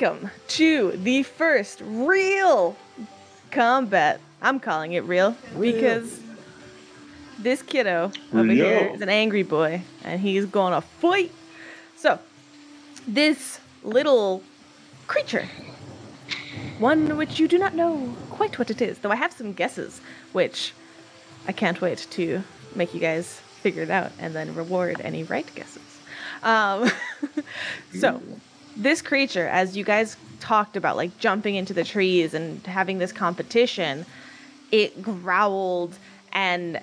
[0.00, 2.76] welcome to the first real
[3.52, 4.20] combat.
[4.42, 6.20] I'm calling it real because
[7.38, 8.94] this kiddo over here Real.
[8.94, 11.30] is an angry boy and he's gonna fight.
[11.96, 12.18] So,
[13.06, 14.42] this little
[15.06, 15.48] creature,
[16.80, 20.00] one which you do not know quite what it is, though I have some guesses,
[20.32, 20.72] which
[21.46, 22.42] I can't wait to
[22.74, 26.00] make you guys figure it out and then reward any right guesses.
[26.42, 26.90] Um,
[27.94, 28.20] so,
[28.76, 33.12] this creature, as you guys talked about, like jumping into the trees and having this
[33.12, 34.04] competition,
[34.72, 35.96] it growled
[36.32, 36.80] and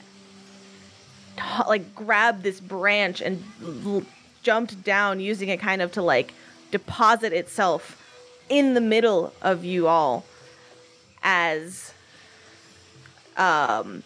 [1.68, 3.44] like grabbed this branch and
[3.86, 4.04] l-
[4.44, 6.34] jumped down, using it kind of to like
[6.72, 7.98] deposit itself
[8.50, 10.26] in the middle of you all
[11.24, 11.94] as
[13.38, 14.04] um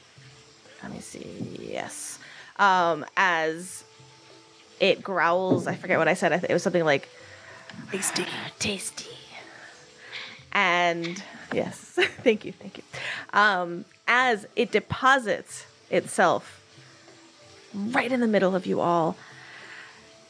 [0.83, 2.19] let me see yes
[2.59, 3.83] um as
[4.79, 5.67] it growls.
[5.67, 6.33] I forget what i said.
[6.33, 7.07] I it was something like
[7.91, 8.25] tasty
[8.59, 9.17] tasty
[10.51, 11.77] and yes
[12.23, 12.83] thank you thank you
[13.33, 16.61] um as it deposits itself
[17.73, 19.15] right in the middle of you all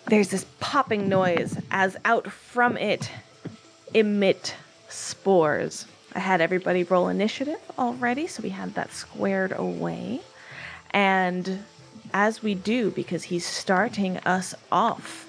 [0.07, 3.09] there's this popping noise as out from it
[3.93, 4.55] emit
[4.89, 5.85] spores.
[6.13, 10.21] I had everybody roll initiative already, so we had that squared away.
[10.91, 11.63] And
[12.13, 15.24] as we do, because he's starting us off,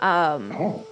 [0.00, 0.86] Oh,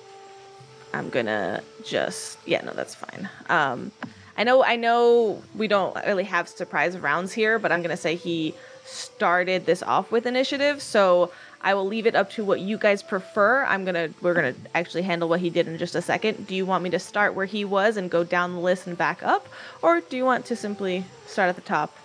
[0.92, 3.28] I'm gonna just yeah, no, that's fine.
[3.48, 3.92] Um,
[4.36, 8.14] I know, I know, we don't really have surprise rounds here, but I'm gonna say
[8.14, 12.78] he started this off with initiative, so I will leave it up to what you
[12.78, 13.64] guys prefer.
[13.64, 16.46] I'm gonna, we're gonna actually handle what he did in just a second.
[16.46, 18.96] Do you want me to start where he was and go down the list and
[18.96, 19.48] back up,
[19.82, 21.96] or do you want to simply start at the top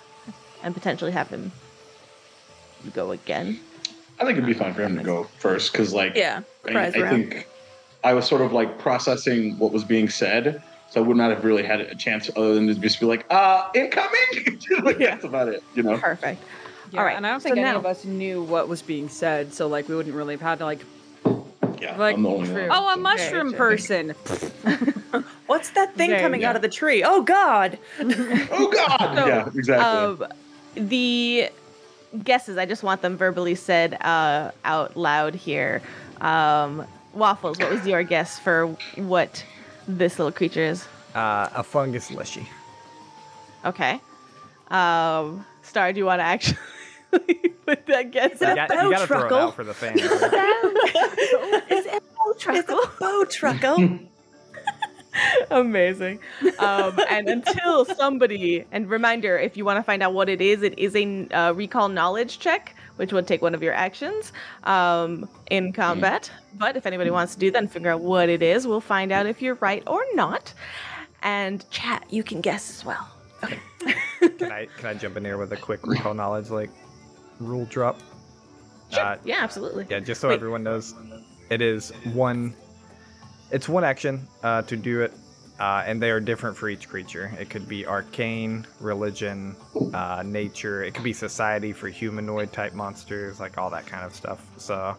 [0.63, 1.51] and potentially have him
[2.93, 3.59] go again?
[4.19, 6.91] I think it'd be fine for him to go first because, like, Yeah, I, I
[6.91, 7.47] think
[8.03, 11.43] I was sort of like processing what was being said, so I would not have
[11.43, 15.11] really had a chance other than to just be like, "Uh, incoming." like, Yeah.
[15.11, 15.97] That's about it, you know.
[15.97, 16.41] Perfect.
[16.91, 18.81] Yeah, All right, and I don't so think any now- of us knew what was
[18.81, 20.81] being said, so like we wouldn't really have had to like,
[21.81, 22.67] Yeah, like, I'm the only one.
[22.71, 23.57] oh, a mushroom true.
[23.57, 24.09] person.
[25.47, 27.03] What's that thing There coming you out of the tree?
[27.03, 27.77] Oh God!
[27.99, 29.15] Oh God!
[29.15, 30.25] So, yeah, exactly.
[30.25, 30.31] Um,
[30.75, 31.49] the
[32.23, 35.81] guesses, I just want them verbally said uh, out loud here.
[36.21, 39.43] Um, Waffles, what was your guess for what
[39.87, 40.85] this little creature is?
[41.15, 42.47] Uh, a fungus leshy.
[43.65, 43.99] Okay.
[44.69, 46.57] Um, Star, do you want to actually
[47.65, 48.55] put that guess You, out?
[48.67, 50.01] got, you gotta throw it out for the fans.
[50.01, 51.61] right?
[51.69, 52.55] It's a bowtruckle.
[52.57, 54.07] It's a bowtruckle.
[55.51, 56.19] Amazing.
[56.59, 60.63] Um, and until somebody, and reminder, if you want to find out what it is,
[60.63, 64.31] it is a uh, recall knowledge check, which would take one of your actions
[64.63, 66.31] um, in combat.
[66.55, 69.11] But if anybody wants to do that and figure out what it is, we'll find
[69.11, 70.53] out if you're right or not.
[71.21, 73.09] And chat, you can guess as well.
[73.43, 73.59] Okay.
[74.37, 76.69] can I can I jump in here with a quick recall knowledge like
[77.39, 77.99] rule drop?
[78.91, 79.03] Sure.
[79.03, 79.87] Uh, yeah, absolutely.
[79.89, 80.35] Yeah, just so Wait.
[80.35, 80.93] everyone knows,
[81.49, 82.53] it is one.
[83.51, 85.13] It's one action uh, to do it,
[85.59, 87.31] uh, and they are different for each creature.
[87.39, 89.55] It could be arcane, religion,
[89.93, 90.83] uh, nature.
[90.83, 94.45] It could be society for humanoid type monsters, like all that kind of stuff.
[94.57, 94.97] So,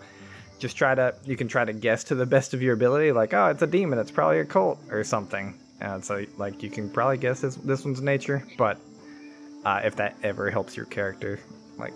[0.58, 1.14] just try to.
[1.24, 3.66] You can try to guess to the best of your ability, like, oh, it's a
[3.66, 3.98] demon.
[3.98, 5.58] It's probably a cult or something.
[5.80, 8.78] And so, like, you can probably guess this this one's nature, but
[9.64, 11.40] uh, if that ever helps your character,
[11.78, 11.92] like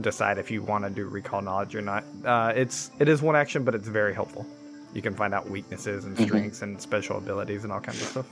[0.00, 2.04] decide if you want to do recall knowledge or not.
[2.24, 4.46] Uh, it's it is one action, but it's very helpful.
[4.98, 6.24] You can find out weaknesses and Mhm.
[6.26, 8.26] strengths and special abilities and all kinds of stuff.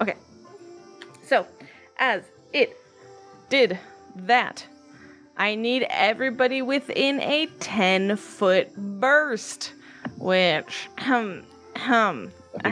[0.00, 0.14] Okay.
[1.26, 1.46] So,
[1.98, 2.22] as
[2.54, 2.74] it
[3.50, 3.78] did
[4.16, 4.66] that,
[5.36, 9.74] I need everybody within a 10 foot burst,
[10.16, 11.42] which, hum,
[11.76, 12.30] hum,
[12.64, 12.70] I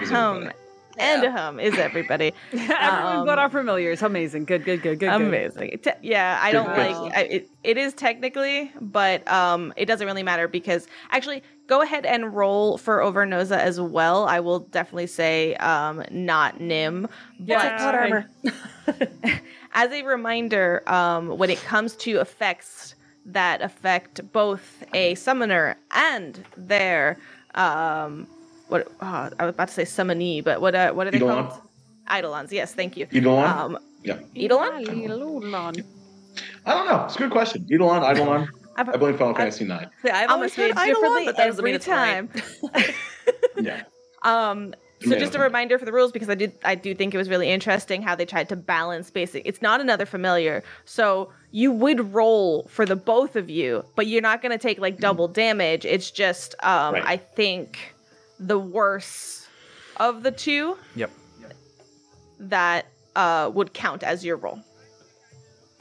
[0.97, 2.35] think it's and a hum is everybody.
[2.81, 4.03] Everyone but Um, our familiars.
[4.03, 4.47] Amazing.
[4.47, 5.17] Good, good, good, good.
[5.17, 5.37] good.
[5.37, 5.79] Amazing.
[5.83, 7.13] Te- yeah, I don't Good like guess.
[7.15, 7.51] I, it.
[7.65, 12.79] It is technically, but um, it doesn't really matter because actually, go ahead and roll
[12.79, 14.27] for Overnoza as well.
[14.27, 17.09] I will definitely say um, not Nim,
[17.39, 18.31] Yeah, but It's armor.
[19.75, 22.95] as a reminder, um, when it comes to effects
[23.27, 27.19] that affect both a summoner and their
[27.55, 28.29] um,
[28.69, 31.49] what uh, I was about to say summonee, but what uh, what are they Eidolon.
[31.49, 31.61] called?
[32.11, 32.53] Eidolons.
[32.53, 33.07] Yes, thank you.
[33.13, 33.51] Eidolon?
[33.51, 34.19] Um, yeah.
[34.37, 34.75] Eidolon.
[34.75, 34.85] I
[36.75, 37.05] don't know.
[37.05, 37.67] It's a good question.
[37.71, 38.49] Eidolon, Eidolon.
[38.77, 39.89] I've, I blame Final Fantasy Nine.
[40.05, 42.29] Yeah, I've I'm always heard say it Eidolon, but that doesn't every time.
[43.61, 43.83] Yeah.
[44.23, 44.75] Um,
[45.05, 47.29] so just a reminder for the rules because I did I do think it was
[47.29, 49.43] really interesting how they tried to balance basic.
[49.47, 54.23] It's not another familiar, so you would roll for the both of you, but you're
[54.23, 55.85] not gonna take like double damage.
[55.85, 57.05] It's just um Right.
[57.07, 57.95] I think
[58.39, 59.47] the worse
[59.99, 61.11] of the two Yep.
[62.41, 64.61] that uh would count as your roll.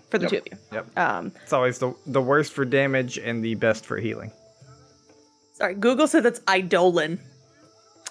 [0.09, 0.31] For the Yep.
[0.31, 0.57] two of you.
[0.71, 0.97] Yep.
[0.97, 4.31] Um It's always the the worst for damage and the best for healing.
[5.53, 7.19] Sorry, Google said that's Eidolon.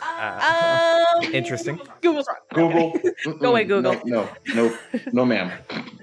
[0.02, 1.78] Uh, um, interesting.
[2.02, 2.70] Google's wrong.
[2.72, 3.36] Google.
[3.38, 3.92] Go away, Google.
[4.04, 4.78] No, no, no,
[5.12, 5.52] no, ma'am.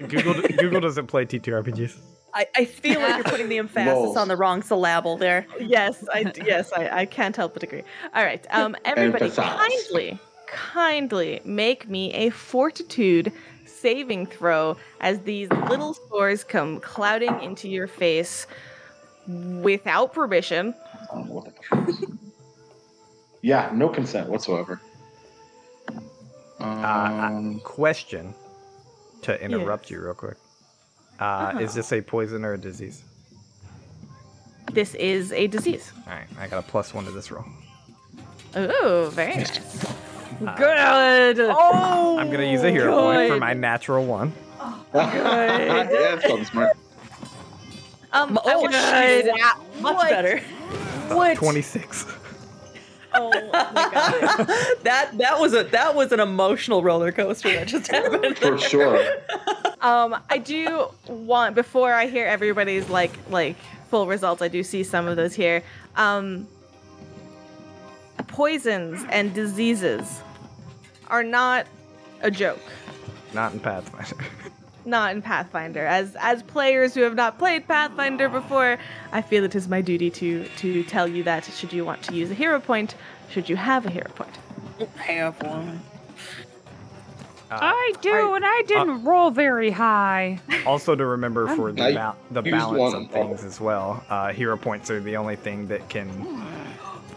[0.08, 1.98] Google Google doesn't play TTRPGs.
[2.34, 4.16] I, I feel like you're putting the emphasis Lols.
[4.16, 5.46] on the wrong syllable there.
[5.60, 7.82] yes, I d- yes, I, I can't help but agree.
[8.14, 9.54] All right, um, everybody, Emphasize.
[9.54, 13.32] kindly, kindly make me a fortitude
[13.66, 18.46] saving throw as these little spores come clouding into your face
[19.26, 20.74] without permission.
[21.10, 22.08] I don't know what the fuck this is.
[23.42, 24.80] yeah, no consent whatsoever.
[26.60, 28.34] Um, Question
[29.22, 30.36] to interrupt you real quick.
[31.20, 31.58] Uh, Uh-huh.
[31.60, 33.02] Is this a poison or a disease?
[34.72, 35.92] This is a disease.
[36.06, 37.44] All right, I got a plus one to this roll.
[38.56, 39.58] Ooh, very nice.
[40.56, 41.38] Good.
[41.40, 44.32] Oh, I'm gonna use a hero point for my natural one.
[44.92, 45.00] Good.
[45.02, 46.76] yeah, it's called smart.
[48.12, 48.72] Um, Oh, good.
[48.72, 49.58] that.
[49.80, 50.10] Much What?
[50.10, 50.38] better.
[51.08, 51.36] What?
[51.36, 52.06] Twenty-six.
[53.14, 53.30] Oh
[53.74, 54.46] my god.
[54.82, 58.38] that that was a that was an emotional roller coaster that just happened.
[58.38, 59.04] For sure.
[59.80, 63.56] Um, I do want before I hear everybody's like like
[63.88, 64.42] full results.
[64.42, 65.62] I do see some of those here.
[65.96, 66.46] Um,
[68.28, 70.22] poisons and diseases
[71.08, 71.66] are not
[72.22, 72.60] a joke.
[73.34, 74.24] Not in Pathfinder.
[74.84, 75.86] Not in Pathfinder.
[75.86, 78.78] As as players who have not played Pathfinder before,
[79.12, 82.14] I feel it is my duty to to tell you that should you want to
[82.14, 82.94] use a hero point,
[83.30, 84.36] should you have a hero point.
[84.96, 85.80] Have one.
[87.50, 90.40] Uh, I do, Are- and I didn't roll very high.
[90.66, 94.02] also to remember for the ba- the balance of things as well.
[94.08, 96.08] Uh, hero points are the only thing that can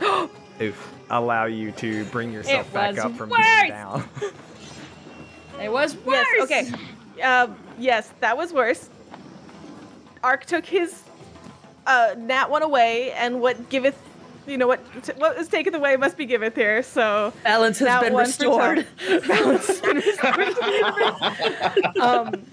[0.62, 3.40] oof, allow you to bring yourself It back up from worse.
[3.62, 4.10] being down.
[5.62, 6.28] It was worse.
[6.38, 6.72] Yes, okay.
[7.22, 8.90] Um, yes, that was worse.
[10.24, 11.04] Ark took his
[11.86, 13.98] uh, nat one away, and what giveth,
[14.48, 14.80] you know, what
[15.18, 16.82] what is taken away must be giveth here.
[16.84, 18.88] So Balance has been restored.
[19.28, 21.98] balance has been restored.
[21.98, 22.46] um,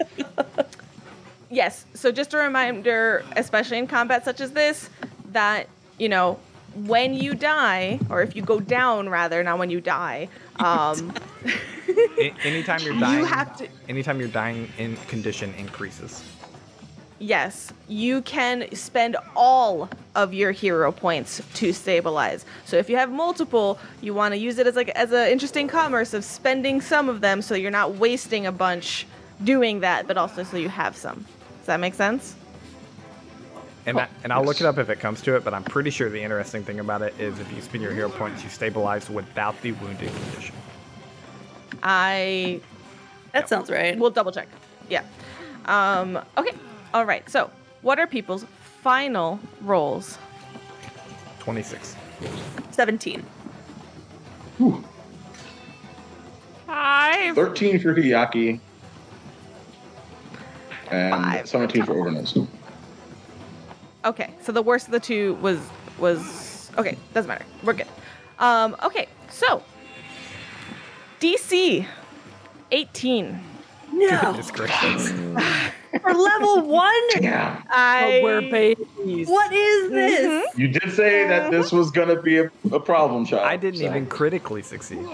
[1.49, 1.85] yes.
[1.93, 4.89] So just a reminder, especially in combat such as this,
[5.31, 5.67] that
[5.97, 6.39] you know
[6.75, 10.27] when you die, or if you go down rather, not when you die.
[10.57, 11.13] Um,
[12.43, 13.67] anytime you're dying, you have to.
[13.89, 16.23] anytime you're dying in condition increases.
[17.19, 22.43] Yes, you can spend all of your hero points to stabilize.
[22.65, 25.67] So if you have multiple, you want to use it as like as an interesting
[25.67, 29.07] commerce of spending some of them, so you're not wasting a bunch
[29.43, 31.25] doing that, but also so you have some.
[31.59, 32.35] Does that make sense?
[33.85, 35.89] And I, and I'll look it up if it comes to it, but I'm pretty
[35.89, 39.09] sure the interesting thing about it is if you spend your hero points, you stabilize
[39.09, 40.55] without the wounded condition.
[41.81, 42.61] I
[43.33, 43.97] That sounds right.
[43.97, 44.47] We'll double check.
[44.89, 45.03] Yeah.
[45.65, 46.19] Um.
[46.37, 46.55] Okay.
[46.93, 47.29] All right.
[47.29, 47.49] So,
[47.81, 48.45] what are people's
[48.81, 50.17] final rolls?
[51.39, 51.95] 26.
[52.71, 53.25] 17.
[56.65, 57.35] Five.
[57.35, 58.59] 13 for Hiyaki.
[60.89, 61.49] And Five.
[61.49, 62.37] 17 for Overnose.
[64.05, 65.59] Okay, so the worst of the two was
[65.97, 66.97] was okay.
[67.13, 67.45] Doesn't matter.
[67.63, 67.87] We're good.
[68.39, 69.63] Um, okay, so
[71.19, 71.85] DC
[72.71, 73.39] eighteen.
[73.91, 74.19] No.
[74.21, 75.09] Goodness gracious.
[76.01, 76.91] For level one?
[77.21, 77.61] Yeah.
[77.69, 79.27] I Oh, we're babies.
[79.27, 80.57] What is this?
[80.57, 83.43] You did say that this was going to be a, a problem child.
[83.43, 85.05] I didn't so- even critically succeed,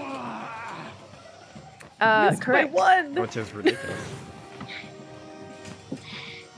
[2.00, 2.72] uh, Missed by correct.
[2.72, 3.14] one.
[3.16, 4.00] which is ridiculous.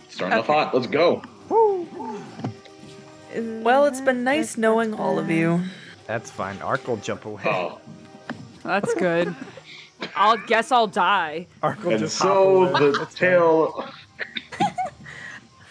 [0.08, 0.72] Starting off hot.
[0.72, 1.22] Let's go.
[3.34, 5.60] Well, it's been nice knowing all of you.
[6.06, 6.60] That's fine.
[6.62, 7.42] Ark will jump away.
[7.46, 7.80] Oh.
[8.62, 9.34] That's good.
[10.16, 11.46] I'll guess I'll die.
[11.62, 12.90] Ark will And just so hop away.
[12.92, 13.88] the tail.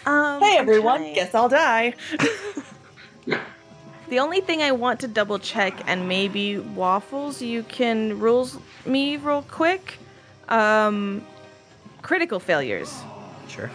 [0.05, 1.13] Um, Hey everyone, okay.
[1.13, 1.93] guess I'll die.
[4.09, 9.15] The only thing I want to double check, and maybe waffles, you can rules me
[9.15, 9.99] real quick.
[10.49, 11.25] Um,
[12.01, 12.93] critical failures.
[13.47, 13.71] Sure.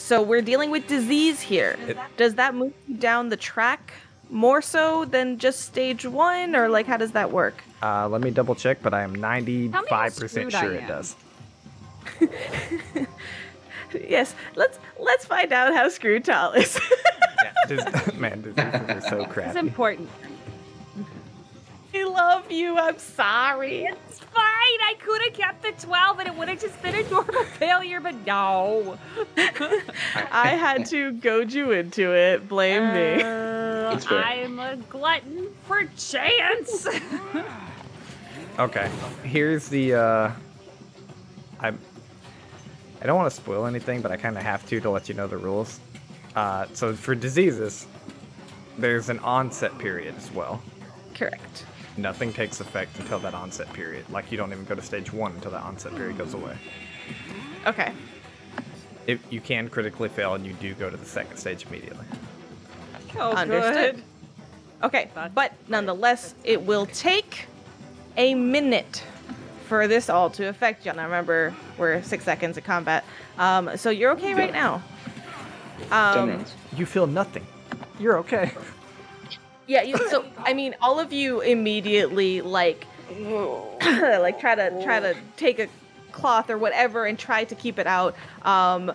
[0.00, 1.76] So we're dealing with disease here.
[1.86, 3.92] It- Does that move you down the track
[4.30, 7.62] more so than just stage one, or like how does that work?
[7.82, 11.16] Uh, let me double check, but I am 95% sure it does.
[14.08, 16.78] Yes, let's let's find out how screwed Tal is.
[17.42, 20.08] Yeah, dis- man, diseases are so It's important.
[21.92, 22.78] I love you.
[22.78, 23.84] I'm sorry.
[23.84, 24.34] It's fine.
[24.42, 28.00] I could have kept the 12 and it would have just been a normal failure,
[28.00, 28.96] but no.
[30.30, 32.48] I had to goad you into it.
[32.48, 33.22] Blame me.
[33.22, 34.22] Uh, It's fair.
[34.22, 36.86] I'm a glutton for chance.
[38.58, 38.90] Okay.
[39.22, 40.32] Here's the uh
[41.60, 45.08] I I don't want to spoil anything, but I kind of have to to let
[45.08, 45.80] you know the rules.
[46.36, 47.86] Uh so for diseases,
[48.76, 50.60] there's an onset period as well.
[51.14, 51.64] Correct.
[52.00, 54.06] Nothing takes effect until that onset period.
[54.10, 56.56] Like you don't even go to stage 1 until that onset period goes away.
[57.66, 57.92] Okay.
[59.06, 62.06] If you can critically fail and you do go to the second stage immediately.
[63.18, 63.96] oh, Understood.
[63.96, 64.04] good.
[64.82, 67.46] Okay, but nonetheless, it will take
[68.16, 69.04] a minute
[69.66, 70.92] for this all to affect you.
[70.94, 73.04] Now remember, we're six seconds of combat,
[73.36, 74.82] um, so you're okay right now.
[75.90, 76.44] Um.
[76.76, 77.46] You feel nothing.
[77.98, 78.52] You're okay.
[79.70, 79.82] yeah.
[79.82, 82.86] You, so I mean, all of you immediately like,
[83.20, 85.68] like try to try to take a
[86.10, 88.16] cloth or whatever and try to keep it out.
[88.42, 88.92] Um,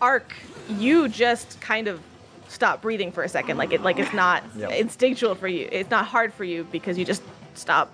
[0.00, 0.32] Ark,
[0.70, 2.00] you just kind of
[2.48, 3.58] stop breathing for a second.
[3.58, 4.70] Like it, like it's not Yep.
[4.72, 5.68] instinctual for you.
[5.70, 7.22] It's not hard for you because you just
[7.54, 7.92] stop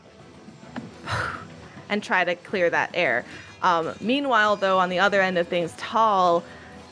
[1.88, 3.24] and try to clear that air.
[3.62, 6.44] Um, meanwhile, though, on the other end of things, Tal,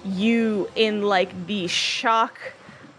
[0.04, 2.40] you in like the shock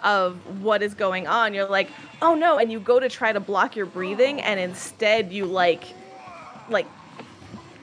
[0.06, 1.90] of what is going on, you're like,
[2.22, 5.84] oh no, and you go to try to block your breathing, and instead you like,
[6.70, 6.86] like,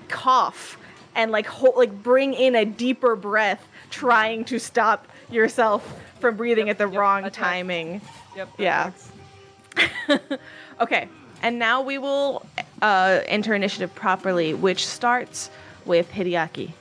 [0.08, 0.78] cough
[1.14, 6.68] and like hold, like bring in a deeper breath, trying to stop yourself from breathing
[6.68, 8.00] Yep, at the yep, wrong timing.
[8.36, 8.48] Yep.
[8.58, 8.92] Yeah.
[10.80, 11.08] Okay,
[11.42, 12.44] and now we will
[12.80, 15.48] uh, enter initiative properly, which starts
[15.84, 16.72] with Hideaki.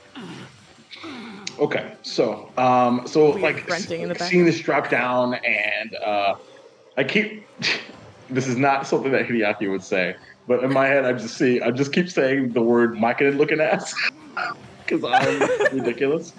[1.58, 4.48] Okay, so um, so Weird like grunting in the seeing background.
[4.48, 6.34] this drop down, and uh,
[6.96, 7.46] I keep.
[8.30, 10.14] this is not something that Hideaki would say,
[10.46, 13.60] but in my head, I just see, I just keep saying the word "Micah looking
[13.60, 13.94] ass"
[14.86, 16.32] because I'm ridiculous.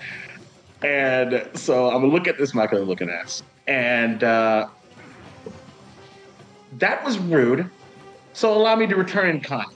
[0.81, 4.65] And so I'm gonna look at this Micah looking ass, and uh,
[6.73, 7.69] that was rude.
[8.33, 9.67] So allow me to return in kind.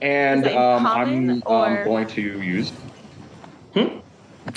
[0.00, 2.72] And um, I'm or- um, going to use.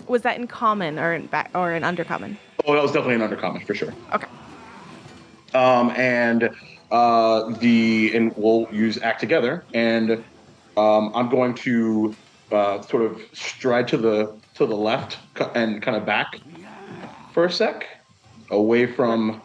[0.07, 2.37] Was that in common or in back or in undercommon?
[2.65, 3.93] Oh, that was definitely an undercommon for sure.
[4.13, 4.27] Okay.
[5.53, 6.49] Um, and
[6.91, 10.23] uh, the and we'll use act together, and
[10.75, 12.15] um, I'm going to
[12.51, 15.17] uh, sort of stride to the to the left
[15.55, 16.39] and kind of back
[17.33, 17.87] for a sec,
[18.51, 19.41] away from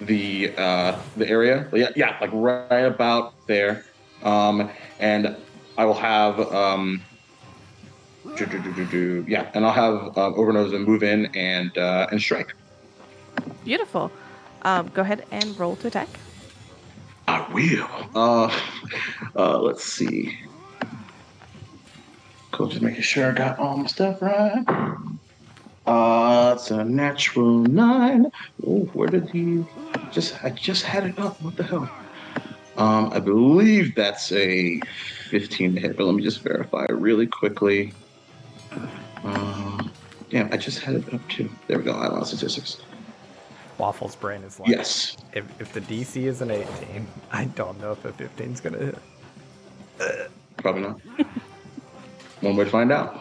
[0.00, 1.68] the uh, the area.
[1.72, 3.84] Yeah, yeah, like right about there.
[4.22, 5.36] Um, and
[5.78, 7.02] I will have um,
[8.36, 12.54] do, do, do, yeah, and I'll have uh, Overnose move in and uh, and strike.
[13.64, 14.10] Beautiful.
[14.62, 16.08] Um, go ahead and roll to attack.
[17.28, 17.88] I will.
[18.14, 18.60] Uh,
[19.36, 20.38] uh, let's see.
[22.52, 24.64] Cool, just making sure I got all my stuff right.
[25.86, 28.30] Uh, it's a natural nine.
[28.66, 29.64] Oh, where did he?
[30.10, 31.40] Just I just had it up.
[31.42, 31.90] What the hell?
[32.76, 34.80] Um, I believe that's a
[35.30, 37.92] 15 to hit, but let me just verify really quickly.
[40.30, 41.50] Damn, I just had it up too.
[41.66, 41.92] There we go.
[41.92, 42.78] I lost statistics.
[43.78, 45.16] Waffle's brain is like, Yes.
[45.32, 48.74] if, if the DC is an 18, I don't know if a 15 is going
[48.74, 50.30] to hit.
[50.58, 51.00] Probably not.
[52.42, 53.18] One way to find out.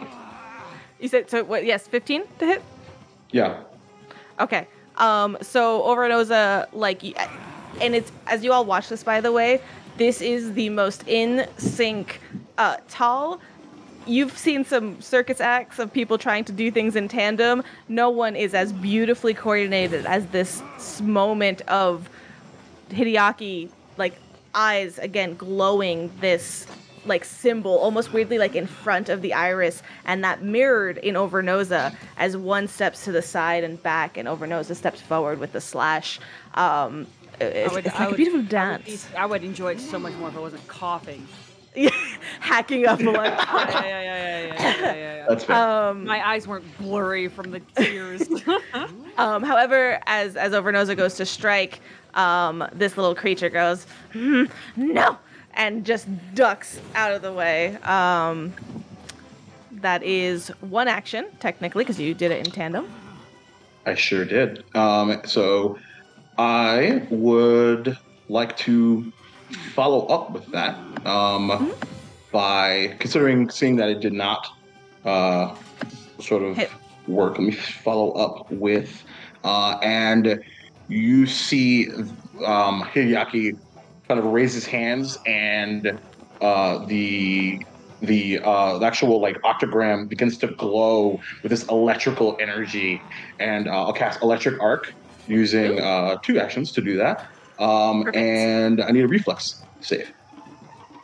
[1.00, 1.44] You said so.
[1.44, 1.66] What?
[1.66, 2.62] Yes, fifteen to hit.
[3.32, 3.64] Yeah.
[4.40, 4.68] Okay.
[4.98, 5.38] Um.
[5.42, 7.04] So Overnoza, like,
[7.82, 9.62] and it's as you all watch this, by the way,
[9.98, 12.20] this is the most in sync.
[12.58, 13.40] Uh, tall.
[14.10, 17.64] You've seen some circus acts of people trying to do things in tandem.
[17.88, 20.64] No one is as beautifully coordinated as this
[21.02, 22.10] moment of
[22.90, 24.16] Hideaki, like
[24.56, 26.66] eyes again glowing this
[27.06, 31.96] like symbol almost weirdly like in front of the iris and that mirrored in Overnoza
[32.18, 36.20] as one steps to the side and back and Overnoza steps forward with the slash.
[36.56, 37.06] Um,
[37.40, 39.08] it's, it's like a beautiful I would, dance.
[39.16, 41.28] I would enjoy it so much more if I wasn't coughing.
[42.40, 45.26] Hacking up like yeah, yeah, yeah, yeah, yeah, yeah, yeah, yeah.
[45.30, 45.56] That's fair.
[45.56, 48.28] um, My eyes weren't blurry from the tears.
[49.18, 51.82] Um, however, as as Overnoza goes to strike,
[52.14, 54.46] um, this little creature goes, "Hmm,
[54.78, 55.18] no,
[55.56, 57.76] and just ducks out of the way.
[57.84, 58.54] Um,
[59.74, 62.90] that is one action technically because you did it in tandem.
[63.86, 64.64] I sure did.
[64.74, 65.78] Um, so
[66.38, 67.98] I would
[68.30, 69.12] like to
[69.74, 70.76] follow up with that
[71.06, 71.74] um,
[72.32, 74.48] by considering seeing that it did not
[75.06, 75.56] uh,
[76.20, 76.70] sort of Hit.
[77.08, 77.34] work.
[77.38, 79.04] Let me follow up with,
[79.44, 80.44] uh, and
[80.88, 81.90] you see
[82.46, 83.58] um, Hideaki
[84.08, 86.00] kind of raise his hands and
[86.42, 87.62] uh, the
[88.02, 93.02] the uh, the actual like octogram begins to glow with this electrical energy,
[93.40, 94.94] and uh, I'll cast electric arc
[95.28, 97.28] using uh, two actions to do that.
[97.60, 98.18] Um, Perfect.
[98.18, 100.12] and I need a reflex save.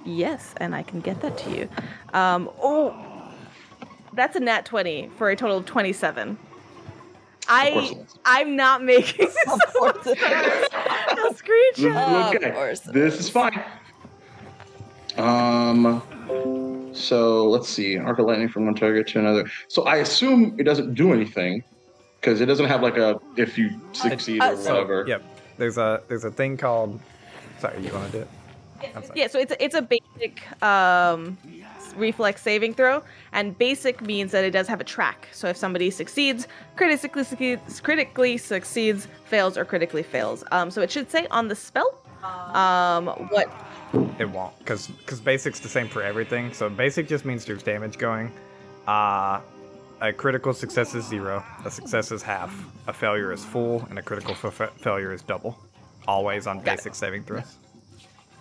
[0.05, 1.69] Yes, and I can get that to you.
[2.13, 2.95] Um, oh,
[4.13, 6.37] that's a nat 20 for a total of 27.
[7.47, 7.95] I
[8.25, 10.67] I'm not making this Of course it is.
[10.71, 11.33] a
[11.83, 12.35] screenshot.
[12.35, 12.79] Okay, Of course.
[12.79, 13.61] This is fine.
[15.17, 16.01] Um.
[16.93, 17.97] So let's see.
[17.97, 19.49] Arc of lightning from one target to another.
[19.67, 21.63] So I assume it doesn't do anything
[22.19, 25.05] because it doesn't have like a if you succeed uh, or so- whatever.
[25.07, 25.23] Yep.
[25.57, 26.99] There's a there's a thing called.
[27.59, 28.27] Sorry, you want to do it?
[29.15, 31.37] Yeah, so it's a, it's a basic um,
[31.95, 35.29] reflex saving throw, and basic means that it does have a track.
[35.31, 40.43] So if somebody succeeds, critically succeeds, critically succeeds, fails, or critically fails.
[40.51, 41.97] Um, so it should say on the spell
[42.53, 43.47] um, what
[44.19, 46.53] It won't, because because basic's the same for everything.
[46.53, 48.31] So basic just means there's damage going.
[48.87, 49.39] Uh,
[50.07, 51.43] a critical success is zero.
[51.63, 52.53] A success is half.
[52.87, 55.57] A failure is full, and a critical fa- fa- failure is double.
[56.07, 56.77] Always on Got it.
[56.77, 57.57] basic saving throws.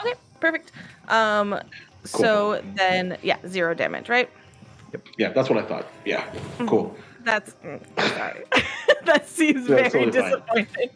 [0.01, 0.73] Okay, perfect.
[1.09, 1.59] Um,
[2.05, 4.29] so then, yeah, zero damage, right?
[4.93, 5.07] Yep.
[5.19, 5.87] Yeah, that's what I thought.
[6.05, 6.67] Yeah, Mm-hmm.
[6.69, 6.97] cool.
[7.25, 7.81] That's mm,
[8.17, 8.45] sorry.
[9.07, 10.91] that seems That's very totally disappointing.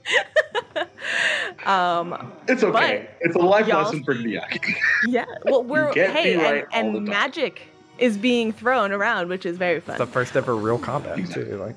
[1.67, 3.09] um, It's okay.
[3.21, 4.75] it's a life y'all- lesson for Diak.
[5.07, 5.25] yeah.
[5.47, 7.15] Well, we're can't hey, be right and, all and time.
[7.17, 7.68] magic
[7.99, 9.97] is being thrown around, which is very fun.
[9.97, 11.57] It's the first ever real combat too.
[11.59, 11.77] Like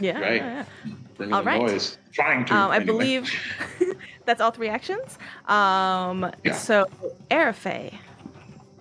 [0.00, 0.36] yeah, Right.
[0.36, 0.64] yeah,
[1.16, 1.60] Bringing All the right.
[1.60, 1.98] noise.
[2.12, 2.54] Trying to.
[2.54, 2.86] Um, I anyway.
[2.86, 3.30] believe
[4.24, 5.18] that's all three actions.
[5.46, 6.52] Um, Yeah.
[6.52, 6.86] so
[7.30, 7.94] Arafay.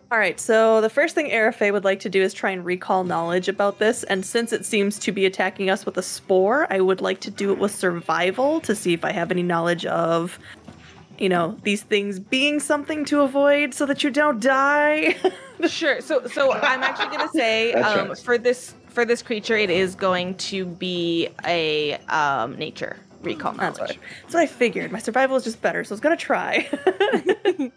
[0.10, 3.04] All right, so the first thing Arafay would like to do is try and recall
[3.04, 6.80] knowledge about this, and since it seems to be attacking us with a spore, I
[6.80, 10.40] would like to do it with survival to see if I have any knowledge of,
[11.20, 15.18] you know, these things being something to avoid so that you don't die.
[15.68, 16.02] Sure.
[16.02, 18.18] So so I'm actually gonna say um, right.
[18.18, 23.80] for this for this creature, it is going to be a um, nature recall That's
[23.80, 24.00] what, knowledge.
[24.22, 24.92] that's what I figured.
[24.92, 26.70] My survival is just better, so I was gonna try.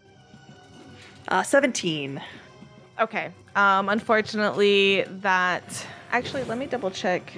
[1.29, 2.23] uh, 17.
[3.01, 3.33] Okay.
[3.57, 7.33] Um, unfortunately, that actually let me double check.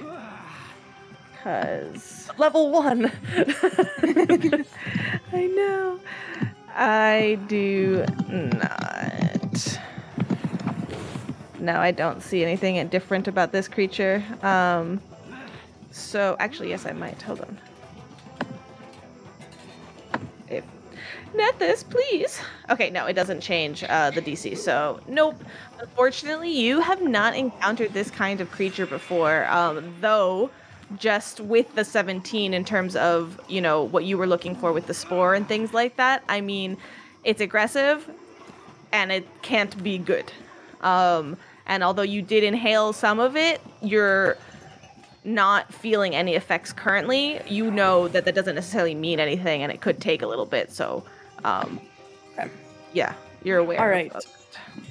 [1.43, 3.05] Cause Level 1.
[5.33, 5.99] I know
[6.69, 9.79] I do not.
[11.63, 14.21] No, I don't see anything different about this creature.
[14.41, 14.99] Um,
[15.91, 17.21] so actually, yes, I might.
[17.21, 17.57] Hold on.
[20.49, 20.65] If
[21.33, 22.41] Nethys, please.
[22.69, 24.57] Okay, no, it doesn't change uh, the DC.
[24.57, 25.41] So nope.
[25.79, 29.45] Unfortunately, you have not encountered this kind of creature before.
[29.45, 30.49] Um, though,
[30.97, 34.87] just with the 17 in terms of you know what you were looking for with
[34.87, 36.25] the spore and things like that.
[36.27, 36.75] I mean,
[37.23, 38.09] it's aggressive,
[38.91, 40.29] and it can't be good.
[40.81, 44.37] Um, and although you did inhale some of it, you're
[45.23, 47.39] not feeling any effects currently.
[47.47, 50.71] You know that that doesn't necessarily mean anything, and it could take a little bit.
[50.71, 51.03] So,
[51.43, 51.79] um,
[52.93, 53.79] yeah, you're aware.
[53.79, 54.11] All of- right.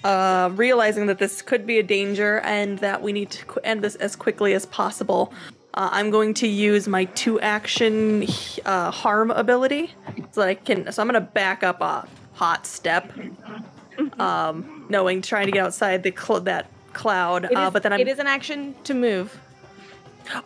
[0.04, 3.82] uh, realizing that this could be a danger and that we need to qu- end
[3.82, 5.32] this as quickly as possible,
[5.74, 8.26] uh, I'm going to use my two action
[8.64, 9.94] uh, harm ability
[10.32, 10.90] so that I can.
[10.92, 13.12] So I'm going to back up a hot step,
[14.18, 17.44] um, knowing trying to get outside the cl- that cloud.
[17.44, 18.00] It uh, is- but then I'm.
[18.00, 19.38] it is an action to move.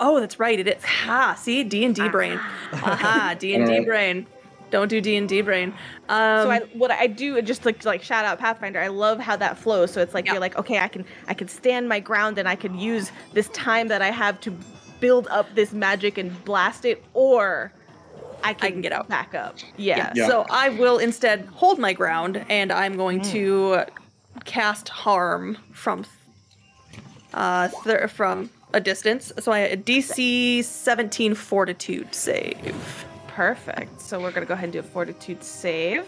[0.00, 0.58] Oh, that's right.
[0.58, 0.82] It is.
[0.84, 1.34] Ha!
[1.34, 2.38] See, D and D brain.
[2.72, 3.36] Aha!
[3.38, 4.26] D and D brain.
[4.70, 5.72] Don't do D and D brain.
[6.08, 8.80] Um, so I, what I do just like like shout out Pathfinder.
[8.80, 9.92] I love how that flows.
[9.92, 10.32] So it's like Yeah.
[10.32, 13.48] you're like, okay, I can I can stand my ground and I can use this
[13.50, 14.56] time that I have to
[14.98, 17.70] build up this magic and blast it, or
[18.44, 19.08] I can, can get out.
[19.08, 19.56] back up.
[19.76, 20.12] Yeah.
[20.14, 20.28] Yeah.
[20.28, 23.30] So I will instead hold my ground, and I'm going Hmm.
[23.32, 23.84] to
[24.44, 26.04] cast harm from
[27.34, 29.32] uh th- from a distance.
[29.40, 33.04] So I a DC 17 Fortitude save.
[33.28, 34.00] Perfect.
[34.00, 36.04] So we're gonna go ahead and do a Fortitude save.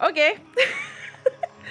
[0.00, 0.36] Okay.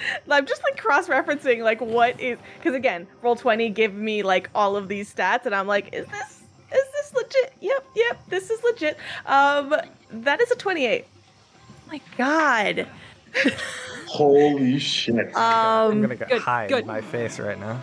[0.30, 4.88] I'm just like cross-referencing like what is because again, Roll20 give me like all of
[4.88, 7.52] these stats, and I'm like, is this is this legit?
[7.60, 8.96] Yep, yep, this is legit.
[9.26, 9.74] Um,
[10.10, 11.06] that is a twenty-eight.
[11.06, 12.86] Oh my God.
[14.06, 15.30] Holy shit.
[15.36, 16.02] I'm Um.
[16.02, 16.80] gonna get good, high good.
[16.82, 17.80] in my face right now.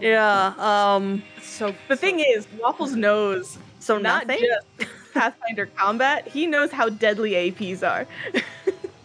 [0.00, 0.54] Yeah.
[0.58, 1.22] Um.
[1.42, 4.44] So the thing is, Waffles knows So not nothing.
[4.78, 6.26] just Pathfinder combat.
[6.26, 8.06] He knows how deadly APs are.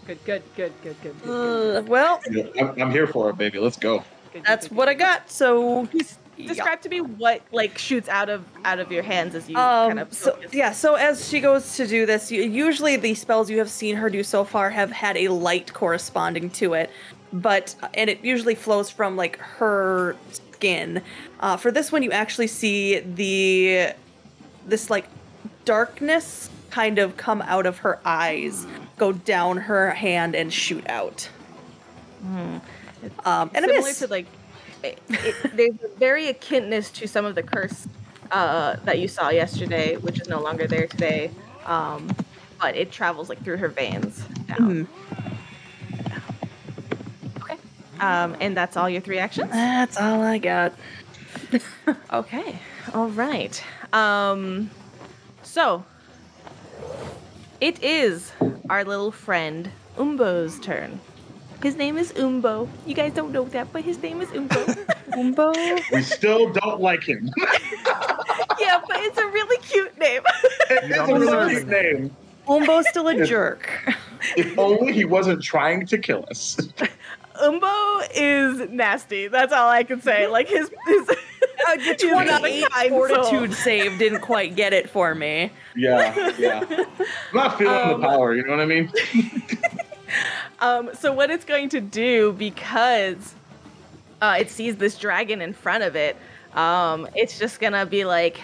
[0.08, 1.22] Good, good, good, good, good.
[1.22, 2.22] good, Uh, well,
[2.58, 3.60] I'm, I'm here for it, baby.
[3.60, 4.04] Let's go.
[4.34, 5.30] good, that's what I got.
[5.30, 9.50] So He's describe to me what like shoots out of out of your hands as
[9.50, 12.96] you Um, kind of so yeah, so as she goes to do this, you, usually
[12.96, 16.74] the spells you have seen her do so far have had a light corresponding to
[16.74, 16.90] it,
[17.34, 21.02] but and it usually flows from like her skin.
[21.40, 23.94] Uh, for this one, you actually see the
[24.68, 25.06] this like
[25.66, 31.30] darkness kind of come out of her eyes, go down her hand and shoot out.
[33.26, 34.26] Um, and similar to like
[34.84, 37.88] it, it, there's a very akinness to some of the curse
[38.32, 41.32] uh, that you saw yesterday, which is no longer there today.
[41.66, 42.10] Um,
[42.60, 44.88] but it travels like through her veins down.
[47.42, 47.58] Okay.
[48.00, 49.52] Um, and that's all your three actions.
[49.52, 50.74] That's all I got.
[52.12, 52.60] Okay.
[52.94, 53.64] All right.
[53.94, 54.70] Um,
[55.44, 55.86] so
[57.62, 58.32] it is
[58.70, 61.00] our little friend Umbo's turn.
[61.64, 62.70] His name is Umbo.
[62.86, 64.64] You guys don't know that, but his name is Umbo.
[65.12, 65.82] Umbo.
[65.92, 67.32] We still don't like him.
[68.60, 70.22] yeah, but it's a really cute name.
[70.70, 72.16] it's a really cute name.
[72.48, 73.70] Umbo's still a jerk.
[74.38, 76.56] If only he wasn't trying to kill us.
[77.42, 79.28] Umbo is nasty.
[79.28, 80.28] That's all I can say.
[80.28, 81.12] Like his his
[81.68, 83.08] Uh, the a 28 kind soul.
[83.08, 85.52] fortitude save didn't quite get it for me.
[85.76, 86.64] Yeah, yeah.
[86.70, 86.88] I'm
[87.34, 88.92] not feeling Um, the power, you know what I mean?
[90.60, 93.36] Um, so what it's going to do because
[94.22, 96.16] uh, it sees this dragon in front of it,
[96.56, 98.40] um, it's just gonna be like,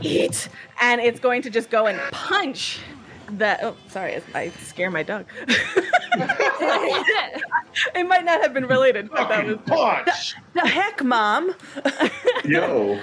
[0.00, 0.48] eat,
[0.80, 2.78] and it's going to just go and punch
[3.38, 3.62] the.
[3.64, 5.26] Oh, sorry, I scare my dog.
[7.94, 9.56] it might not have been related, but that was.
[9.66, 10.34] Fucking punch!
[10.54, 11.54] The heck, mom?
[12.44, 12.98] Yo.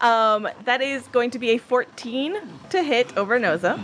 [0.00, 2.36] Um, that is going to be a 14
[2.70, 3.80] to hit Overnoza.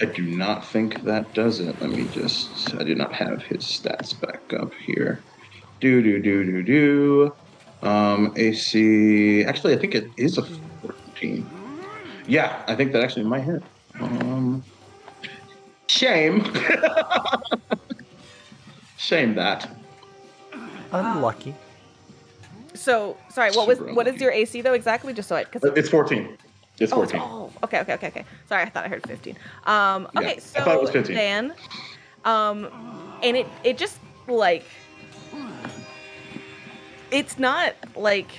[0.00, 1.80] I do not think that does it.
[1.80, 2.74] Let me just.
[2.74, 5.20] I do not have his stats back up here.
[5.80, 7.34] Do do do do do.
[7.82, 9.44] Um, AC.
[9.44, 11.48] Actually, I think it is a 14.
[12.26, 13.62] Yeah, I think that actually might hit.
[13.98, 14.62] Um,
[15.90, 16.44] shame.
[18.96, 19.68] shame that.
[20.92, 21.54] Unlucky.
[22.74, 24.24] So sorry, what was Super what is unlucky.
[24.24, 25.12] your AC though exactly?
[25.12, 26.36] Just so I because It's 14.
[26.78, 27.20] It's Oh, 14.
[27.22, 28.24] oh, okay, okay, okay, okay.
[28.48, 29.36] Sorry, I thought I heard 15.
[29.66, 31.14] Um, Yeah, okay, I so thought it was 15.
[31.14, 31.52] Dan,
[32.24, 32.68] um,
[33.22, 33.98] and it it just
[34.28, 34.64] like
[37.10, 38.30] it's not like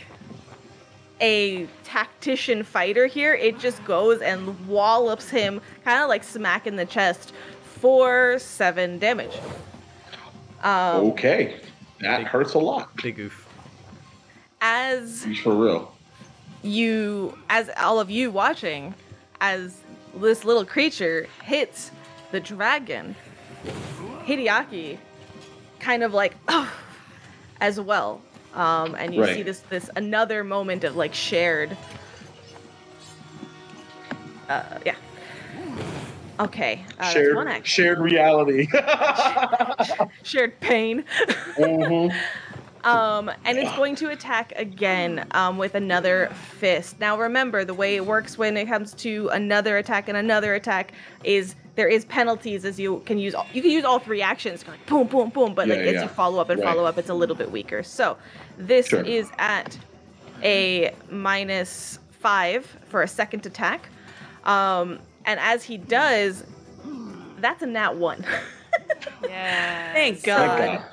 [1.22, 3.34] a tactician fighter here.
[3.34, 9.00] It just goes and wallops him, kind of like smack in the chest for seven
[9.00, 9.38] damage.
[10.64, 11.58] Um, Okay.
[12.02, 12.96] That hurts a lot.
[12.98, 13.48] Big oof.
[14.62, 15.94] as For real.
[16.64, 18.94] you as all of you watching
[19.40, 19.82] as
[20.16, 21.92] this little creature hits
[22.32, 23.16] the dragon
[24.26, 24.98] hideaki
[25.80, 26.72] kind of like oh,
[27.62, 28.22] as well
[28.54, 29.36] um, and you Right.
[29.36, 31.76] see this this another moment of like shared
[34.50, 34.96] uh, yeah
[36.40, 38.68] okay uh, shared, shared reality.
[40.24, 41.04] shared pain
[41.58, 42.14] Mhm.
[42.84, 47.00] Um, and it's going to attack again um, with another fist.
[47.00, 50.94] Now, remember the way it works when it comes to another attack and another attack
[51.24, 53.36] is there is penalties as you can use.
[53.36, 55.54] All, you can use all three actions, like boom, boom, boom.
[55.54, 56.02] But like Yeah, as yeah.
[56.02, 56.68] you follow up and Right.
[56.68, 57.84] follow up, it's a little bit weaker.
[57.84, 58.18] So
[58.58, 59.02] this Sure.
[59.04, 59.78] is at
[60.44, 63.90] a minus five for a second attack.
[64.46, 66.44] Um, and as he does,
[67.40, 68.26] that's a nat one.
[69.24, 69.94] Yeah.
[69.94, 70.58] Thank Thank God.
[70.80, 70.84] God.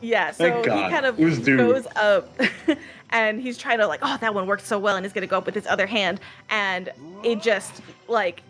[0.00, 1.56] Yeah, so Thank he kind of It was due.
[1.56, 2.28] goes up
[3.10, 5.38] and he's trying to like, oh, that one worked so well, and he's gonna go
[5.38, 6.20] up with his other hand,
[6.50, 6.90] and
[7.22, 8.42] it just like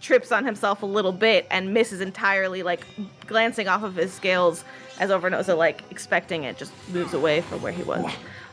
[0.00, 2.86] trips on himself a little bit and misses entirely, like
[3.26, 4.64] glancing off of his scales
[4.98, 8.04] as Overnoza, like expecting it, just moves away from where he was.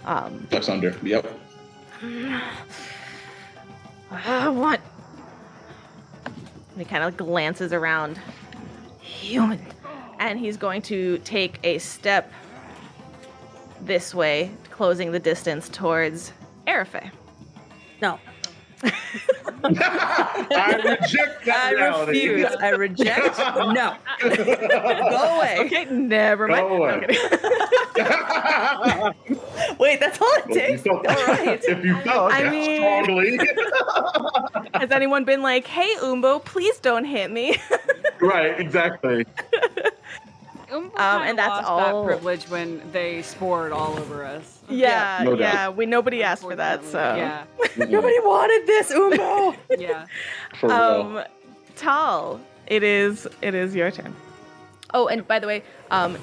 [0.06, 0.96] Um, Ducks under.
[1.04, 1.40] Yep.
[4.12, 4.80] uh, what?
[6.26, 8.20] And he kind of glances around.
[9.00, 9.66] Human.
[10.20, 12.32] And he's going to take a step
[13.82, 16.34] this way, closing the distance towards
[16.68, 17.12] Arafay.
[18.02, 18.20] No.
[19.64, 22.28] I reject that I reality.
[22.30, 22.56] refuse.
[22.62, 23.38] I reject.
[23.40, 23.96] No.
[24.22, 25.58] Go away.
[25.62, 26.68] Okay, never mind.
[26.70, 26.94] Go away.
[26.94, 27.18] Okay.
[29.80, 30.82] Wait, that's all it If takes.
[30.84, 31.64] felt, All right.
[31.64, 33.40] if you felt I that mean- strongly,
[34.76, 37.58] Has anyone been like, hey, Umbo, please don't hit me?
[38.22, 38.60] right?
[38.60, 39.26] Exactly.
[40.86, 40.92] Um,
[41.24, 44.60] and that's lost all- that privilege when they spored all over us.
[44.70, 45.70] yeah, no yeah.
[45.70, 47.00] We nobody asked for that, so.
[47.16, 47.44] Yeah,
[47.78, 49.56] Nobody wanted this, Umbo.
[49.78, 50.06] yeah.
[50.60, 50.72] For.
[50.72, 51.24] Um,
[51.76, 54.16] Tal, it is it is your turn.
[54.94, 56.18] Oh, and by the way, um,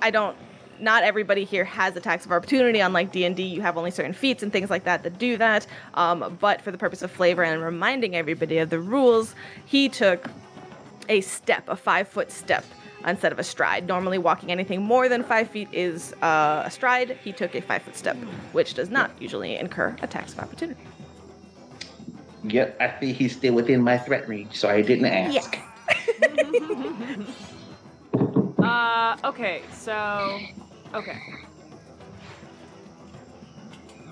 [0.00, 0.36] I don't
[0.80, 2.80] not everybody here has attacks of opportunity.
[2.80, 5.36] Unlike D and D, you have only certain feats and things like that that do
[5.36, 5.66] that.
[5.94, 9.34] Um, but for the purpose of flavor and reminding everybody of the rules,
[9.66, 10.28] he took
[11.08, 12.64] a step, a five foot step
[13.06, 13.86] instead of a stride.
[13.86, 17.18] Normally, walking anything more than five feet is uh, a stride.
[17.22, 18.16] He took a five foot step,
[18.52, 20.80] which does not usually incur attacks of opportunity.
[22.44, 25.58] Yep, I think he's still within my threat range, so I didn't ask.
[28.64, 30.40] Uh, okay, so,
[30.94, 31.20] okay.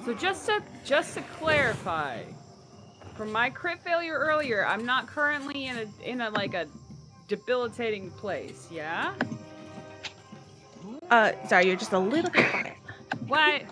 [0.05, 2.23] So just to just to clarify,
[3.15, 6.67] from my crit failure earlier, I'm not currently in a in a like a
[7.37, 8.69] debilitating place.
[8.71, 9.15] Yeah.
[11.11, 12.77] Uh, sorry, you're just a little bit quiet.
[13.27, 13.63] What?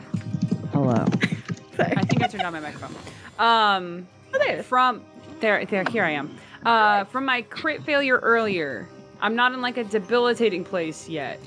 [0.72, 1.04] Hello.
[1.76, 1.92] Sorry.
[1.96, 2.94] I think I turned on my microphone.
[3.38, 4.66] Um, Oh, there it is.
[4.66, 5.02] from
[5.40, 6.34] there, there, here I am.
[6.64, 8.88] Uh, from my crit failure earlier,
[9.20, 11.38] I'm not in like a debilitating place yet.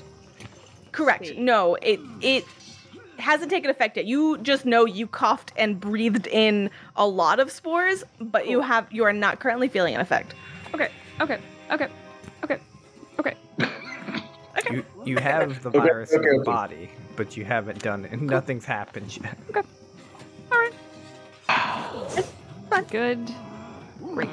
[0.92, 1.26] Correct.
[1.26, 1.36] See.
[1.38, 2.44] No, it it
[3.18, 4.06] hasn't taken effect yet.
[4.06, 8.86] You just know you coughed and breathed in a lot of spores, but you have
[8.92, 10.34] you are not currently feeling an effect.
[10.74, 11.38] Okay, okay,
[11.70, 11.88] okay,
[12.44, 12.58] okay,
[13.18, 13.34] okay.
[13.60, 14.74] okay.
[14.74, 18.12] You you have the Okay, virus in your body, but you haven't done it.
[18.12, 19.36] and Nothing's happened yet.
[19.50, 19.62] Okay.
[20.52, 20.72] All right.
[22.90, 23.30] Good.
[24.14, 24.28] Great.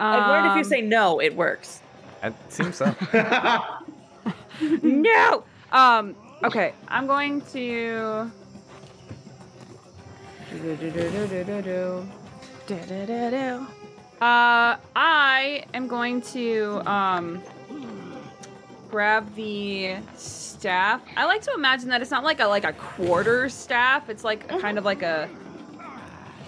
[0.00, 1.80] I've learned if you Um, say no, it works.
[2.22, 2.94] It seems so.
[4.82, 5.44] no.
[5.72, 6.14] Um.
[6.42, 6.72] Okay.
[6.88, 8.30] I'm going to.
[10.50, 12.06] Do-do-do-do-do-do-do.
[12.66, 13.66] Da-da-da-da.
[14.20, 17.42] Uh, I am going to um
[18.90, 21.02] grab the staff.
[21.16, 24.08] I like to imagine that it's not like a like a quarter staff.
[24.08, 25.28] It's like a, kind of like a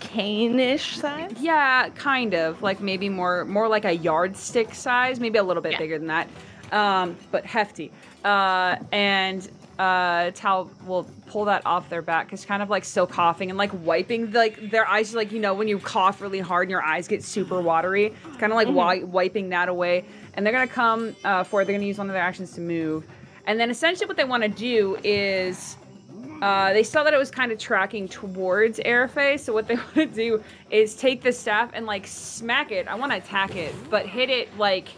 [0.01, 1.33] Cane-ish size.
[1.41, 5.73] yeah, kind of like maybe more more like a yardstick size, maybe a little bit
[5.73, 5.79] Yeah.
[5.79, 6.29] bigger than that,
[6.73, 7.91] um, but hefty.
[8.25, 13.07] Uh, and uh, Tal will pull that off their back because kind of like still
[13.07, 16.65] coughing and like wiping like their eyes like you know when you cough really hard
[16.65, 18.07] and your eyes get super watery.
[18.07, 20.05] It's kind of like wi- wiping that away.
[20.35, 21.67] And they're gonna come uh, forward.
[21.67, 23.07] They're gonna use one of their actions to move.
[23.47, 25.77] And then essentially what they want to do is
[26.43, 29.95] uh, they saw that it was kind of tracking towards Arafay, so what they want
[29.95, 32.89] to do is take the staff and like smack it.
[32.89, 34.89] I want to attack it, but hit it like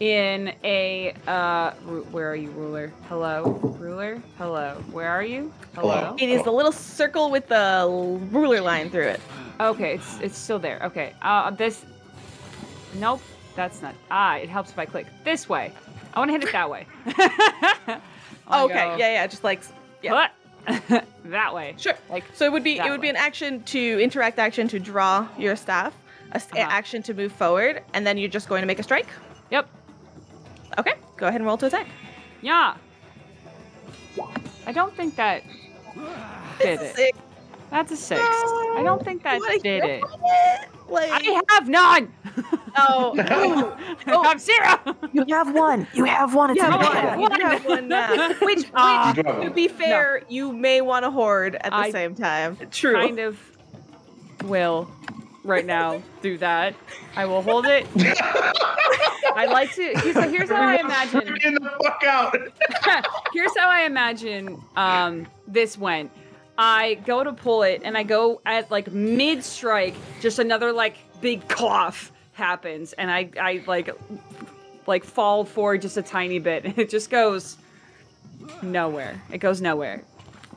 [0.00, 2.92] in a uh, ru- where are you, ruler?
[3.08, 3.42] Hello,
[3.80, 4.22] ruler.
[4.38, 5.52] Hello, where are you?
[5.74, 6.14] Hello.
[6.18, 7.86] It is the little circle with the
[8.30, 9.20] ruler line through it.
[9.60, 10.80] Okay, it's it's still there.
[10.84, 11.84] Okay, uh, this.
[12.94, 13.20] Nope,
[13.56, 13.94] that's not.
[14.10, 15.72] Ah, it helps if I click this way.
[16.14, 16.86] I want to hit it that way.
[18.48, 19.60] Wanna okay, go, yeah, yeah, just like
[20.02, 20.12] yeah.
[20.12, 21.74] "What?" that way.
[21.76, 21.94] Sure.
[22.08, 23.10] Like So it would be that it would be way.
[23.10, 25.92] an action to interact action to draw your staff,
[26.32, 26.66] a s- Uh-huh.
[26.70, 29.06] action to move forward, and then you're just going to make a strike.
[29.50, 29.68] Yep.
[30.78, 31.86] Okay, go ahead and roll to attack.
[32.40, 32.76] Yeah.
[34.66, 35.42] I don't think that
[36.58, 36.94] did it.
[36.96, 37.18] Six.
[37.70, 38.20] That's a six.
[38.22, 40.02] I don't think that You wanna did it.
[40.04, 40.68] it?
[40.88, 42.12] Like, I have none.
[42.78, 43.14] oh,
[44.06, 44.96] oh, I have zero.
[45.12, 45.86] You have one.
[45.92, 46.50] You have one.
[46.50, 47.20] It's you have in one.
[47.20, 48.28] You have one now.
[48.40, 49.16] Which, uh, which.
[49.18, 52.14] You do have to be fair, you may want to hoard at the I- same
[52.14, 52.56] time.
[52.70, 52.94] True.
[52.94, 53.38] kind of
[54.44, 54.88] will
[55.48, 56.74] right now do that.
[57.16, 57.86] I will hold it.
[59.34, 60.12] I like to.
[60.12, 61.36] So here's how I imagine.
[61.42, 62.36] In the fuck out.
[63.32, 66.10] Here's how I imagine um, this went.
[66.56, 69.94] I go to pull it, and I go at like mid strike.
[70.20, 73.90] Just another like big cough happens, and I I like
[74.86, 77.58] like fall forward just a tiny bit, and it just goes
[78.62, 79.20] nowhere.
[79.30, 80.02] It goes nowhere.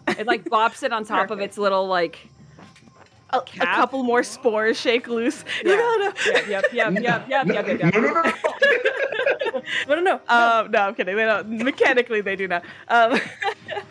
[0.07, 2.27] It like bops it on top of its little like
[3.33, 5.43] A, a couple more spores shake loose.
[5.65, 5.75] yeah.
[5.75, 7.93] No, no, Yep, yep, yep, yep, yep, yep, yep, yep.
[7.93, 8.31] No, no, no, no.
[9.87, 10.21] no, no, no.
[10.27, 11.15] Um, no, I'm kidding.
[11.15, 11.49] They don't.
[11.49, 12.63] Mechanically, they do not.
[12.87, 13.19] Um,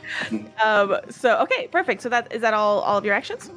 [0.65, 2.03] um, so okay, perfect.
[2.03, 2.81] So that is that all.
[2.81, 3.51] All of your actions.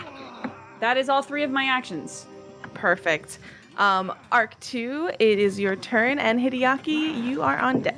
[0.80, 2.26] That is all three of my actions.
[2.74, 3.40] Perfect.
[3.78, 5.10] Um, arc two.
[5.20, 7.98] It is your turn, and Hideaki, you are on deck.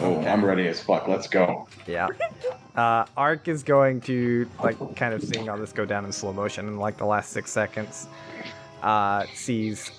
[0.00, 1.08] Oh, I'm ready as fuck.
[1.08, 1.66] Let's go.
[1.86, 2.08] Yeah.
[2.76, 6.32] Uh, Ark is going to like kind of seeing all this go down in slow
[6.32, 8.08] motion in like the last six seconds.
[8.82, 9.90] Uh, sees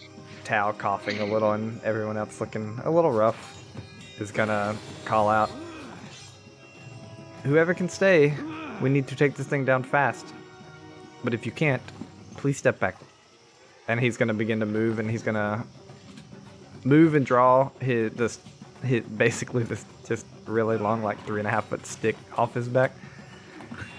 [0.43, 3.53] Tao coughing a little and everyone else looking a little rough.
[4.19, 5.49] Is gonna call out.
[7.43, 8.33] Whoever can stay,
[8.81, 10.33] we need to take this thing down fast.
[11.23, 11.81] But if you can't,
[12.37, 12.95] please step back.
[13.89, 15.65] And he's gonna begin to move, and he's gonna
[16.85, 18.39] move and draw his this
[18.89, 22.67] his basically this just really long like three and a half foot stick off his
[22.67, 22.91] back.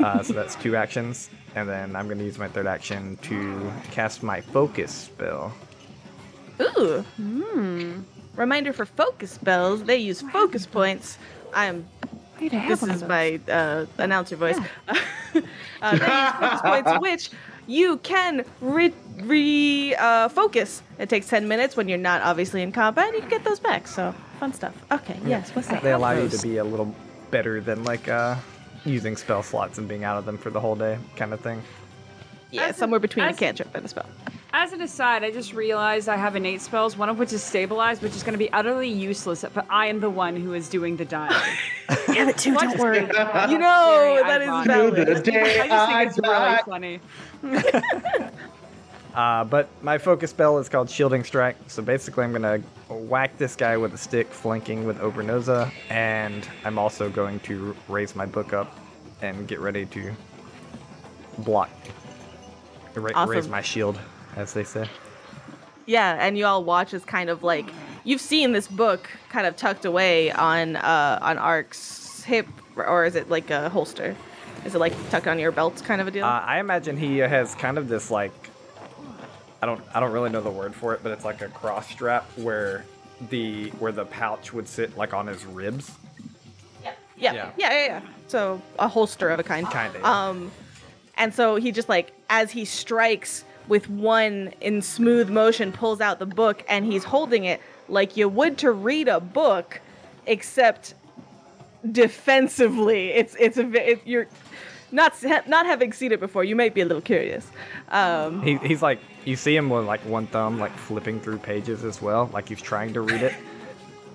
[0.01, 4.22] Uh, so that's two actions, and then I'm gonna use my third action to cast
[4.22, 5.53] my focus spell.
[6.61, 7.05] Ooh.
[7.16, 8.01] Hmm.
[8.37, 11.18] Reminder for focus spells: they use focus points.
[11.53, 11.87] I am
[12.40, 14.59] need to this is my uh, announcer voice.
[14.88, 17.31] uh, they use focus points, which
[17.66, 20.83] you can re, re uh, focus.
[20.99, 23.14] It takes ten minutes when you're not obviously in combat.
[23.14, 23.87] You can get those back.
[23.87, 24.75] So fun stuff.
[24.92, 25.51] Okay, yes.
[25.55, 25.83] What's that?
[25.83, 26.94] They allow you to be a little
[27.31, 28.37] better than like uh,
[28.85, 31.62] using spell slots and being out of them for the whole day, kind of thing.
[32.53, 34.07] Yeah, As a- somewhere between a as- cantrip and a spell.
[34.53, 38.01] As an aside, I just realized I have innate spells, one of which is stabilized,
[38.01, 40.96] which is going to be utterly useless, but I am the one who is doing
[40.96, 41.35] the dying.
[41.88, 43.01] Have it too, don't worry.
[43.51, 44.66] You know Very that is ironic.
[44.66, 44.94] valid.
[45.09, 46.61] The day I just think it's die.
[46.62, 47.01] really
[47.42, 48.31] funny.
[49.17, 51.57] Uh, but my focus spell is called Shielding Strike.
[51.69, 52.59] So basically, I'm gonna
[52.91, 58.15] whack this guy with a stick, flanking with Overnoza, and I'm also going to raise
[58.15, 58.77] my book up
[59.23, 60.13] and get ready to
[61.39, 61.71] block.
[62.95, 63.31] Ra- Awesome.
[63.31, 63.99] Raise my shield,
[64.37, 64.87] as they say.
[65.87, 67.67] Yeah, and you all watch as kind of like
[68.05, 73.15] you've seen this book kind of tucked away on uh on Ark's hip, or is
[73.15, 74.15] it like a holster?
[74.67, 76.25] Is it like tucked on your belt kind of a deal?
[76.27, 78.33] Uh, I imagine he has kind of this like
[79.67, 81.89] I don't I don't really know the word for it, but it's like a cross
[81.91, 82.85] strap where
[83.31, 85.91] the where the pouch would sit like on his ribs.
[86.85, 86.93] yeah.
[87.17, 87.51] yeah, yeah.
[87.57, 88.01] yeah, yeah, yeah.
[88.29, 89.69] So a holster of a kind.
[89.69, 90.29] Kinda, yeah.
[90.29, 90.53] Um,
[91.17, 96.21] and so he just like as he strikes with one in smooth motion, pulls out
[96.21, 99.81] the book, and he's holding it like you would to read a book,
[100.27, 100.95] except
[101.91, 103.09] defensively.
[103.09, 104.29] It's it's a ve- it, you're
[104.92, 105.14] not
[105.46, 106.44] not having seen it before.
[106.44, 107.51] You might be a little curious.
[107.90, 111.85] Um, He, he's like you see him with like one thumb like flipping through pages
[111.85, 113.35] as well, like he's trying to read it.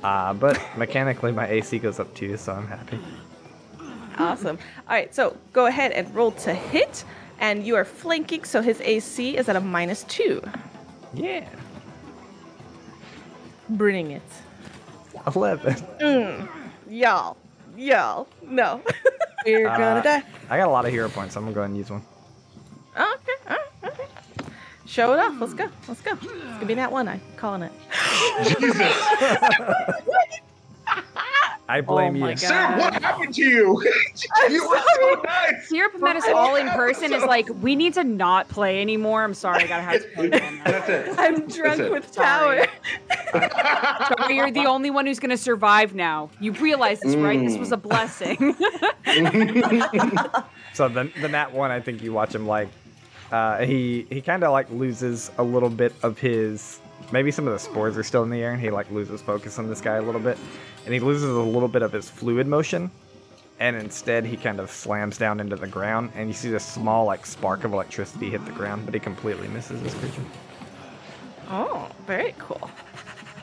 [0.04, 2.98] Uh, but mechanically my AC goes up too, so I'm happy.
[4.18, 4.58] Awesome.
[4.90, 7.04] All right, so go ahead and roll to hit,
[7.40, 10.42] and you are flanking, so his AC is at a minus two.
[11.14, 11.48] Yeah.
[13.70, 14.24] Bring it.
[15.36, 15.76] Eleven.
[16.90, 17.38] Y'all.
[17.78, 18.28] Y'all.
[18.42, 18.82] No.
[19.46, 20.24] We're Uh, gonna die.
[20.50, 22.02] I got a lot of hero points, so I'm gonna go ahead and use one.
[22.96, 24.06] okay, all right, okay.
[24.86, 25.40] Show it off.
[25.40, 25.68] Let's go.
[25.88, 26.12] Let's go.
[26.14, 27.08] It's gonna be that one.
[27.08, 27.72] I'm calling it.
[31.72, 32.20] I blame Oh you.
[32.20, 32.40] my God.
[32.40, 33.82] Sam, what happened to you?
[34.50, 35.70] you were so nice.
[35.70, 39.24] Syrup met us all in person is like, we need to not play anymore.
[39.24, 40.62] I'm sorry, I gotta have to play again.
[40.66, 41.16] That's it.
[41.18, 41.90] I'm drunk it.
[41.90, 42.66] with power.
[42.66, 42.68] Sorry.
[44.18, 46.30] Sorry, you're the only one who's gonna survive now.
[46.42, 47.40] You realize this, right?
[47.40, 48.54] This was a blessing.
[50.74, 52.68] So the the nat one, I think you watch him like
[53.32, 56.81] uh, he he kind of like loses a little bit of his
[57.12, 59.60] maybe some of the spores are still in the air, and he like loses focus
[59.60, 60.38] on this guy a little bit,
[60.86, 62.90] and he loses a little bit of his fluid motion,
[63.60, 67.06] and instead he kind of slams down into the ground, and you see this small
[67.06, 70.24] like spark of electricity hit the ground, but he completely misses this creature.
[71.50, 72.70] Oh, very cool.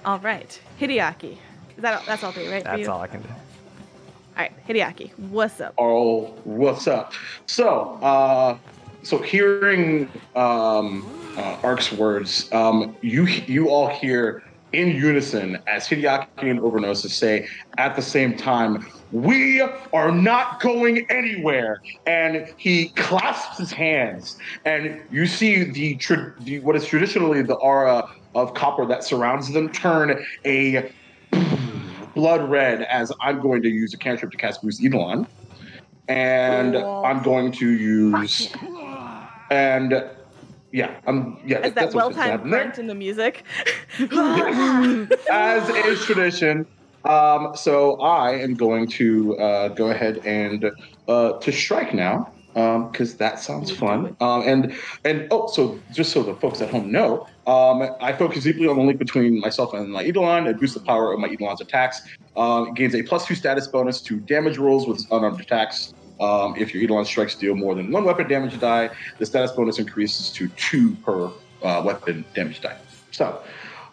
[0.04, 1.32] All right, Hideaki.
[1.76, 2.62] Is that that's all three, right?
[2.62, 2.90] for That's you?
[2.90, 3.28] all I can do.
[3.28, 5.10] All right, Hideaki.
[5.18, 5.74] What's up?
[5.78, 7.12] Oh, what's up?
[7.46, 8.56] So, uh,
[9.02, 16.26] so hearing um, uh, Ark's words, um, you you all hear in unison as Hideaki
[16.42, 17.46] and Overnoza say
[17.78, 19.60] at the same time, "We
[19.92, 26.58] are not going anywhere." And he clasps his hands, and you see the, tra- the
[26.60, 30.90] what is traditionally the aura of copper that surrounds them turn a
[32.14, 35.26] blood red as I'm going to use a cantrip to cast Boost Eidolon.
[36.08, 38.50] And I'm going to use
[39.50, 40.04] and
[40.72, 43.44] yeah, I'm yeah, As that well-timed grunt in the music.
[45.30, 46.66] As is tradition.
[47.04, 50.70] Um, so I am going to uh, go ahead and
[51.06, 54.16] uh, to strike now Um because that sounds fun.
[54.20, 58.44] Um, and and oh, so just so the folks at home know, um, I focus
[58.44, 60.46] deeply on the link between myself and my Eidolon.
[60.46, 62.02] It boosts the power of my Eidolon's attacks.
[62.36, 65.94] Um, it gains a plus two status bonus to damage rolls with unarmed attacks.
[66.20, 69.78] Um, if your Eidolon strikes deal more than one weapon damage die, the status bonus
[69.78, 71.30] increases to two per
[71.62, 72.76] uh, weapon damage die.
[73.12, 73.40] So,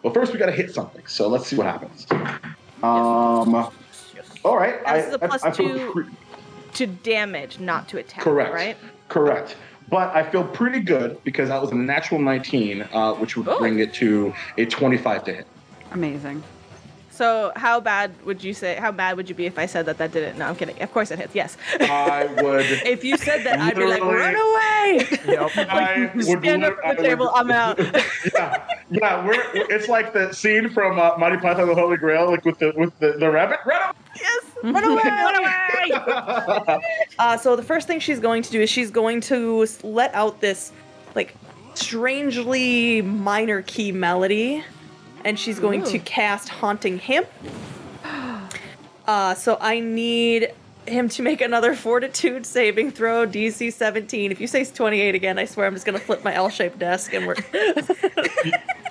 [0.02, 1.06] well, first we got to hit something.
[1.06, 2.06] So let's see what happens.
[2.82, 3.54] Um,
[4.44, 4.82] all right.
[4.84, 6.04] Now, this is a I- plus I feel two- pre-
[6.74, 8.22] to damage, not to attack.
[8.22, 8.52] Correct.
[8.52, 8.76] Right?
[9.08, 9.56] Correct.
[9.88, 13.58] But I feel pretty good because that was a natural 19, uh, which would Oh.
[13.58, 15.46] bring it to a 25 to hit.
[15.92, 16.42] Amazing.
[17.16, 18.74] So how bad would you say?
[18.74, 20.36] How bad would you be if I said that that didn't?
[20.38, 20.80] No, I'm kidding.
[20.82, 21.34] Of course it hits.
[21.34, 21.56] Yes.
[21.80, 22.66] I would.
[22.86, 25.06] If you said that, I'd be like, run away.
[25.26, 25.50] Yep.
[25.70, 27.30] I would Stand up from the I table.
[27.32, 27.78] would- I'm out.
[28.34, 29.26] yeah, yeah.
[29.26, 32.58] We're, it's like the scene from uh, Monty Python and the Holy Grail, like with
[32.58, 33.60] the with the, the rabbit.
[33.64, 33.92] Run away.
[34.20, 34.44] yes.
[34.62, 35.02] Run away.
[35.02, 35.90] Run away!
[35.90, 36.80] away!
[37.18, 40.40] Uh, so the first thing she's going to do is she's going to let out
[40.40, 40.72] this,
[41.14, 41.34] like,
[41.74, 44.62] strangely minor key melody,
[45.26, 47.24] and she's going to cast Haunting Hymn.
[49.06, 50.52] Uh, so I need
[50.84, 54.32] him to make another fortitude saving throw, DC 17.
[54.32, 57.24] If you say 28 again, I swear I'm just gonna flip my L-shaped desk and
[57.24, 57.36] we're.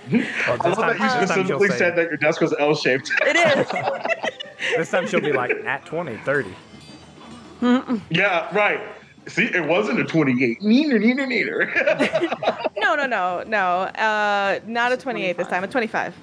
[0.10, 0.22] Well,
[0.62, 2.40] I this love time, that you this time she'll specifically say, said that your desk
[2.40, 3.12] was L-shaped.
[3.24, 4.38] it is.
[4.78, 6.56] this time she'll be like at 20, 30.
[8.10, 8.80] yeah, right.
[9.28, 10.62] See, it wasn't a 28.
[10.62, 12.40] Neither, neither, neither.
[12.78, 13.80] No, no, no, no.
[14.00, 15.64] Uh, not a 28 this time.
[15.64, 16.14] A 25.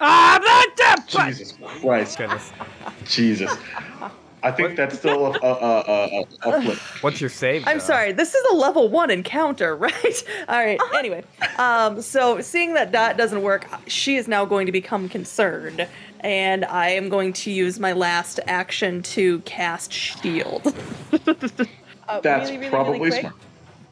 [0.00, 2.18] Ah, that Jesus Christ.
[2.18, 2.52] Goodness.
[3.06, 3.56] Jesus.
[4.42, 6.78] I think that's still a, a, a, a, a flip.
[7.02, 7.66] What's your save?
[7.66, 7.84] I'm though?
[7.84, 8.12] sorry.
[8.12, 10.24] This is a level one encounter, right?
[10.48, 10.80] All right.
[10.94, 11.24] Anyway,
[11.58, 15.86] um, so seeing that that doesn't work, she is now going to become concerned,
[16.20, 20.74] and I am going to use my last action to cast shield.
[22.10, 23.20] Uh, That's really, really, probably really quick.
[23.20, 23.34] smart.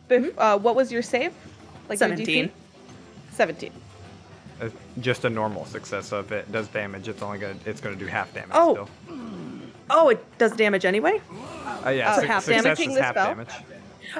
[0.08, 1.32] Bef- uh, what was your save?
[1.88, 2.50] Like 17.
[3.32, 3.72] 17.
[4.60, 4.68] Uh,
[5.00, 6.06] Just a normal success.
[6.08, 8.50] So if it does damage, it's only gonna it's gonna do half damage.
[8.54, 8.72] Oh.
[9.06, 9.18] Still.
[9.90, 11.20] Oh, it does damage anyway.
[11.86, 12.14] Uh, yeah.
[12.16, 13.26] Oh, su- half success damaging is the half spell?
[13.28, 13.48] damage.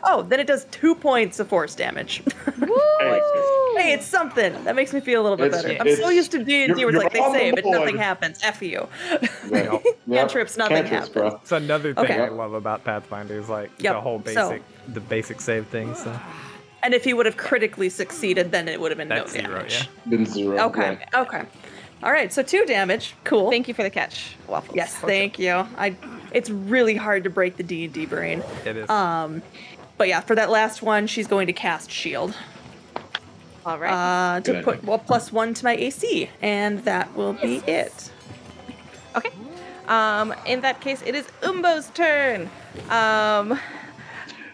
[0.04, 2.22] Oh, then it does two points of force damage.
[3.00, 3.20] Hey,
[3.76, 5.74] hey, it's something that makes me feel a little bit It's- better.
[5.80, 7.64] I'm it's- so used to D and D where it's like they say, on but
[7.64, 8.40] nothing happens.
[8.42, 8.88] F you.
[9.48, 9.70] Right.
[10.08, 10.30] Yep.
[10.30, 11.08] Cantrips, nothing Cantrips, happens.
[11.10, 11.26] bro.
[11.42, 12.20] It's another thing Okay.
[12.20, 14.62] I love about Pathfinder is like Yep, the whole so- basic,
[14.92, 15.94] the basic save thing.
[15.94, 16.18] So
[16.82, 19.54] And if he would have critically succeeded, then it would have been that's no zero.
[19.58, 19.88] damage.
[20.04, 20.10] Yeah.
[20.10, 20.58] Been zero.
[20.66, 20.98] Okay.
[21.14, 21.42] Okay.
[22.02, 22.32] All right.
[22.32, 23.14] So two damage.
[23.24, 23.50] Cool.
[23.50, 24.74] Thank you for the catch, Waffles.
[24.76, 24.94] Yes.
[24.96, 25.52] Thank you.
[25.76, 25.94] I.
[26.32, 28.42] It's really hard to break the D and D brain.
[28.66, 28.90] It is.
[28.90, 29.40] Um,
[29.98, 32.34] but yeah, for that last one, she's going to cast shield.
[33.66, 34.36] All right.
[34.36, 38.10] Uh, to Good put well plus one to my AC, and that will be it.
[39.14, 39.30] Okay.
[39.88, 42.48] Um, in that case, it is Umbo's turn.
[42.88, 43.58] Um,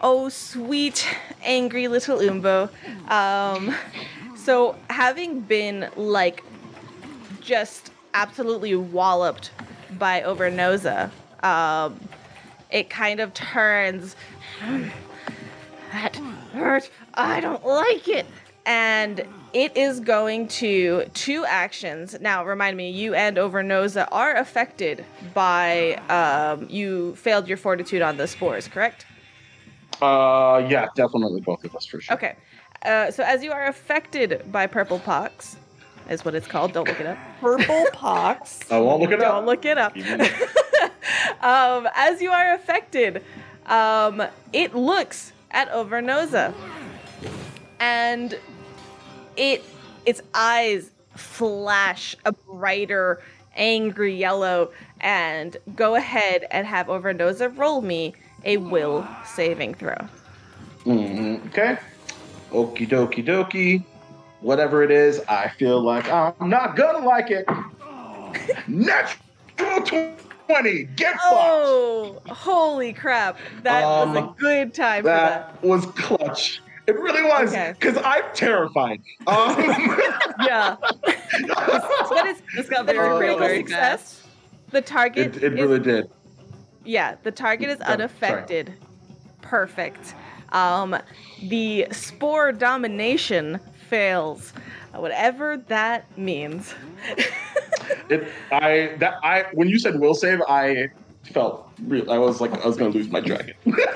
[0.01, 1.07] oh, sweet,
[1.43, 2.69] angry little Umbo.
[3.09, 3.75] Um,
[4.35, 6.43] so, having been like
[7.41, 9.51] just absolutely walloped
[9.99, 11.11] by Overnoza,
[11.43, 11.99] um,
[12.71, 14.15] it kind of turns.
[15.95, 16.17] That
[16.51, 16.89] hurt.
[17.13, 18.25] I don't like it.
[18.65, 22.17] And it is going to two actions.
[22.19, 28.17] Now, remind me, you and Overnoza are affected by um, you failed your fortitude on
[28.17, 29.05] the spores, correct?
[30.01, 32.15] Uh, yeah, definitely both of us for sure.
[32.15, 32.35] Okay.
[32.81, 35.55] Uh, so as you are affected by purple pox,
[36.09, 36.73] is what it's called.
[36.73, 37.17] Don't look it up.
[37.39, 38.59] Purple pox.
[38.69, 39.33] I won't look it up.
[39.33, 39.95] Don't look it up.
[41.41, 43.23] Um, as you are affected,
[43.67, 46.53] um, it looks at Overnoza,
[47.79, 48.37] and
[49.35, 49.63] it
[50.05, 53.23] its eyes flash a brighter,
[53.55, 54.71] angry yellow.
[55.01, 59.97] And go ahead and have Overnoza roll me a will saving throw.
[60.85, 61.47] Mhm.
[61.47, 61.77] Okay.
[62.51, 63.83] Okie dokie dokie.
[64.41, 67.47] Whatever it is, I feel like I'm not gonna like it.
[68.67, 69.81] Natural
[70.47, 70.83] 20.
[70.95, 71.23] Get fucked.
[71.33, 73.37] Oh, holy crap!
[73.63, 75.53] That was a Um, good time for that.
[75.61, 76.61] That was clutch.
[76.87, 77.49] It really was.
[77.51, 77.73] Okay.
[77.79, 79.01] Because I'm terrified.
[79.27, 79.55] Um,
[80.39, 80.75] Yeah.
[81.07, 84.19] But it's This got very a real critical very success.
[84.19, 84.27] fast.
[84.71, 86.09] The target it, it is really did.
[86.83, 87.93] Yeah, the target is Sorry, sorry.
[88.01, 88.73] unaffected.
[89.41, 90.13] Perfect.
[90.51, 90.95] Um,
[91.41, 94.53] the spore domination fails,
[94.93, 96.73] uh, whatever that means.
[98.09, 100.89] It, I that I when you said will save, I
[101.23, 102.09] felt real.
[102.11, 103.55] I was like I was gonna lose my dragon.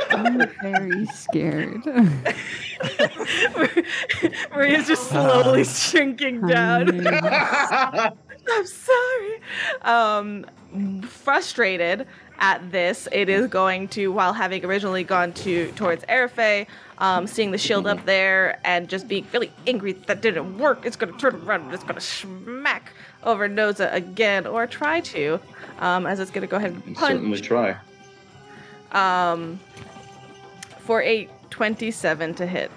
[0.10, 1.86] I'm very scared.
[4.52, 7.08] Maria's just slowly shrinking down.
[8.52, 9.42] I'm sorry.
[9.82, 10.46] Um,
[11.04, 12.08] frustrated
[12.40, 16.66] at this, it is going to, while having originally gone to towards Arafay,
[16.98, 20.96] um, seeing the shield up there and just being really angry that didn't work, it's
[20.96, 22.94] going to turn around and it's going to smack
[23.26, 25.40] Overnoza again, or try to,
[25.80, 27.76] um, as it's going to go ahead and Certainly try.
[28.92, 29.60] um,
[30.80, 32.72] for a 27 to hit.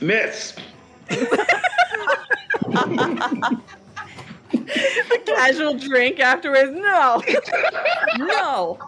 [0.00, 0.54] Miss.
[4.50, 6.72] A casual drink afterwards.
[6.74, 7.22] No.
[8.18, 8.78] No.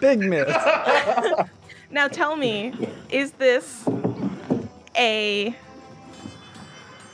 [0.00, 0.46] Big miss.
[1.90, 2.74] Now tell me,
[3.10, 3.88] is this
[4.96, 5.56] a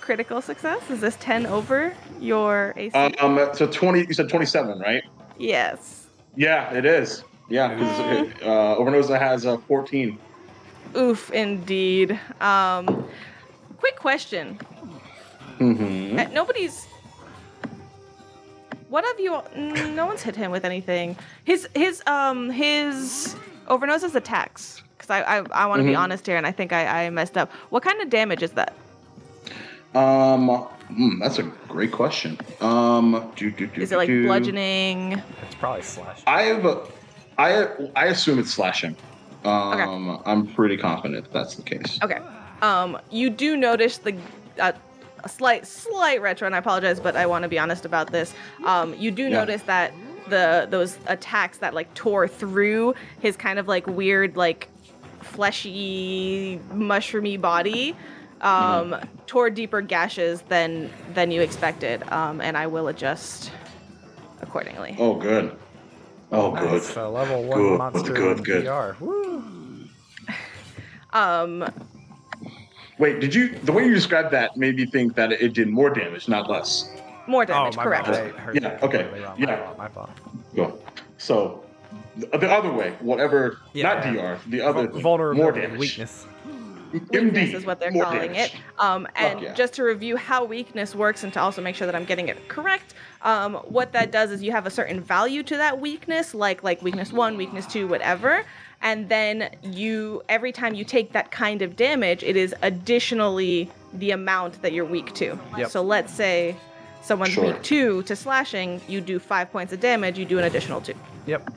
[0.05, 0.83] critical success?
[0.91, 2.95] Is this 10 over your AC?
[2.95, 4.01] Um, so twenty.
[4.07, 5.03] You said twenty-seven, right?
[5.39, 6.07] yes.
[6.37, 7.25] Yeah, it is.
[7.49, 10.19] Yeah, because uh, Overnoza has a fourteen.
[10.97, 12.19] Oof, indeed.
[12.41, 13.07] Um,
[13.79, 14.59] quick question.
[15.59, 16.19] Mm-hmm.
[16.19, 16.87] Uh, nobody's.
[18.89, 19.33] What have you?
[19.57, 21.17] mm, No one's hit him with anything.
[21.45, 23.35] His his um his
[23.69, 24.83] Overnose's attacks.
[24.99, 25.99] Because I I, I want to be Mhm.
[25.99, 27.51] honest here, and I think I, I messed up.
[27.71, 28.75] What kind of damage is that?
[29.95, 30.49] Um,
[30.91, 32.39] mm, that's a great question.
[32.61, 34.27] Um, do, do, do, Is it like do.
[34.27, 35.23] bludgeoning?
[35.43, 36.23] It's probably slash.
[36.27, 36.67] I've
[37.39, 37.67] I
[37.97, 38.97] I assume it's slashing.
[39.45, 41.99] Um, I'm pretty confident that's the case.
[42.03, 42.21] Okay.
[42.63, 44.17] Um, you do notice the
[44.59, 44.73] uh,
[45.23, 48.35] a slight slight retro, and I apologize, but I want to be honest about this.
[48.65, 49.31] Um, you do Yeah.
[49.41, 49.93] notice that
[50.29, 54.69] the those attacks that like tore through his kind of like weird like
[55.21, 57.95] fleshy mushroomy body
[58.45, 59.05] um, Mm-hmm.
[59.27, 63.51] tore deeper gashes than than you expected, um, and I will adjust
[64.43, 64.95] accordingly.
[64.99, 65.57] Oh, good.
[66.31, 66.83] Oh, good.
[66.83, 66.97] Nice.
[66.97, 68.65] A level one Good, monster good, in good.
[68.65, 68.97] DR.
[69.01, 69.43] Woo.
[71.13, 71.65] Um,
[72.99, 73.51] Wait, did you?
[73.61, 76.91] The way you described that made me think that it did more damage, not less.
[77.29, 78.07] more Oh, damage, my correct?
[78.07, 78.35] bad.
[78.35, 79.37] I heard Yeah, that okay, wrong.
[79.39, 79.47] yeah.
[79.47, 79.79] My fault.
[79.79, 80.11] My fault.
[80.57, 80.79] Go.
[81.19, 81.65] So,
[82.17, 83.95] the, the other way, whatever, Yeah.
[83.95, 85.79] not DR, the other Vul- vulnerability, more and damage.
[85.81, 86.27] weakness.
[87.01, 88.55] Weakness Indeed, is what they're more calling damage.
[88.55, 88.61] it.
[88.79, 89.55] Um, and yeah.
[89.55, 92.49] just to review how weakness works and to also make sure that I'm getting it
[92.49, 96.63] correct, um, what that does is you have a certain value to that weakness, like
[96.63, 98.45] like weakness one, weakness two, whatever.
[98.83, 104.11] And then you every time you take that kind of damage, it is additionally the
[104.11, 105.39] amount that you're weak to.
[105.57, 105.71] Yep.
[105.71, 106.57] So let's say
[107.03, 107.45] someone's Sure.
[107.47, 110.95] weak two to slashing, you do five points of damage, you do an additional two.
[111.27, 111.49] Yep.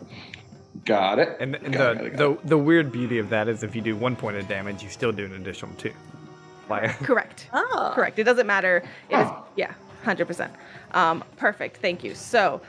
[0.87, 1.37] Got it.
[1.39, 3.81] And, and Got the, it, got the the weird beauty of that is if you
[3.81, 5.91] do one point of damage, you still do an additional two.
[6.69, 7.49] Like Correct.
[7.53, 7.91] Oh.
[7.93, 8.17] Correct.
[8.19, 8.77] It doesn't matter.
[9.09, 9.45] It is Oh.
[9.57, 9.73] yeah,
[10.03, 10.51] hundred percent.
[10.91, 11.77] Um, perfect.
[11.77, 12.15] Thank you.
[12.15, 12.61] So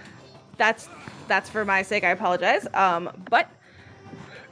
[0.56, 0.88] that's
[1.28, 2.02] that's for my sake.
[2.04, 2.66] I apologize.
[2.74, 3.48] Um, but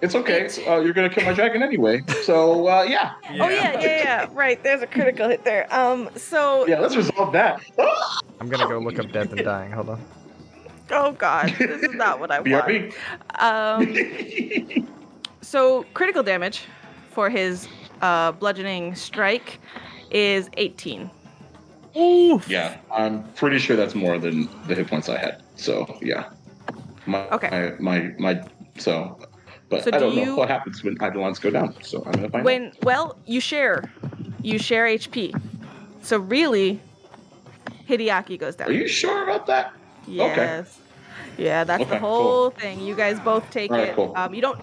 [0.00, 0.48] It's okay.
[0.66, 2.02] Uh, you're gonna kill my dragon anyway.
[2.22, 4.28] So uh, yeah, oh yeah, yeah, yeah.
[4.32, 4.62] Right.
[4.62, 5.66] There's a critical hit there.
[5.74, 6.78] Um, so yeah.
[6.78, 7.60] Let's resolve that.
[8.40, 9.72] I'm gonna go look up death and dying.
[9.72, 10.00] Hold on.
[10.90, 12.94] Oh god, this is not what I want.
[13.38, 14.88] Um,
[15.42, 16.62] so critical damage
[17.10, 17.68] for his
[18.02, 19.58] uh, bludgeoning strike
[20.10, 21.10] is 18.
[21.96, 22.46] Oof.
[22.48, 25.42] yeah, I'm pretty sure that's more than the hit points I had.
[25.54, 26.30] So yeah.
[27.06, 27.74] My, Okay.
[27.78, 28.44] My my, my
[28.78, 29.18] so.
[29.68, 31.74] But So I do don't know you- what happens when Eidolons go down.
[31.82, 32.44] So I'm gonna find out.
[32.44, 33.90] When well, you share,
[34.42, 35.32] you share HP.
[36.02, 36.80] So really,
[37.88, 38.68] Hideaki goes down.
[38.68, 39.72] Are you sure about that?
[40.06, 40.78] Yes.
[41.38, 42.08] Yeah, that's the Okay, cool.
[42.08, 42.80] whole thing.
[42.80, 43.94] You guys both take Alright, it.
[43.96, 44.12] cool.
[44.16, 44.60] Um, you don't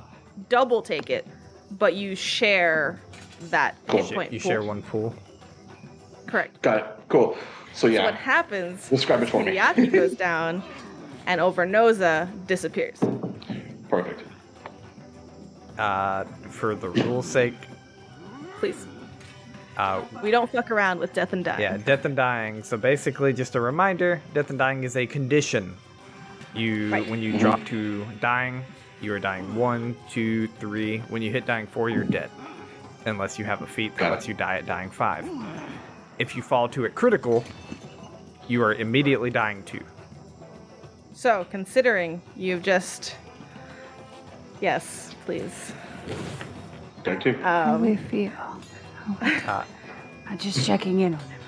[0.49, 1.27] double take it,
[1.71, 2.99] but you share
[3.49, 4.01] that Cool.
[4.01, 4.51] hit You, point you pool.
[4.51, 5.15] share one pool.
[6.27, 6.61] Correct.
[6.61, 6.85] Got it.
[7.09, 7.37] Cool.
[7.73, 7.97] So yeah.
[7.99, 8.89] So what yeah, happens?
[8.89, 9.55] describe it for me.
[9.55, 10.63] Hideaki goes down,
[11.27, 12.99] and Overnoza disappears.
[13.89, 14.21] Perfect.
[15.77, 17.55] Uh, for the rule's sake,
[18.59, 18.85] Please,
[19.77, 21.61] uh, we don't fuck around with death and dying.
[21.61, 22.63] yeah, death and dying.
[22.63, 25.75] So basically, just a reminder: death and dying is a condition.
[26.55, 27.09] You, Right.
[27.09, 28.63] when you drop to dying,
[29.01, 30.99] you are dying one, two, three.
[31.09, 32.29] When you hit dying four, you're dead,
[33.05, 35.27] unless you have a feat that lets you die at dying five.
[36.19, 37.43] If you fall to it critical,
[38.47, 39.83] you are immediately dying two.
[41.13, 43.15] So, considering you've just.
[44.61, 45.73] Yes, please.
[47.03, 47.33] Got two.
[47.41, 48.31] How Um, we feel.
[49.21, 49.63] Uh,
[50.29, 51.39] I'm just checking in on him.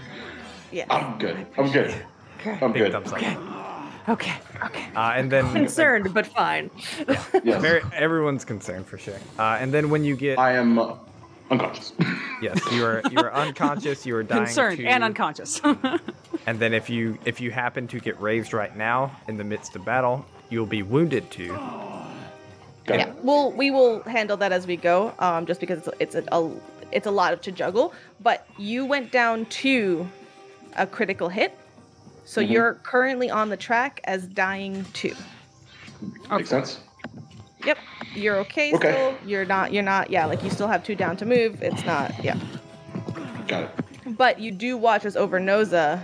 [0.71, 0.85] yeah.
[0.89, 1.45] I'm good.
[1.57, 1.93] I'm good.
[2.39, 2.57] Okay.
[2.61, 2.91] I'm big good.
[2.91, 3.19] thumbs up.
[4.07, 4.33] Okay.
[4.63, 4.85] Okay.
[4.95, 6.69] Uh, and then Concerned, but fine.
[7.43, 7.61] Yes.
[7.61, 9.17] Very, everyone's concerned for sure.
[9.39, 10.95] Uh, and then when you get I am uh,
[11.49, 11.93] unconscious.
[12.41, 14.05] yes, you are you are unconscious.
[14.05, 15.59] You are dying Concerned to- and unconscious.
[16.47, 19.75] And then if you if you happen to get raised right now in the midst
[19.75, 21.47] of battle, you'll be wounded too.
[22.85, 23.15] Got Yeah, it.
[23.23, 25.11] we'll we will handle that as we go.
[25.17, 26.51] Um, just because it's it's a, a
[26.91, 27.93] it's a lot to juggle.
[28.21, 30.07] But you went down to
[30.77, 31.57] a critical hit,
[32.25, 32.49] so Mhm.
[32.49, 35.15] you're currently on the track as dying two.
[36.29, 36.79] Makes sense.
[37.65, 37.77] Yep,
[38.13, 38.91] you're okay, Okay.
[38.91, 39.15] still.
[39.25, 39.71] You're not.
[39.73, 40.09] You're not.
[40.09, 41.61] Yeah, like you still have two down to move.
[41.63, 42.11] It's not.
[42.23, 42.37] Yeah,
[43.47, 43.69] Got it.
[44.17, 46.01] but you do watch as Overnoza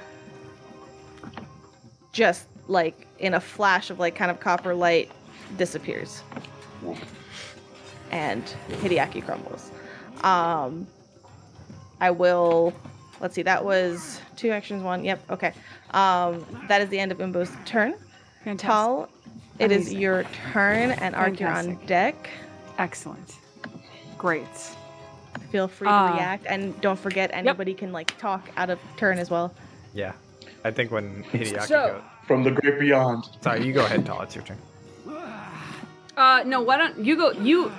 [2.13, 5.11] just like in a flash of like kind of copper light
[5.57, 6.23] disappears
[8.11, 9.71] and Hideaki crumbles.
[10.23, 10.87] Um,
[11.99, 12.73] I will.
[13.19, 13.43] Let's see.
[13.43, 14.83] That was two actions.
[14.83, 15.03] One.
[15.05, 15.31] Yep.
[15.31, 15.53] Okay.
[15.91, 17.93] Um, that is the end of Umbo's turn.
[18.43, 18.59] Fantastic.
[18.67, 19.09] Tal,
[19.59, 19.99] it is Amazing.
[20.01, 22.29] your turn, and Ark, you're on deck.
[22.79, 23.35] Excellent.
[24.17, 24.47] Great.
[25.51, 26.13] Feel free to Ah.
[26.15, 29.53] react, and don't forget anybody can like talk out of turn as well.
[29.93, 30.13] Yeah,
[30.63, 32.01] I think when Hideaki So- goes.
[32.27, 33.25] From the great beyond.
[33.41, 34.21] Sorry, you go ahead, Tal.
[34.21, 34.57] It's your turn.
[36.17, 37.31] Uh, no, why don't you go?
[37.31, 37.71] You,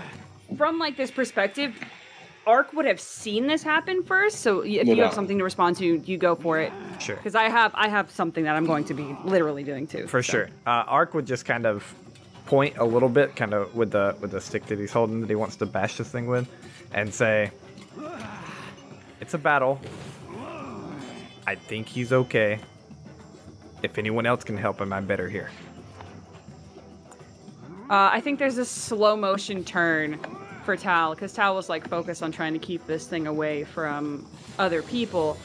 [0.57, 1.75] from like this perspective,
[2.47, 4.41] Ark would have seen this happen first.
[4.41, 6.73] So if No you have something to respond to, you go for it.
[6.99, 7.17] Sure.
[7.17, 10.07] Because I have, I have something that I'm going to be literally doing too.
[10.07, 10.33] For so.
[10.33, 10.49] sure.
[10.67, 11.95] Uh, Ark would just kind of
[12.47, 15.31] point a little bit, kind of with the with the stick that he's holding that
[15.31, 16.49] he wants to bash this thing with,
[16.93, 17.51] and say,
[19.21, 19.81] "It's a battle.
[21.47, 22.59] I think he's okay.
[23.83, 25.51] If anyone else can help him, I'm better here."
[27.89, 30.19] Uh, I think there's a slow motion turn
[30.65, 34.27] for Tal because Tal was like focused on trying to keep this thing away from
[34.59, 35.37] other people.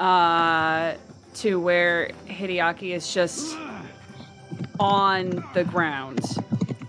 [0.00, 0.94] Uh,
[1.34, 3.56] to where Hideaki is just
[4.78, 6.20] on the ground,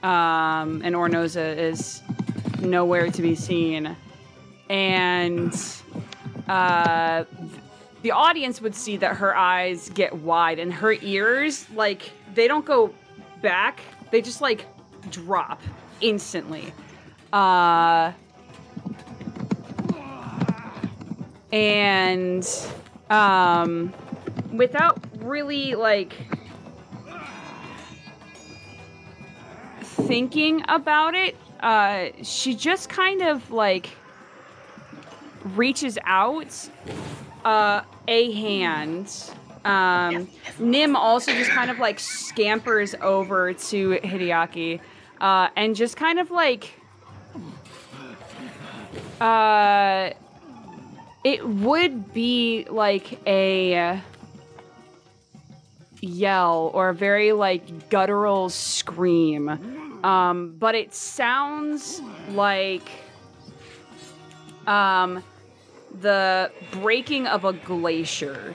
[0.03, 2.01] um, and Ornoza is
[2.59, 3.95] nowhere to be seen,
[4.69, 5.53] and
[6.47, 7.23] uh,
[8.01, 12.65] the audience would see that her eyes get wide and her ears like they don't
[12.65, 12.93] go
[13.41, 13.79] back.
[14.11, 14.65] They just like
[15.09, 15.61] drop
[16.01, 16.73] instantly
[17.33, 18.13] uh
[21.51, 22.47] and
[23.09, 23.93] um
[24.53, 26.13] without really like
[29.81, 33.89] thinking about it uh she just kind of like
[35.55, 36.69] reaches out
[37.45, 39.31] uh, a hand.
[39.65, 40.27] Um,
[40.59, 44.79] Nim also just kind of like scampers over to Hideaki
[45.21, 46.79] uh, and just kind of like.
[49.23, 50.11] Uh,
[51.23, 54.01] it would be like a
[56.01, 59.47] yell or a very like guttural scream.
[60.03, 62.01] Um, but it sounds
[62.31, 62.89] like
[64.67, 65.23] um,
[66.01, 68.53] the breaking of a glacier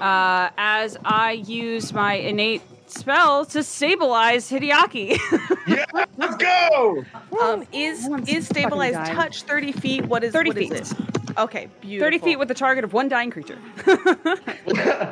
[0.00, 5.18] uh, as I use my innate spell to stabilize Hideaki.
[5.64, 5.84] Yeah,
[6.16, 7.04] let's go.
[7.40, 10.04] Um, is is fucking stabilized touch thirty feet?
[10.06, 11.00] What is 30 what is feet.
[11.00, 11.38] it?
[11.38, 12.06] Okay, beautiful.
[12.06, 13.58] 30 feet with the target of one dying creature.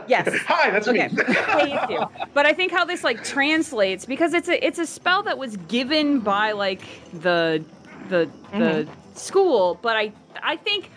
[0.09, 0.29] yes.
[0.47, 1.07] Hi, that's Okay.
[1.09, 1.23] me.
[1.25, 2.05] Thank you.
[2.35, 5.57] But I think how this like translates because it's a it's a spell that was
[5.69, 7.65] given by like the
[8.09, 10.13] the the school, but I
[10.43, 10.91] I think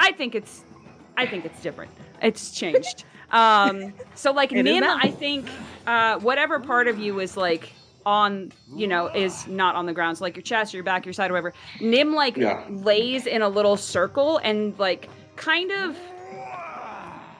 [0.00, 0.64] I think it's
[1.16, 1.92] I think it's different.
[2.22, 3.04] It's changed.
[3.30, 4.84] Um, so like It is Nim.
[4.84, 5.48] I think
[5.86, 7.72] uh, whatever part of you is like
[8.04, 11.12] on you know is not on the ground so like your chest your back your
[11.12, 12.64] side whatever nim like Yeah.
[12.70, 15.96] lays in a little circle and like kind of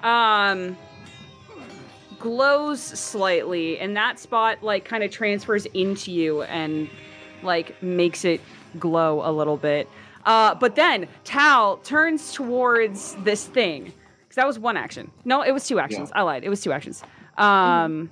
[0.03, 0.77] um
[2.19, 6.89] glows slightly and that spot like kind of transfers into you and
[7.45, 8.41] like makes it
[8.81, 9.89] glow a little bit
[10.25, 13.95] uh but then tal turns towards this thing because
[14.37, 17.03] that was one action no it was two actions i lied it was two actions
[17.39, 18.09] um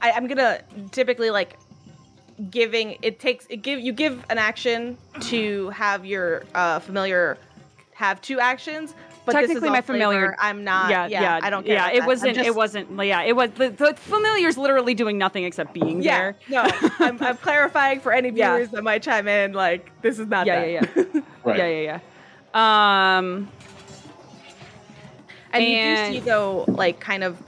[0.00, 1.56] I, I'm gonna typically like
[2.50, 7.36] giving it takes it give you give an action to have your uh, familiar
[7.94, 8.94] have two actions.
[9.26, 10.36] But this is Technically, my familiar- flavor.
[10.38, 10.88] I'm not.
[10.88, 11.74] Yeah, yeah, I don't care.
[11.74, 12.06] Yeah, about it that.
[12.06, 12.34] Wasn't.
[12.36, 13.04] just- It wasn't.
[13.04, 13.50] Yeah, it was.
[13.50, 16.36] The, the familiar's literally doing nothing except being Yeah, there.
[16.48, 18.54] no, I'm, I'm clarifying for any Yeah.
[18.54, 19.52] viewers that might chime in.
[19.52, 20.70] Like, this is not Yeah, that.
[20.70, 21.20] yeah, yeah.
[21.44, 21.58] Right.
[21.58, 22.00] Yeah, yeah,
[22.54, 23.18] yeah.
[23.18, 23.48] Um,
[25.52, 27.42] And, you do see though, like kind of,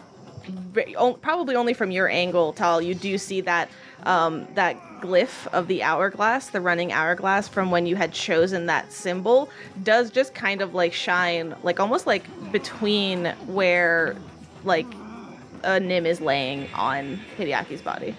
[1.20, 2.80] probably only from your angle, Tal.
[2.80, 3.68] You do see that
[4.04, 8.92] um, that glyph of the hourglass, the running hourglass from when you had chosen that
[8.92, 9.50] symbol,
[9.82, 14.16] does just kind of like shine, like almost like between where,
[14.64, 14.86] like,
[15.62, 18.14] a Nim is laying on Hideaki's body.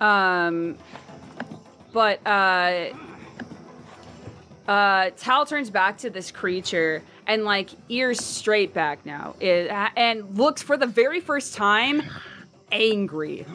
[0.00, 0.76] um,
[1.92, 2.86] but uh,
[4.68, 10.36] uh, Tal turns back to this creature and like ears straight back now, it, and
[10.38, 12.02] looks for the very first time
[12.72, 13.46] angry.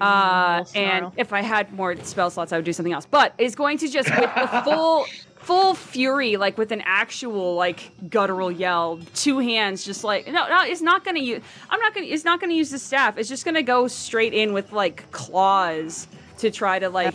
[0.00, 3.06] Uh, and if I had more spell slots, I would do something else.
[3.06, 5.06] But is going to just with the full,
[5.36, 10.64] full fury, like with an actual like guttural yell, two hands, just like no, no,
[10.64, 11.42] it's not gonna use.
[11.70, 12.06] I'm not gonna.
[12.06, 13.18] It's not gonna use the staff.
[13.18, 16.08] It's just gonna go straight in with like claws
[16.38, 17.14] to try to like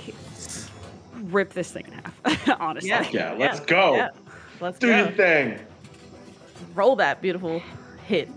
[1.23, 2.49] rip this thing in half.
[2.61, 3.09] honestly, Yeah.
[3.11, 3.95] Yeah, let's go.
[3.95, 4.09] Yeah.
[4.61, 4.97] Let's Do go.
[4.97, 5.59] your thing.
[6.75, 7.61] Roll that beautiful
[8.05, 8.29] hit.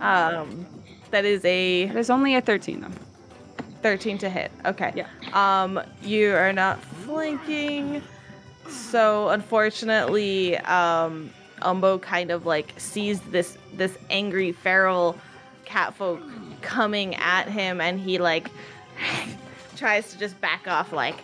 [0.00, 0.66] Um,
[1.10, 2.88] that is a there's only a 13 though.
[3.82, 4.50] 13 to hit.
[4.64, 4.92] Okay.
[4.94, 5.08] Yeah.
[5.32, 8.02] Um, you are not flanking.
[8.68, 15.18] So unfortunately, um, Umbo kind of like sees this this angry feral
[15.64, 16.20] catfolk
[16.60, 18.48] coming at him and he like
[19.76, 21.16] tries to just back off like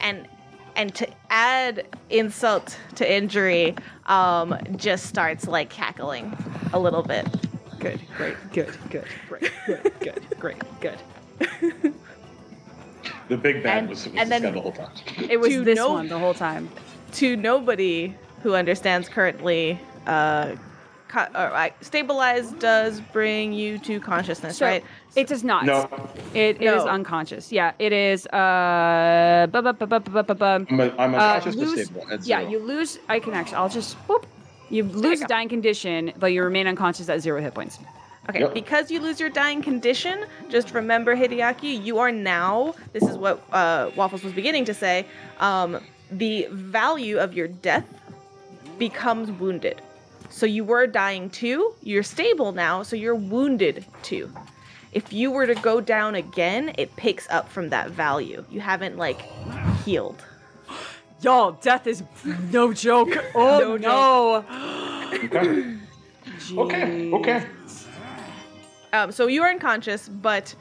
[0.00, 0.28] and
[0.76, 3.74] and to add insult to injury,
[4.06, 6.36] um, just starts like cackling
[6.72, 7.26] a little bit.
[7.78, 10.98] Good, great, good, good, great, good, good, great, good.
[13.28, 14.90] The big bad And- was, was and this then- guy the whole time.
[15.30, 16.68] It was To this no- one the whole time.
[17.12, 20.52] to nobody who understands currently, uh,
[21.08, 24.84] co- or, uh, stabilize does bring you to consciousness, So, right?
[25.16, 25.64] It does not.
[25.66, 25.88] No,
[26.34, 26.88] It, it is No.
[26.88, 27.50] unconscious.
[27.50, 28.26] Yeah, it is.
[28.28, 31.84] Uh, bu- bu- bu- bu- bu- bu- bu- I'm, a, I'm uh, unconscious but lose-
[31.86, 32.06] stable.
[32.10, 32.50] At Yeah, zero.
[32.50, 32.98] you lose.
[33.08, 33.56] I can actually.
[33.56, 33.94] I'll just.
[34.08, 34.26] Whoop.
[34.68, 37.80] You lose a dying condition, but you remain unconscious at zero hit points.
[38.28, 38.54] Okay, Yep.
[38.54, 43.42] because you lose your dying condition, just remember, Hideaki, you are now, this is what
[43.52, 45.06] uh, Waffles was beginning to say,
[45.40, 45.80] um,
[46.12, 47.84] the value of your death
[48.78, 49.82] becomes wounded.
[50.28, 54.30] So you were dying two, you're stable now, so you're wounded two.
[54.92, 58.44] If you were to go down again, it picks up from that value.
[58.50, 59.20] You haven't, like,
[59.84, 60.24] healed.
[61.22, 62.02] Y'all, death is
[62.50, 63.10] no joke.
[63.34, 64.44] Oh no.
[65.24, 65.76] Okay.
[66.56, 67.12] Okay.
[67.12, 67.46] Okay.
[68.92, 70.54] Um, so you are unconscious, but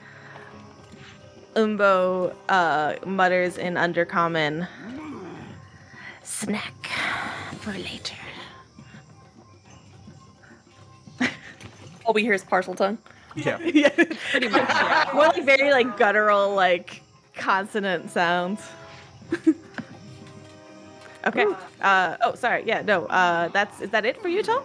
[1.55, 4.67] Umbo uh, mutters in Undercommon,
[6.23, 6.87] snack
[7.59, 8.15] for later.
[12.05, 12.97] All we hear is Parseltongue.
[13.35, 13.57] Yeah.
[13.57, 14.67] Pretty much.
[14.69, 15.09] yeah.
[15.13, 17.01] More like very like guttural, like
[17.35, 18.61] consonant sounds.
[21.27, 21.45] okay.
[21.81, 22.63] Uh, oh, sorry.
[22.65, 22.81] Yeah.
[22.81, 23.05] No.
[23.05, 24.63] Uh, that's is that it for you, Tom?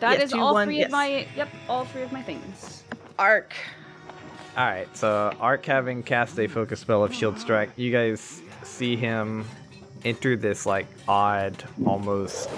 [0.00, 0.86] That Yes, is all one, three yes.
[0.86, 2.82] of my yep, all three of my things.
[3.18, 3.54] Ark.
[4.56, 8.96] All right, so Ark having cast a focus spell of Shield Strike, you guys see
[8.96, 9.44] him
[10.04, 12.50] enter this like odd, almost,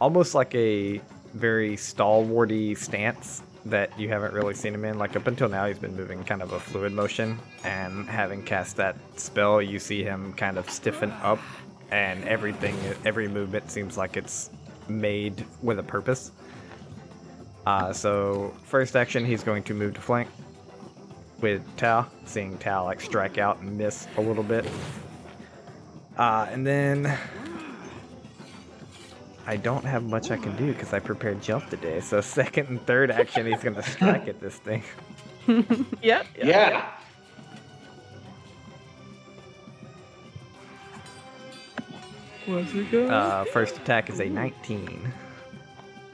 [0.00, 1.00] almost like a
[1.34, 4.98] very stalwarty stance that you haven't really seen him in.
[4.98, 8.76] Like up until now, he's been moving kind of a fluid motion, and having cast
[8.76, 11.38] that spell, you see him kind of stiffen up,
[11.90, 14.50] and everything, every movement seems like it's
[14.88, 16.32] made with a purpose.
[17.64, 20.28] Uh, so first action, he's going to move to flank
[21.40, 24.66] with Tal, seeing Tal like strike out and miss a little bit.
[26.16, 27.16] Uh, and then
[29.46, 32.00] I don't have much I can do because I prepared jump today.
[32.00, 34.82] So second and third action, he's gonna strike at this thing.
[36.02, 36.26] Yep.
[36.36, 36.88] Yeah.
[42.48, 45.12] Uh, first attack is a 19.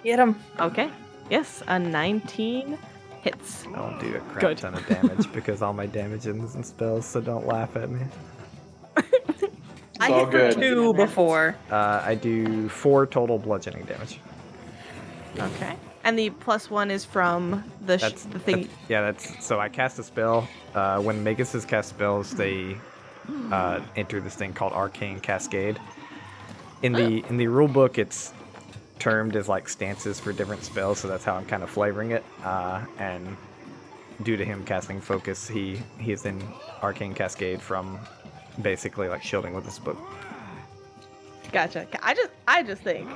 [0.05, 0.37] Get him.
[0.61, 0.91] Okay.
[1.31, 2.79] Yes, a 19
[3.22, 3.66] hits.
[3.74, 4.59] I'll do a crap Good.
[4.59, 7.05] ton of damage because all my damage is in spells.
[7.07, 8.01] So don't laugh at me.
[10.01, 10.55] I all hit good.
[10.55, 11.57] for two before.
[11.70, 14.20] Uh, I do four total bludgeoning damage.
[15.38, 15.76] Okay.
[16.05, 18.62] And the plus one is from the sh- That's the thing.
[18.62, 20.49] that's- yeah, that's so I cast a spell.
[20.74, 22.76] Uh, when Maguses cast spells, they
[23.53, 25.78] uh, enter this thing called Arcane Cascade.
[26.82, 28.32] In the in the rule book, it's
[28.99, 32.24] termed as like stances for different spells, so that's how I'm kind of flavoring it.
[32.44, 33.36] Uh, and
[34.22, 36.40] due to him casting focus, he he is in
[36.82, 37.99] Arcane Cascade from
[38.63, 39.99] basically like shielding with this book.
[41.53, 41.87] Gotcha.
[42.03, 43.09] I just I just think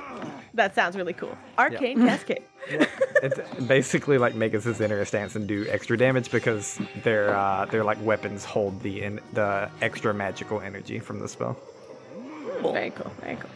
[0.55, 1.37] that sounds really cool.
[1.57, 2.43] Arcane Cascade.
[2.67, 7.83] it's basically like Magus' enter a stance and do extra damage because their uh, their
[7.83, 11.57] like weapons hold the in, the extra magical energy from the spell.
[12.61, 13.11] Very cool.
[13.21, 13.49] Very cool.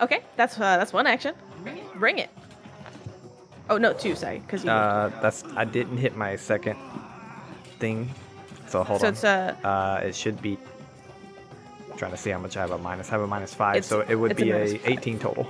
[0.00, 1.34] Okay, that's uh, that's one action.
[1.94, 2.30] Bring it.
[3.68, 4.14] Oh no, two.
[4.14, 4.64] Sorry, because.
[4.64, 6.78] Uh, that's I didn't hit my second
[7.78, 8.10] thing,
[8.66, 9.14] so hold so on.
[9.14, 10.58] So it's uh, Uh, it should be.
[11.96, 13.08] Trying to see how much I have a minus.
[13.08, 15.18] I have a minus five, It's- so it would it's a be minus a, 18
[15.18, 15.46] total.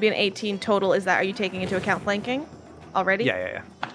[0.00, 0.92] be an 18 total.
[0.92, 2.46] Is that are you taking into account flanking
[2.96, 3.24] already?
[3.24, 3.88] Yeah, yeah, yeah.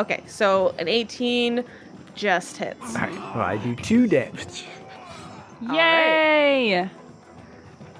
[0.00, 1.64] Okay, so an 18
[2.14, 2.80] just hits.
[2.96, 3.12] All right.
[3.12, 4.64] Well, I do two damage.
[5.70, 6.88] Yay!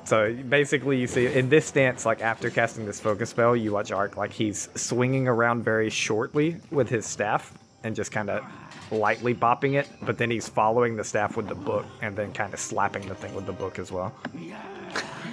[0.05, 3.91] So basically, you see in this stance, like after casting this focus spell, you watch
[3.91, 7.53] Ark like he's swinging around very shortly with his staff
[7.83, 8.45] and just kind of
[8.91, 12.53] lightly bopping it, but then he's following the staff with the book and then kind
[12.55, 14.14] of slapping the thing with the book as well.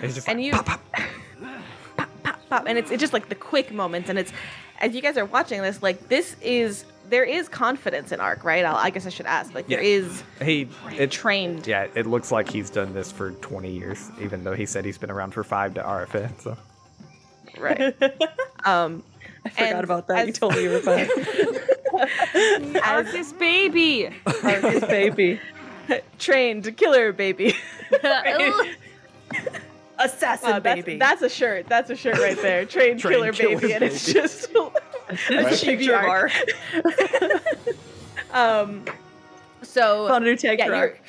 [0.03, 0.81] It's just and like, you pop,
[1.97, 4.33] pop, pop, pop, and it's, it's just like the quick moments and it's
[4.79, 8.65] as you guys are watching this like this is there is confidence in Ark right
[8.65, 9.99] I'll, i guess i should ask like there Yeah.
[9.99, 14.43] is he it trained Yeah, it looks like he's done this for 20 years, even
[14.43, 16.31] though he said he's been around for five to RFA.
[16.41, 16.57] So
[17.59, 17.93] right
[18.65, 19.03] um
[19.45, 20.25] I forgot about that.
[20.25, 21.07] You told me you were fine.
[22.83, 24.09] Arcus baby.
[24.25, 25.39] Arcus baby.
[26.19, 27.53] trained killer baby
[29.99, 30.97] Assassin Wow, that's, baby.
[30.97, 34.05] that's a shirt that's a shirt right there trained, Trained killer, killer baby and it's
[34.11, 34.71] just a
[35.29, 35.59] Right.
[35.59, 36.31] picture of Ark
[38.31, 38.85] um
[39.63, 41.01] so Found a new tag yeah, you're, Ark.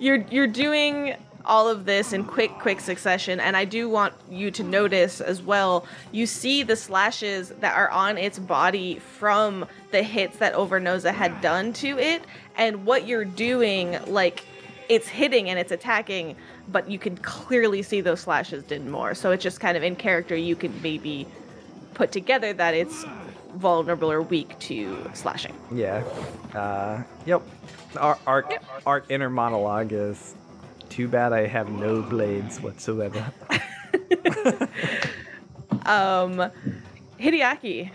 [0.00, 4.50] you're you're doing all of this in quick quick succession and i do want you
[4.50, 10.02] to notice as well you see the slashes that are on its body from the
[10.02, 12.22] hits that Overnoza had done to it
[12.56, 14.44] and what you're doing like
[14.88, 16.36] it's hitting and it's attacking
[16.68, 19.14] but you can clearly see those slashes did more.
[19.14, 21.26] So it's just kind of in character you can maybe
[21.94, 23.04] put together that it's
[23.54, 25.54] vulnerable or weak to slashing.
[25.70, 26.04] Yeah,
[26.54, 27.42] uh, yep.
[27.96, 28.54] Our Ark
[28.86, 30.34] Ark inner monologue is
[30.92, 33.24] too bad I have no blades whatsoever.
[35.86, 36.50] um
[37.18, 37.90] Hideaki,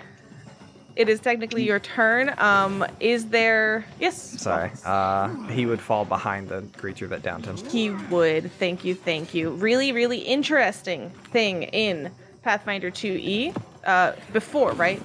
[0.98, 2.34] it is technically your turn.
[2.40, 3.86] Um, is there?
[4.00, 4.42] Yes.
[4.42, 4.72] Sorry.
[4.84, 7.56] Uh, he would fall behind the creature that downed him.
[7.68, 8.52] He would.
[8.54, 8.96] Thank you.
[8.96, 9.52] Thank you.
[9.52, 13.56] Really, really interesting thing in Pathfinder 2e.
[13.86, 15.02] Uh, before, right?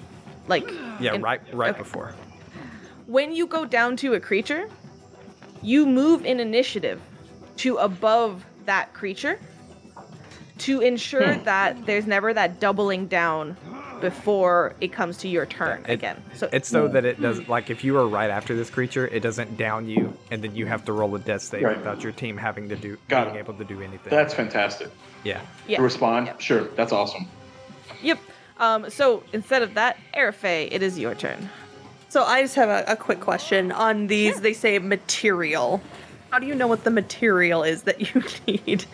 [0.49, 0.69] Like.
[0.99, 1.79] Yeah, in- right, right okay.
[1.79, 2.15] before.
[3.07, 4.69] When you go down to a creature,
[5.63, 7.03] you move in initiative
[7.59, 9.39] to above that creature
[10.59, 11.45] to ensure Hmm.
[11.45, 13.57] that there's never that doubling down
[14.01, 16.23] before it comes to your turn It- again.
[16.35, 19.21] So It's so that it doesn't like if you are right after this creature, it
[19.21, 21.77] doesn't down you, and then you have to roll a death save Right.
[21.77, 23.39] without your team having to do Got being it.
[23.41, 24.11] able to do anything.
[24.11, 24.89] That's fantastic.
[25.25, 25.41] yeah.
[25.69, 25.77] yeah.
[25.79, 26.41] To respond, Yep.
[26.41, 27.27] sure, that's awesome.
[28.03, 28.19] Yep.
[28.59, 31.49] Um, so instead of that, Arafay, it is your turn.
[32.09, 34.41] So I just have a, a quick question on these.
[34.43, 35.81] They say material.
[36.33, 38.87] How do you know what the material is that you need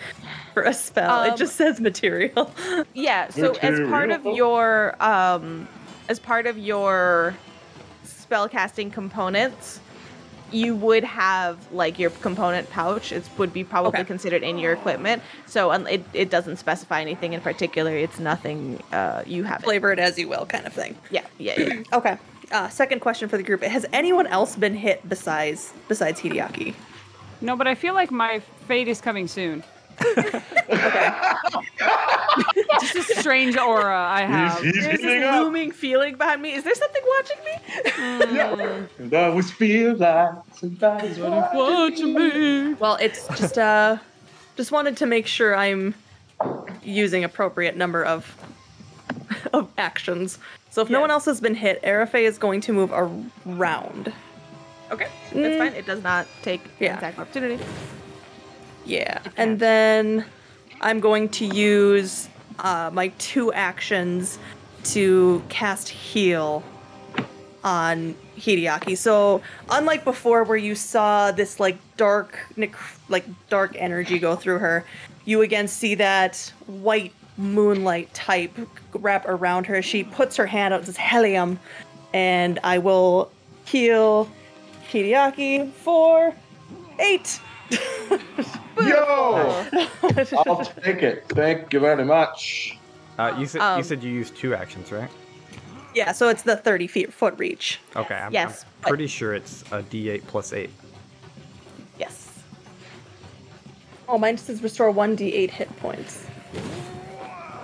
[0.55, 1.23] for a spell?
[1.23, 2.53] it Um, just says material.
[2.95, 3.29] Yeah.
[3.29, 5.69] So as part of your um,
[6.09, 7.37] as part of your
[8.05, 9.79] spellcasting components,
[10.51, 13.13] you would have like your component pouch.
[13.13, 14.05] It would be probably Okay.
[14.05, 15.23] considered in your equipment.
[15.47, 17.93] So um, it it doesn't specify anything in particular.
[17.93, 19.61] It's nothing uh, you have.
[19.61, 19.65] It.
[19.65, 20.97] Flavor it as you will, kind of thing.
[21.13, 21.25] Yeah.
[21.39, 21.61] Yeah.
[21.61, 21.83] Yeah.
[21.93, 22.19] Okay.
[22.51, 26.75] Uh, second question for the group: Has anyone else been hit besides besides Hideaki?
[27.41, 29.63] No, but I feel like my fate is coming soon.
[30.01, 31.11] Okay.
[32.81, 34.61] Just a strange aura I have.
[34.63, 35.43] He's, he's There's this up.
[35.45, 36.53] looming feeling behind me.
[36.53, 38.35] Is there something watching me?
[38.37, 38.87] Yeah.
[38.99, 42.75] And I always feel like somebody's Watching me.
[42.75, 43.97] Well, it's just uh,
[44.57, 45.95] just wanted to make sure I'm
[46.83, 48.37] using appropriate number of
[49.53, 50.39] of actions.
[50.71, 52.93] So if no one else has been hit, Arafay is going to move
[53.47, 54.13] around.
[54.91, 55.73] Okay, that's fine.
[55.75, 56.97] It does not take Yeah.
[56.97, 57.63] attack opportunity.
[58.85, 60.25] Yeah, and then
[60.81, 62.29] I'm going to use
[62.59, 64.39] uh, my two actions
[64.85, 66.63] to cast heal
[67.65, 68.97] on Hideaki.
[68.97, 72.39] So unlike before, where you saw this like dark,
[73.09, 74.85] like dark energy go through her,
[75.25, 78.53] you again see that white moonlight type
[78.95, 79.83] wrap around her.
[79.83, 81.59] She puts her hand out, says helium,
[82.15, 83.31] and I will
[83.67, 84.31] heal
[84.89, 86.35] Hideaki for
[86.99, 87.41] eight.
[88.81, 89.67] Yo!
[90.47, 91.25] I'll take it.
[91.29, 92.79] Thank you very much.
[93.19, 95.11] Uh, you said Um, you said you used two actions, right?
[95.95, 97.81] Yeah, so it's the 30 feet foot reach.
[97.97, 98.15] Okay.
[98.15, 100.71] I'm, Yes, I'm but- pretty sure it's a D8 plus eight.
[101.99, 102.29] Yes.
[104.07, 106.25] Oh, mine says restore 1d8 hit points.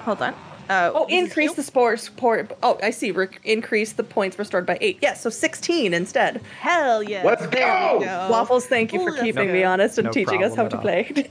[0.05, 0.35] Hold on.
[0.69, 2.57] Uh, Oh, increase the spore support.
[2.63, 3.11] Oh, I see.
[3.11, 4.99] Re- increase the points restored by 8.
[5.03, 6.41] Yes, so 16 instead.
[6.61, 7.23] Hell yeah.
[7.25, 8.01] Let's there go!
[8.01, 8.29] go.
[8.31, 9.53] Waffles, thank you for that's keeping good.
[9.53, 11.29] me honest and No teaching us how to at play.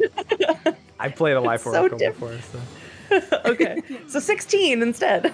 [0.99, 2.37] I played a life so oracle diff- before,
[3.09, 5.33] so okay, so 16 instead.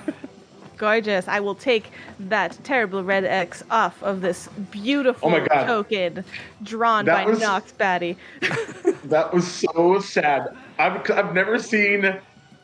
[0.77, 1.27] Gorgeous.
[1.27, 5.65] I will take that terrible red X off of this beautiful Oh my God.
[5.65, 6.23] token
[6.63, 8.17] drawn That by was- Nox Batty.
[9.05, 10.55] That was so sad.
[10.77, 12.19] I've, I've never seen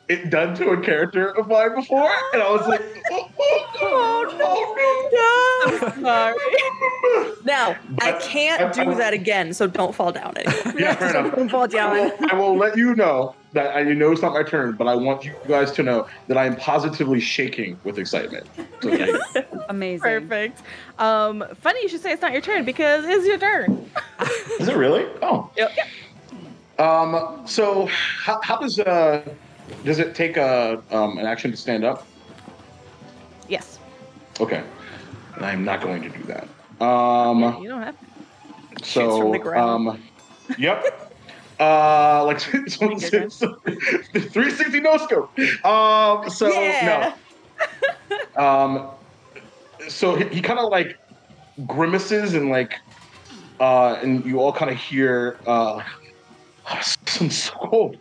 [0.07, 2.81] it done to a character of mine before, and I was like,
[3.11, 3.29] oh,
[3.81, 6.35] oh, oh, no, Sorry.
[7.45, 10.73] now, I can't I- do I- that again, so don't fall down anymore.
[10.79, 11.35] Yeah, fair enough.
[11.35, 11.93] Don't fall I down.
[11.95, 14.95] will, I will let you know that I know it's not my turn, but I
[14.95, 18.45] want you guys to know that I am positively shaking with excitement.
[18.81, 20.01] So, like, Amazing.
[20.01, 20.61] Perfect.
[20.99, 23.89] Um, funny you should say it's not your turn because it's your turn.
[24.59, 25.05] is it really?
[25.21, 25.49] Oh.
[25.55, 25.71] Yep.
[26.77, 27.41] Um.
[27.45, 29.23] So, how, how does uh
[29.83, 32.07] does it take a um an action to stand up?
[33.47, 33.79] Yes.
[34.39, 34.63] Okay.
[35.37, 36.85] I'm not going to do that.
[36.85, 37.61] Um.
[37.61, 38.05] You don't have to.
[38.83, 39.87] So, from the ground.
[39.89, 40.03] um,
[40.57, 40.83] yep.
[41.57, 42.37] Uh, like
[42.67, 45.29] someone Finger said, 360 no scope.
[45.65, 47.13] Um, so Yeah.
[48.35, 48.43] no.
[48.43, 48.91] Um,
[49.87, 50.97] so he, he kind of like
[51.65, 52.73] grimaces and like,
[53.61, 55.81] uh, and you all kind of hear, uh,
[56.65, 57.95] I'm cold.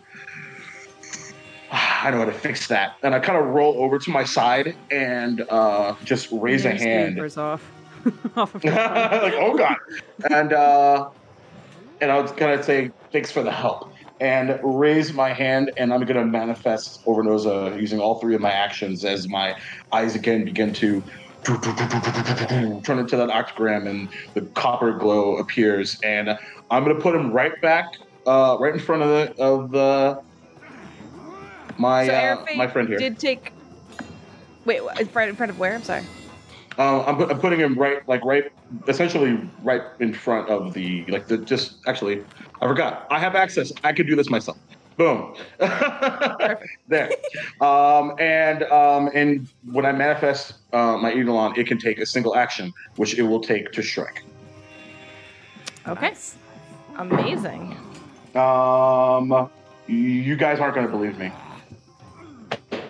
[2.05, 2.92] I know how to fix that.
[3.02, 7.18] And I kind of roll over to my side and uh, just raise a hand
[7.38, 7.72] off.
[8.36, 9.76] off of like, oh god.
[10.30, 11.09] And uh
[12.02, 13.90] and I was gonna say thanks for the help.
[14.20, 19.02] And raise my hand, and I'm gonna manifest Overnoza using all three of my actions
[19.05, 19.57] as my
[19.90, 21.02] eyes again begin to
[21.46, 25.98] turn into that octagram, and the copper glow appears.
[26.05, 26.28] And
[26.70, 27.86] I'm gonna put him right back,
[28.26, 30.18] uh, right in front of the of the
[31.79, 32.99] my so uh, my friend here.
[32.99, 33.53] did take.
[34.64, 35.75] Wait, wha- in front in front of where?
[35.75, 36.05] I'm sorry.
[36.79, 38.51] Uh, I'm, I'm putting him right, like right,
[38.89, 42.25] essentially right in front of the, like the, just actually,
[42.61, 43.07] I forgot.
[43.11, 43.72] I have access.
[43.85, 44.59] I could do this myself.
[44.97, 45.35] Boom.
[45.59, 46.66] Perfect.
[46.89, 47.11] There.
[47.61, 52.37] Um, and um, and when I manifest uh, my Eidolon, it can take a single
[52.37, 54.22] action, which it will take to strike.
[55.87, 56.14] Okay.
[56.97, 57.77] Amazing.
[58.35, 59.51] Um,
[59.87, 61.33] you guys aren't going to believe me.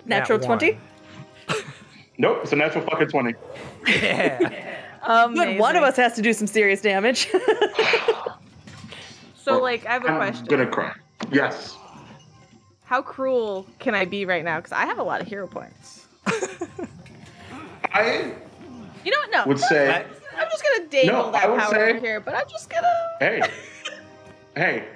[0.05, 0.77] Natural Nat 20?
[2.17, 3.33] Nope, it's a natural fucking 20.
[3.87, 4.37] Yeah.
[5.33, 7.27] Good, one of us has to do some serious damage.
[9.37, 10.45] So, like, I have a I'm question.
[10.47, 10.91] gonna cry.
[11.31, 11.77] Yes.
[12.83, 14.55] How cruel can I be right now?
[14.57, 16.07] Because I have a lot of hero points.
[17.93, 18.31] I
[19.03, 19.31] You know what?
[19.31, 19.43] No.
[19.45, 20.05] would say, I-
[20.41, 22.71] I'm just gonna dangle No, that I would power say- over here, but I'm just
[22.71, 22.91] gonna.
[23.19, 23.41] hey,
[24.55, 24.87] hey,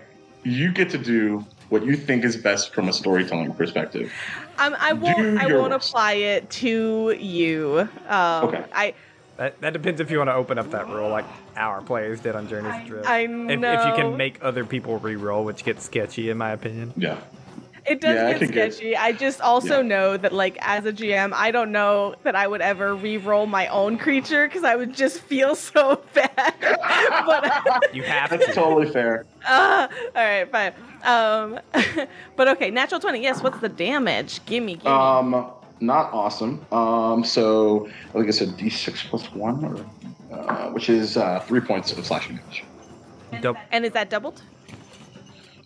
[0.43, 4.11] you get to do what you think is best from a storytelling perspective.
[4.59, 5.37] I'm, I won't.
[5.39, 5.89] I won't worst.
[5.89, 7.89] apply it to you.
[8.07, 8.65] Um, Okay.
[8.73, 8.93] I.
[9.37, 11.23] That, that depends if you want to open up that rule like
[11.55, 13.07] our players did on Journeys to Drift.
[13.07, 16.93] I If, if you can make other people re-roll, which gets sketchy in my opinion.
[16.97, 17.21] Yeah.
[17.85, 18.95] It does Yeah, get can get- sketchy.
[18.97, 19.87] I just also Yeah.
[19.87, 23.67] know that, like, as a GM, I don't know that I would ever re-roll my
[23.67, 26.53] own creature because I would just feel so bad.
[27.25, 28.53] but You have That's to.
[28.53, 29.25] totally fair.
[29.47, 30.73] uh, all right, fine.
[31.03, 31.59] Um,
[32.35, 33.21] but okay, natural twenty.
[33.21, 33.41] Yes.
[33.41, 34.45] What's the damage?
[34.45, 34.87] Gimme, gimme.
[34.93, 36.65] Um, not awesome.
[36.73, 41.61] Um, so I think it's a D6 plus one, or uh, which is uh, three
[41.61, 42.65] points of slashing damage.
[43.41, 44.41] Dou- and is that doubled?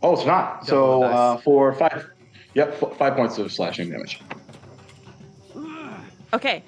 [0.04, 0.66] Oh, it's not.
[0.68, 2.06] So Double uh, for five,
[2.54, 4.20] yep, f- five points of slashing damage.
[6.34, 6.64] Okay.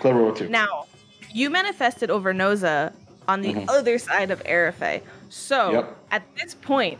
[0.00, 0.48] Clever with two.
[0.48, 0.86] Now,
[1.32, 2.92] you manifested Overnoza
[3.28, 3.64] on the Mhm.
[3.68, 5.00] other side of Arafay.
[5.30, 5.96] So, Yep.
[6.10, 6.98] at this point,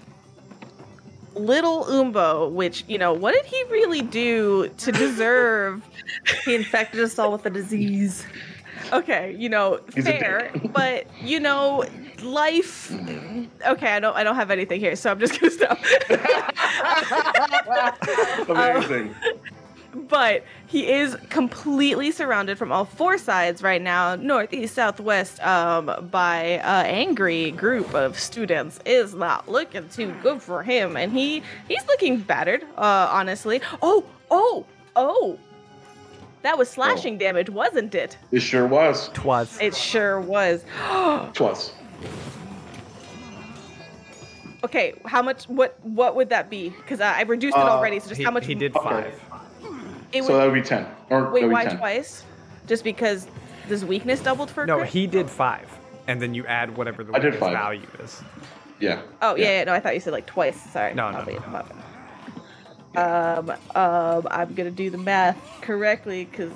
[1.34, 5.82] little Umbo, which, you know, what did he really do to deserve?
[6.44, 8.24] he infected us all with a disease.
[8.92, 11.84] okay, you know, He's fair, but, you know,
[12.26, 12.92] life.
[12.92, 15.78] Okay, I don't I don't have anything here, so I'm just going to stop.
[18.48, 19.14] Amazing.
[20.08, 26.60] but he is completely surrounded from all four sides right now northeast southwest um, by
[26.62, 31.84] an angry group of students is not looking too good for him and he he's
[31.86, 34.66] looking battered uh, honestly oh oh
[34.96, 35.38] oh
[36.42, 39.08] that was slashing damage wasn't it it sure was.
[39.14, 39.58] Twas.
[39.62, 40.62] it sure was
[41.32, 41.72] Twas.
[44.64, 48.00] Okay how much what what would that be because I, I reduced it Uh, already
[48.00, 48.88] so just He, how much he did Okay.
[48.88, 49.22] five.
[50.12, 50.86] it So that would be ten.
[51.10, 51.78] Or wait that would why be 10.
[51.78, 52.24] twice
[52.66, 53.26] just because
[53.68, 54.90] this weakness doubled for a No, crit?
[54.90, 55.68] he did five,
[56.08, 57.52] and then you add whatever the I did weakness five.
[57.52, 58.22] value is.
[58.80, 59.02] Yeah.
[59.22, 60.60] Oh yeah, yeah, no, I thought you said like twice.
[60.72, 60.94] Sorry.
[60.94, 61.48] No, no, I'll wait, no.
[61.48, 61.76] my bad.
[62.96, 66.52] Um, um, I'm gonna do the math correctly because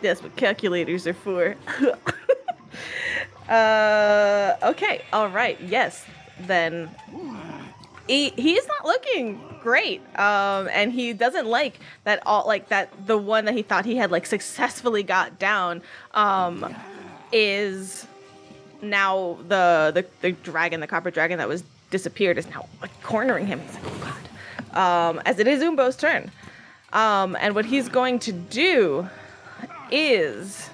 [0.00, 1.56] that's what calculators are for.
[3.52, 6.04] uh, okay, all right, yes.
[6.40, 6.90] Then
[8.08, 10.00] he he's not looking great.
[10.18, 13.96] Um, and he doesn't like that all like that the one that he thought he
[13.96, 15.82] had like successfully got down.
[16.12, 16.74] Um,
[17.32, 18.06] is
[18.82, 23.46] now the, the the dragon, the copper dragon that was disappeared, is now like cornering
[23.46, 23.60] him.
[23.60, 24.14] He's like, oh
[24.72, 25.08] god.
[25.10, 26.30] Um, as it is Umbo's turn,
[26.92, 29.08] um, and what he's going to do
[29.90, 30.70] is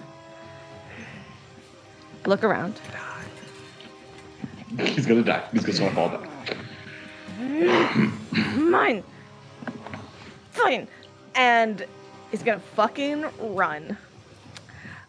[2.29, 2.75] look around.
[4.79, 5.43] He's gonna die.
[5.53, 6.29] He's gonna fall down.
[8.71, 9.03] Mine.
[10.53, 10.87] Fine.
[11.35, 11.87] And
[12.31, 13.97] he's gonna fucking run.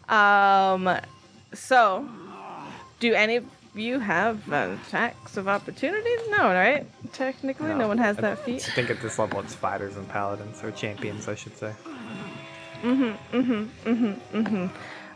[0.08, 0.98] Um.
[1.52, 2.08] So,
[3.00, 3.44] do any of
[3.74, 6.10] you have uh, attacks of opportunity?
[6.28, 6.86] No, right?
[7.12, 8.68] Technically, no, one has that feat.
[8.68, 11.72] I think at this level it's fighters and paladins, or champions, I should say.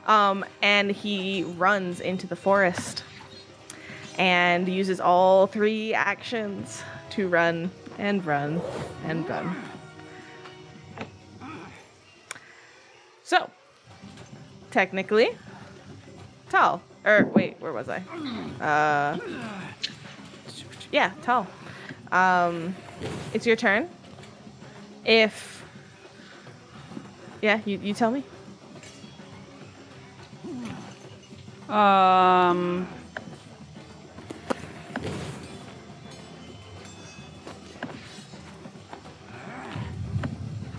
[0.06, 3.04] Um, and he runs into the forest
[4.18, 8.60] and uses all three actions to run and run
[9.04, 9.56] and run.
[13.22, 13.50] So,
[14.70, 15.30] technically,
[16.50, 16.82] Tal.
[17.04, 18.02] Or wait, where was I?
[18.60, 19.18] Uh,
[20.92, 21.46] yeah, Tal.
[22.12, 22.74] Um,
[23.32, 23.88] it's your turn.
[25.04, 25.64] If
[27.42, 28.24] yeah, you, you tell me.
[31.68, 32.88] Um.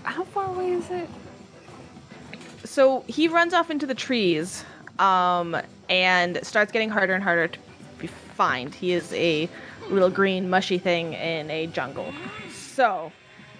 [0.03, 1.09] How far away is it?
[2.75, 4.65] so he runs off into the trees
[4.99, 5.55] um,
[5.89, 7.59] and starts getting harder and harder to
[7.99, 8.75] be find.
[8.75, 9.47] He is a
[9.89, 12.13] little green mushy thing in a jungle.
[12.51, 13.13] So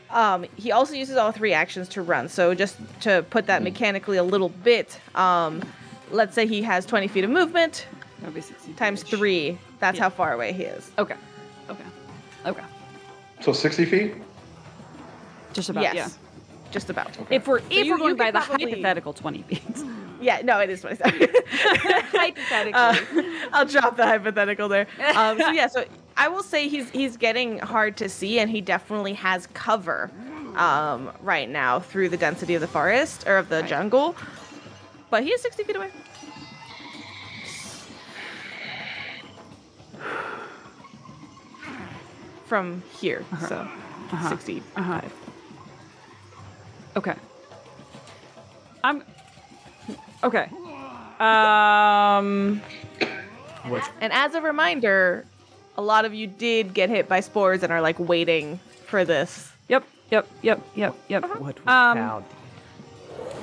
[0.10, 2.28] um, he also uses all three actions to run.
[2.28, 5.64] So just to put that mechanically a little bit, um,
[6.12, 7.88] let's say he has 20 feet of movement
[8.20, 9.20] That'd be 60 times damage.
[9.20, 9.58] three.
[9.80, 10.04] That's Yeah.
[10.04, 10.90] how far away he is.
[10.98, 11.16] Okay.
[11.70, 11.84] Okay.
[12.46, 12.64] Okay.
[13.42, 14.16] So sixty feet.
[15.54, 16.10] Just about, yes, yeah.
[16.72, 17.12] just about.
[17.30, 19.62] If we're if you- we're going by the probably- hypothetical twenty feet,
[20.22, 21.28] Yeah, no, it is 27.
[21.52, 22.96] hypothetically, Uh,
[23.52, 24.88] I'll drop the hypothetical there.
[25.14, 25.84] Um, so yeah, so
[26.18, 30.10] I will say he's he's getting hard to see, and he definitely has cover
[30.56, 34.16] um, right now through the density of the forest or of the jungle.
[35.16, 35.90] But he is 60 feet away.
[42.48, 43.66] From here, so
[44.28, 45.14] 65.
[46.98, 47.14] okay.
[48.84, 49.04] I'm
[50.22, 50.50] okay.
[51.22, 52.62] Um,
[53.70, 55.26] Which And as a reminder,
[55.78, 59.50] a lot of you did get hit by spores and are like waiting for this.
[59.70, 61.24] yep, yep, yep, yep, yep.
[61.24, 62.35] what would Um, Cal do?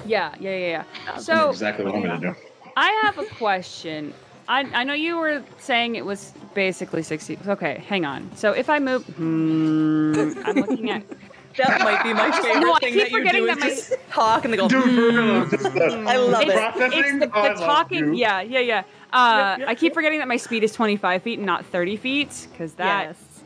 [0.06, 0.84] Yeah, yeah, yeah, yeah.
[1.06, 2.34] That's So exactly what I'm gonna do.
[2.76, 4.14] I have a question.
[4.48, 7.38] I, I know you were saying it was basically 60.
[7.46, 8.30] Okay, hang on.
[8.34, 11.02] So if I move, hmm, I'm looking at.
[11.58, 13.62] That might be my favorite No, I thing keep that you forgetting do that is
[13.62, 14.68] my- just talk and they go.
[14.68, 16.92] Dude, "Hmm." for real, this is the- I love It's, it.
[16.94, 18.14] It's the, the love talking.
[18.14, 18.78] Yeah, yeah, yeah.
[19.12, 22.72] Uh, I keep forgetting that my speed is 25 feet and not 30 feet because
[22.76, 23.42] that yes.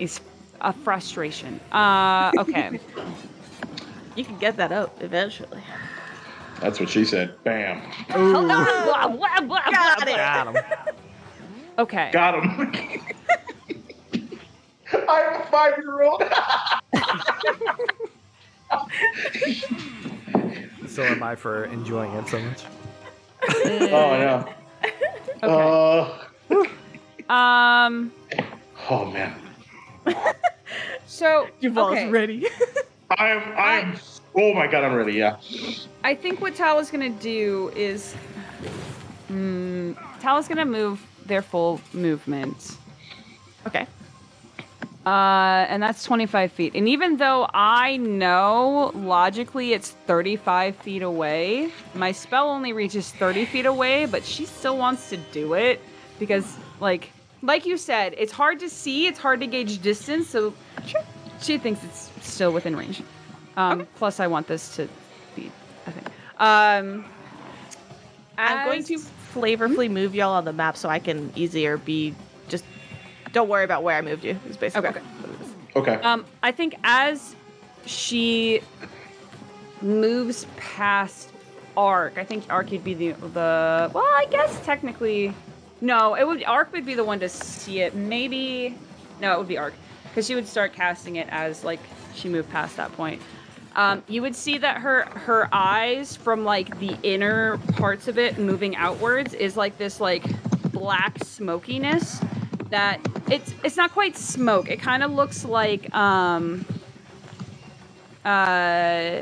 [0.00, 0.20] is
[0.60, 1.60] a frustration.
[1.70, 2.80] Uh, okay.
[4.18, 5.62] You can get that up eventually.
[6.60, 7.40] That's what she said.
[7.44, 7.80] Bam.
[8.08, 10.16] Blah, blah, blah, blah, Got it.
[10.16, 10.62] Got him.
[11.78, 12.10] Okay.
[12.12, 13.00] Got him.
[15.08, 16.22] I'm a five year old.
[20.88, 22.64] So am I for enjoying it so much.
[23.48, 24.52] oh, yeah.
[25.44, 26.66] Okay.
[27.30, 28.10] Uh, Um.
[28.90, 29.40] oh, man.
[31.06, 32.10] So Duval's okay.
[33.10, 33.22] Ready.
[33.22, 33.96] I'm, I'm,
[34.34, 35.36] oh my god, I'm ready, yeah.
[36.04, 38.14] I think what Tal is gonna do is,
[39.30, 42.76] mm, Tal is gonna move their full movement,
[43.66, 43.86] okay.
[45.06, 46.74] uh, and that's 25 feet.
[46.74, 53.44] And even though I know logically it's 35 feet away, my spell only reaches 30
[53.46, 54.06] feet away.
[54.06, 55.80] But she still wants to do it
[56.18, 57.10] because, like,
[57.42, 60.28] like you said, it's hard to see, it's hard to gauge distance.
[60.28, 60.54] So
[61.40, 63.02] she thinks it's still within range.
[63.56, 64.88] Um, Plus, I want this to
[65.34, 65.50] be
[65.86, 66.04] a thing.
[66.38, 67.04] Um,
[68.38, 72.14] I'm going to as- flavorfully move y'all on the map so I can easier be
[72.48, 72.64] just.
[73.32, 74.38] Don't worry about where I moved you.
[74.48, 74.88] Is basically.
[74.88, 75.00] Okay.
[75.00, 75.54] what it is.
[75.76, 75.94] Okay.
[75.96, 77.34] Um, I think as
[77.84, 78.60] she
[79.82, 81.30] moves past
[81.76, 83.90] Ark, I think Ark would be the the.
[83.92, 85.34] Well, I guess technically,
[85.80, 86.14] no.
[86.14, 87.94] It would Ark would be the one to see it.
[87.94, 88.78] Maybe,
[89.20, 89.74] no, it would be Ark
[90.18, 91.78] because she would start casting it as like
[92.12, 93.22] she moved past that point.
[93.76, 98.36] Um, you would see that her her eyes from like the inner parts of it
[98.36, 100.24] moving outwards is like this like
[100.72, 102.20] black smokiness
[102.68, 103.00] that
[103.30, 104.68] it's it's not quite smoke.
[104.68, 106.66] It kind of looks like um
[108.24, 109.20] uh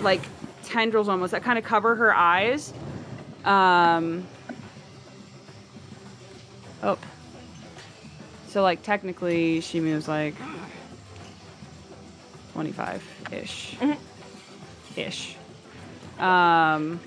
[0.00, 0.22] like
[0.64, 2.72] tendrils almost that kind of cover her eyes.
[3.44, 4.26] Um
[6.82, 6.96] Oh.
[8.48, 10.34] So like technically she moves like
[12.52, 13.76] 25 ish.
[14.96, 15.36] Ish.
[16.18, 17.00] Um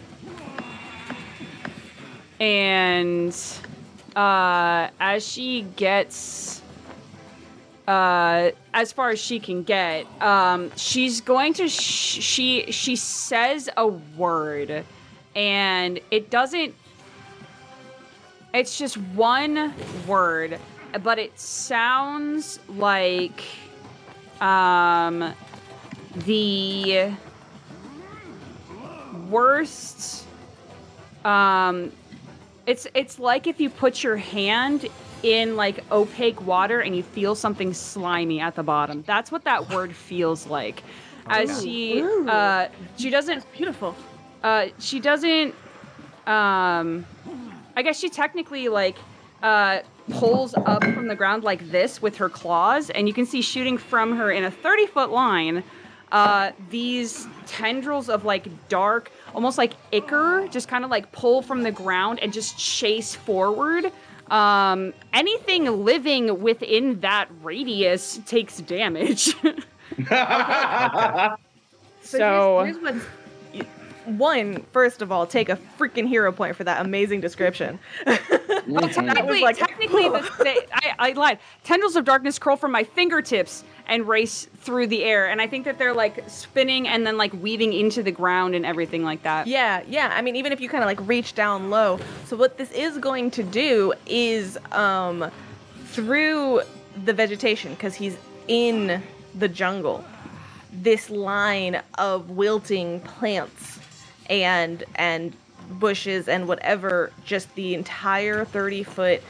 [2.40, 3.36] and
[4.16, 6.62] uh, as she gets
[7.88, 13.70] uh, as far as she can get, um, she's going to sh- she she says
[13.78, 14.86] a word,
[15.36, 16.74] and it doesn't.
[18.54, 19.74] It's just one
[20.08, 20.60] word,
[21.02, 23.44] but it sounds like
[24.40, 25.34] um,
[26.26, 27.12] the
[29.30, 30.26] worst
[31.24, 31.92] um
[32.66, 34.88] it's it's like if you put your hand
[35.24, 39.04] in like opaque water and you feel something slimy at the bottom.
[39.06, 40.84] That's what that word feels like.
[41.28, 43.96] As she uh she doesn't Beautiful.
[44.44, 45.54] uh she doesn't
[46.26, 47.06] um
[47.76, 48.98] I guess she technically like
[49.44, 49.80] uh
[50.14, 53.78] pulls up from the ground like this with her claws and you can see shooting
[53.78, 55.64] from her in a 30 foot line
[56.12, 61.64] uh these tendrils of like dark almost like ichor just kind of like pull from
[61.64, 63.92] the ground and just chase forward.
[64.30, 69.34] Um anything living within that radius takes damage.
[72.04, 73.06] So, So- here's, here's what's
[74.06, 74.66] one.
[74.72, 77.80] First of all, take a freaking hero point for that amazing description.
[78.06, 81.40] technically, like- technically the, the, I, I lied.
[81.64, 85.66] Tendrils of darkness curl from my fingertips and race through the air, and I think
[85.66, 89.48] that they're like spinning and then like weaving into the ground and everything like that.
[89.48, 90.12] Yeah, yeah.
[90.16, 92.00] I mean, even if you kind of like reach down low.
[92.26, 95.30] So what this is going to do is um
[95.88, 96.62] through
[97.06, 98.18] the vegetation because he's
[98.48, 99.02] in
[99.36, 100.04] the jungle,
[100.72, 103.81] this line of wilting plants
[104.30, 105.36] and and
[105.72, 109.22] bushes and whatever, just the entire 30 foot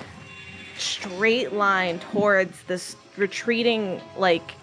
[0.77, 4.53] straight line towards this retreating like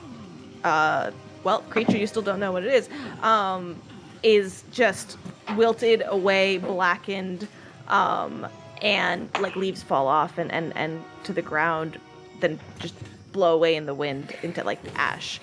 [0.64, 1.12] uh
[1.44, 2.88] well creature you still don't know what it is
[3.22, 3.80] um
[4.24, 5.16] is just
[5.54, 7.46] wilted away blackened
[7.86, 8.44] um
[8.82, 12.00] and like leaves fall off and and and to the ground
[12.40, 12.94] then just
[13.32, 15.40] blow away in the wind into like ash.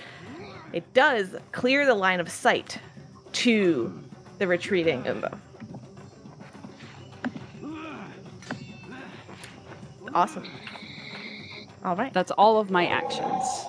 [0.74, 2.80] It does clear the line of sight
[3.34, 4.04] to
[4.38, 5.38] the retreating umbo
[10.14, 10.44] awesome
[11.86, 13.66] all right That's all of my actions.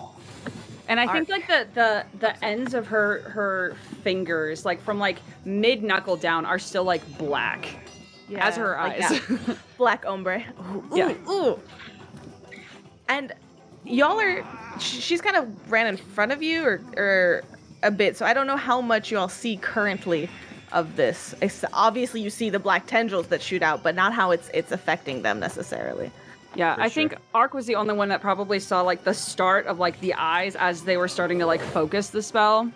[0.89, 5.19] And I think like the the the ends of her her fingers, like from like
[5.45, 7.77] mid knuckle down, are still like black.
[8.39, 9.01] as her eyes.
[9.01, 9.59] that.
[9.77, 10.43] Black ombre.
[10.59, 11.15] Ooh, Yeah.
[11.29, 11.61] Ooh.
[13.09, 13.35] And
[13.85, 14.43] y'all are.
[14.79, 17.45] She's kind of ran in front of you, or or
[17.83, 18.17] a bit.
[18.17, 20.31] So I don't know how much y'all see currently
[20.73, 21.35] of this.
[21.41, 24.73] It's, obviously, you see the black tendrils that shoot out, but not how it's it's
[24.73, 26.11] affecting them necessarily.
[26.55, 27.21] Yeah, For I think sure.
[27.35, 30.57] Ark was the only one that probably saw like the start of like the eyes
[30.57, 32.73] as they were starting to like focus the spell.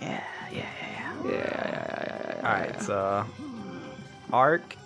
[0.00, 1.12] Yeah, yeah, yeah.
[1.24, 1.30] yeah.
[1.30, 2.48] yeah, yeah.
[2.48, 3.26] All right, so
[4.32, 4.76] Ark.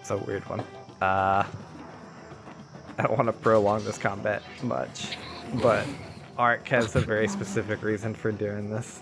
[0.00, 0.60] It's a weird one.
[1.00, 1.44] Uh,
[2.98, 5.16] I don't want to prolong this combat much,
[5.62, 5.86] but
[6.38, 9.00] Ark has a very specific reason for doing this.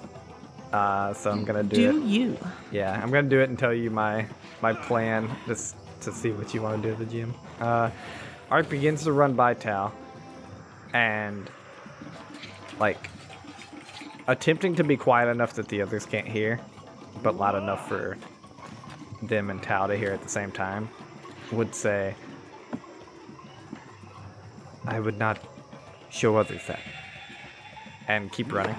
[0.72, 2.05] Uh, so I'm gonna do, Do it.
[2.05, 2.38] you?
[2.70, 4.26] Yeah, I'm gonna do it and tell you my
[4.62, 7.34] my plan just to see what you want to do at the gym.
[7.60, 7.90] Uh,
[8.51, 9.92] Ark begins to run by Tal,
[10.92, 11.51] and
[12.78, 13.09] like
[14.28, 16.60] attempting to be quiet enough that the others can't hear,
[17.22, 18.16] but loud enough for
[19.22, 20.88] them and Tal to hear at the same time,
[21.52, 22.14] would say,
[24.86, 25.38] "I would not
[26.10, 26.80] show others that,"
[28.09, 28.76] and keep running.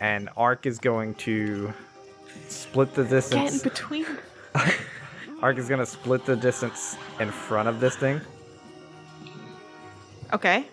[0.00, 1.72] And Ark is going to
[2.48, 3.50] split the distance.
[3.50, 4.06] Get in between.
[5.42, 8.20] Ark is gonna split the distance in front of this thing,
[10.32, 10.64] Okay.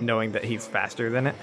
[0.00, 1.34] knowing that he's faster than it.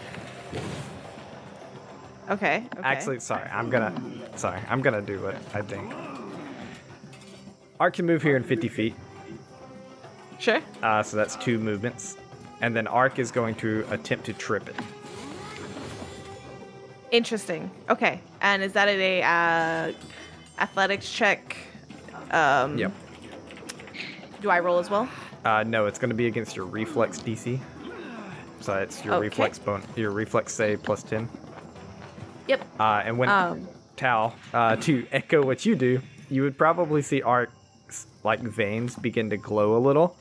[2.29, 2.65] Okay.
[2.73, 2.81] okay.
[2.83, 3.93] Actually, sorry, I'm gonna,
[4.35, 5.37] sorry, I'm gonna do it.
[5.53, 5.93] I think.
[7.79, 8.95] Ark can move here in 50 feet,
[10.39, 10.61] sure.
[10.81, 12.17] uh, so that's two movements,
[12.61, 14.75] and then Ark is going to attempt to trip it.
[17.13, 17.69] Interesting.
[17.91, 18.19] Okay.
[18.41, 19.93] And is that a uh,
[20.59, 21.55] athletics check?
[22.31, 22.91] Um, Yep.
[24.41, 25.07] Do I roll as well?
[25.45, 27.59] Uh, no, it's gonna be against your reflex DC.
[28.61, 29.21] So it's your Okay.
[29.27, 31.29] reflex bon- your reflex save plus 10.
[32.47, 32.65] Yep.
[32.79, 33.67] Uh, and when Um.
[33.95, 39.29] Tal, uh, to echo what you do, you would probably see Ark's like veins begin
[39.29, 40.17] to glow a little.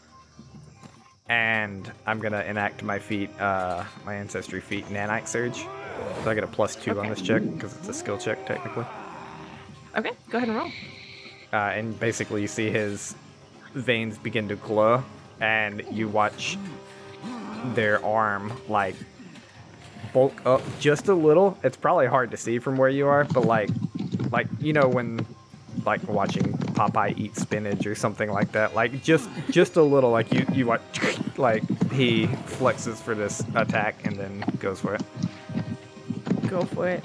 [1.31, 5.65] And I'm gonna enact my feat, uh, my ancestry feat, Nanite Surge.
[6.23, 8.85] So I get a plus two on this check because it's a skill check technically.
[9.97, 10.13] Okay.
[10.31, 10.71] Go ahead and roll.
[11.53, 13.15] Uh, and basically, you see his
[13.75, 15.05] veins begin to glow,
[15.41, 16.57] and you watch
[17.75, 18.97] their arm like
[20.13, 21.59] bulk up just a little.
[21.63, 23.71] It's probably hard to see from where you are, but like,
[24.31, 25.27] like you know when
[25.85, 28.75] like watching Popeye eat spinach or something like that.
[28.75, 30.11] Like just just a little.
[30.11, 30.83] Like you you watch
[31.39, 35.03] like he flexes for this attack and then goes for it.
[36.53, 37.03] Go for it.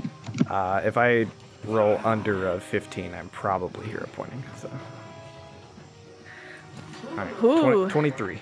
[0.50, 1.26] Uh, if I
[1.64, 4.44] roll under a 15, I'm probably hero pointing.
[4.58, 4.70] So.
[7.12, 7.88] All right, Ooh.
[7.88, 8.40] 20, 23.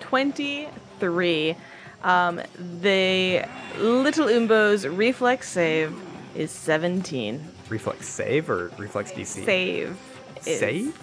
[0.00, 1.56] 23.
[2.02, 2.40] Um,
[2.80, 3.44] the
[3.78, 5.94] little Umbo's reflex save
[6.34, 7.46] is 17.
[7.68, 9.44] Reflex save or reflex DC?
[9.44, 9.96] Save.
[10.44, 10.98] Is, Save?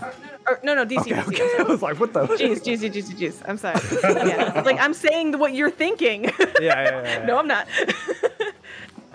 [0.47, 0.99] Or, no, no, DC.
[0.99, 1.49] Okay, DC, okay.
[1.59, 2.25] I was like, what the?
[2.27, 3.41] Jeez, jeez, jeez, jeez, jeez.
[3.47, 3.79] I'm sorry.
[4.27, 4.61] Yeah.
[4.65, 6.31] Like, I'm saying what you're thinking.
[6.61, 7.25] Yeah, yeah, yeah, yeah.
[7.25, 7.67] no, I'm not.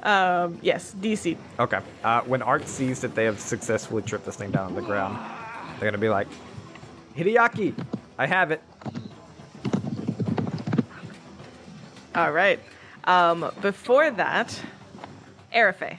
[0.03, 1.37] Um, yes, DC.
[1.59, 1.81] Okay.
[2.05, 5.19] Uh, when Ark sees that they have successfully tripped this thing down on the ground,
[5.79, 6.29] they're gonna be like,
[7.17, 7.75] Hideaki,
[8.17, 8.63] I have it.
[12.15, 12.61] All right.
[13.05, 14.61] Um, before that,
[15.55, 15.99] Arafay.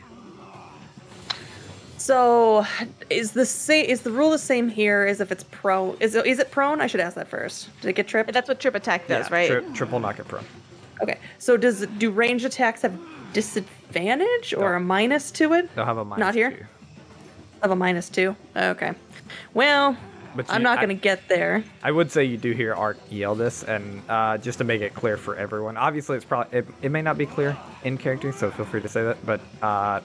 [1.97, 2.65] So,
[3.09, 3.85] is the same?
[3.85, 5.05] Is the rule the same here?
[5.05, 5.97] As if it's prone?
[5.99, 6.81] Is it, is it prone?
[6.81, 7.69] I should ask that first.
[7.81, 8.31] Did it get tripped?
[8.31, 9.49] That's what trip attack does, Yeah, right?
[9.49, 10.39] tri- triple knock it pro.
[11.01, 11.19] Okay.
[11.37, 12.97] So does do range attacks have
[13.33, 14.77] disadvantage or No.
[14.77, 15.73] a minus to it?
[15.75, 16.51] They'll have a minus Not here.
[16.51, 16.65] two.
[17.61, 18.35] Of a minus two.
[18.55, 18.93] Okay.
[19.53, 19.97] Well,
[20.35, 21.63] But I'm not gonna get there.
[21.83, 24.93] I would say you do hear Ark yell this, and uh, just to make it
[24.93, 28.49] clear for everyone, obviously it's probably it, it may not be clear in character, so
[28.51, 29.17] feel free to say that.
[29.25, 29.99] But uh,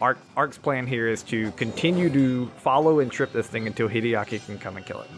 [0.00, 4.44] Ark Ark's plan here is to continue to follow and trip this thing until Hideaki
[4.44, 5.10] can come and kill it.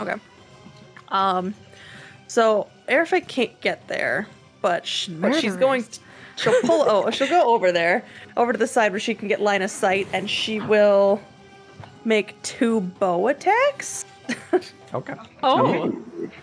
[0.00, 0.14] Okay.
[1.08, 1.54] Um,
[2.28, 4.26] So Arafay can't get there,
[4.62, 5.80] but, sh- but she's going.
[5.82, 6.00] Murderers.
[6.36, 6.84] She'll pull.
[6.88, 8.04] oh, she'll go over there,
[8.36, 11.20] over to the side where she can get line of sight, and she will
[12.04, 14.04] make two bow attacks.
[14.94, 15.14] Okay.
[15.42, 15.94] Oh,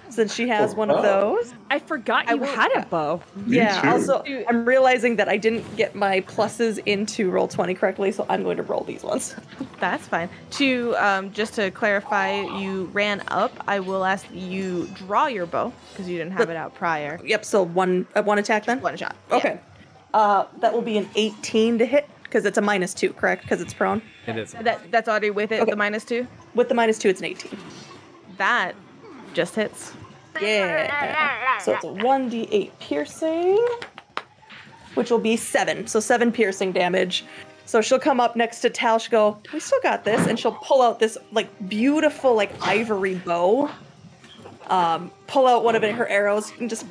[0.09, 1.01] Since she has one of Oh.
[1.01, 1.53] those.
[1.71, 3.21] I forgot you will- had a bow.
[3.37, 3.81] Me yeah.
[3.81, 3.87] too.
[3.87, 8.57] Also, I'm realizing that I didn't get my pluses into Roll20 correctly, so I'm going
[8.57, 9.35] to roll these ones.
[9.79, 10.29] That's fine.
[10.51, 13.51] To um, just to clarify, you ran up.
[13.65, 17.19] I will ask you draw your bow because you didn't have But- it out prior.
[17.23, 17.45] Yep.
[17.45, 18.81] So one uh, one attack then.
[18.81, 19.15] One shot.
[19.31, 19.57] yeah.
[20.13, 20.23] Okay.
[20.23, 23.43] Uh, that will be an 18 to hit because it's a minus two, correct?
[23.43, 24.01] Because it's prone.
[24.27, 24.53] It is.
[24.53, 25.61] That that's already with it.
[25.61, 25.71] Okay.
[25.71, 26.27] The minus two.
[26.55, 27.57] With the minus two, it's an 18.
[28.37, 28.75] That
[29.33, 29.93] just hits.
[30.41, 31.59] Yeah.
[31.59, 33.65] So it's a 1d8 piercing,
[34.95, 35.85] which will be seven.
[35.87, 37.23] So seven piercing damage.
[37.65, 38.99] So she'll come up next to Tal.
[38.99, 40.27] She'll go, We still got this.
[40.27, 43.69] And she'll pull out this like beautiful, like ivory bow.
[44.67, 46.85] Um, pull out one of her arrows and just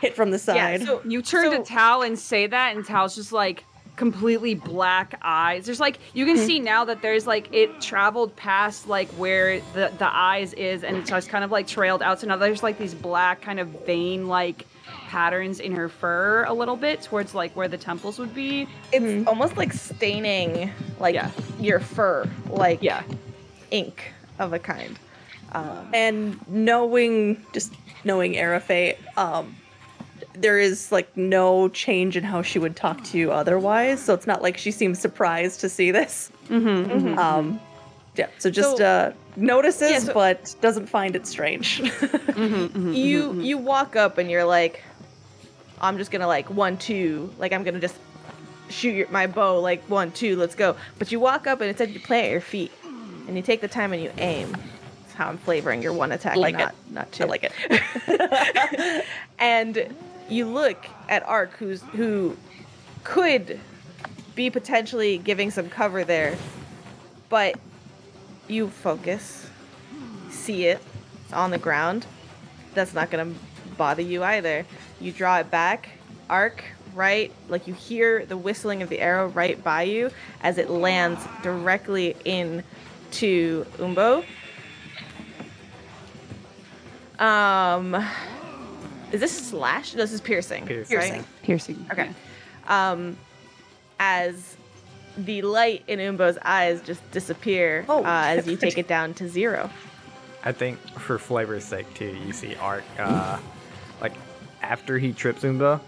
[0.00, 0.80] hit from the side.
[0.80, 0.86] Yeah.
[0.86, 3.64] So You turn so- to Tal and say that, and Tal's just like
[3.96, 5.66] completely black eyes.
[5.66, 9.92] There's like you can see now that there's like it traveled past like where the
[9.98, 12.20] the eyes is, and it's just kind of like trailed out.
[12.20, 14.66] So now there's like these black kind of vein like
[15.08, 18.66] patterns in her fur a little bit towards like where the temples would be.
[18.92, 21.30] It's almost like staining like Yeah.
[21.58, 23.02] your fur, like Yeah.
[23.70, 24.98] ink of a kind.
[25.52, 27.72] Um, and knowing just
[28.04, 29.56] knowing Arafay, um,
[30.34, 34.00] there is like no change in how she would talk to you otherwise.
[34.02, 36.30] So it's not like she seems surprised to see this.
[36.48, 37.60] Mm-hmm, Um,
[38.16, 38.28] yeah.
[38.38, 41.80] So just So- uh, notices, Yeah, so- but doesn't find it strange.
[42.36, 44.82] you you walk up and you're like,
[45.80, 47.96] I'm just gonna like one two, like I'm gonna just
[48.68, 50.76] shoot your, my bow like one two, let's go.
[50.98, 52.70] But you walk up and instead you plant your feet,
[53.26, 54.52] and you take the time and you aim.
[54.52, 56.58] That's how I'm flavoring your one attack, Like it.
[56.58, 57.24] not not two.
[57.24, 59.04] I like it.
[59.38, 59.94] and
[60.30, 62.36] you look at Ark, who's who
[63.04, 63.60] could
[64.34, 66.36] be potentially giving some cover there,
[67.28, 67.56] but
[68.48, 69.48] you focus,
[70.30, 70.80] see it,
[71.32, 72.06] on the ground.
[72.74, 73.32] That's not gonna
[73.76, 74.64] bother you either.
[75.00, 75.88] You draw it back,
[76.28, 80.10] Ark right, like you hear the whistling of the arrow right by you
[80.42, 82.62] as it lands directly in
[83.12, 84.24] to Umbo.
[87.18, 88.04] Um,
[89.12, 89.94] is this slash?
[89.94, 90.66] No, this is piercing.
[90.66, 90.96] Piercing.
[90.98, 91.24] right?
[91.42, 91.86] Piercing.
[91.92, 92.10] Okay.
[92.68, 93.16] Um,
[93.98, 94.56] as
[95.16, 98.02] the light in Umbo's eyes just disappear Oh.
[98.04, 99.68] uh, as you take it down to zero.
[100.44, 103.38] I think for flavor's sake too, you see Ark, uh,
[104.00, 104.12] like
[104.62, 105.80] after he trips Umbo,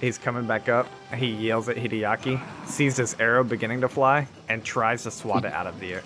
[0.00, 0.88] he's coming back up.
[1.14, 5.52] He yells at Hideaki, sees this arrow beginning to fly, and tries to swat it
[5.52, 6.02] out of the air,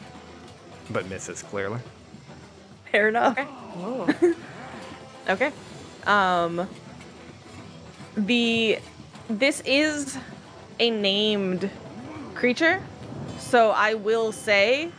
[0.90, 1.80] but misses clearly.
[2.92, 3.36] Fair enough.
[5.28, 5.50] Okay.
[6.06, 6.68] Um
[8.16, 8.78] the
[9.28, 10.18] this is
[10.80, 11.70] a named
[12.34, 12.82] creature.
[13.38, 14.90] So I will say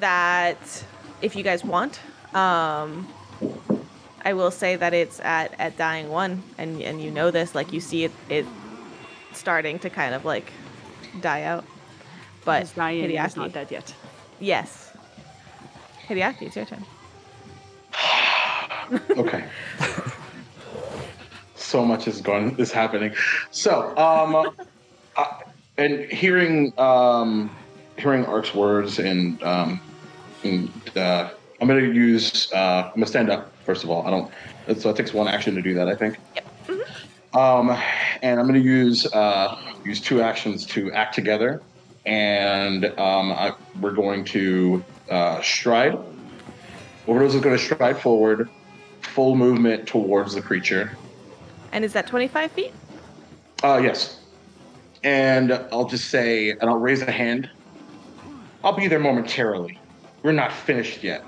[0.00, 0.84] that
[1.22, 2.00] if you guys want,
[2.34, 3.08] um
[4.22, 7.72] I will say that it's at at dying one and and you know this like
[7.72, 8.46] you see it it
[9.32, 10.52] starting to kind of like
[11.20, 11.64] die out.
[12.44, 13.10] But He's dying.
[13.10, 13.94] He's not dead yet.
[14.38, 14.92] Yes.
[16.08, 16.84] Hideaki, it's your turn.
[19.10, 19.44] Okay.
[21.70, 23.14] so much is going is happening.
[23.50, 24.54] So, um,
[25.16, 25.42] I,
[25.78, 27.50] and hearing um,
[27.96, 29.80] hearing Ark's words and um,
[30.42, 31.30] and uh,
[31.60, 34.06] I'm gonna use uh, I'm gonna stand up first of all.
[34.06, 34.32] I don't.
[34.80, 35.88] So it takes one action to do that.
[35.88, 36.18] I think.
[37.32, 37.70] Um,
[38.22, 41.62] and I'm gonna use uh, use two actions to act together,
[42.04, 45.96] and um, I, we're going to uh, stride.
[47.06, 48.48] Overnoza is going to stride forward,
[49.00, 50.96] full movement towards the creature.
[51.72, 52.72] And is that 25 feet?
[53.62, 54.20] Uh, yes.
[55.02, 57.48] And I'll just say, and I'll raise a hand.
[58.62, 59.78] I'll be there momentarily.
[60.22, 61.24] We're not finished yet.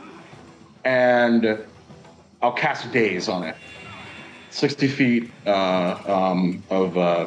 [0.84, 1.58] And
[2.42, 3.56] I'll cast Daze on it.
[4.50, 7.26] 60 feet uh, um, of uh,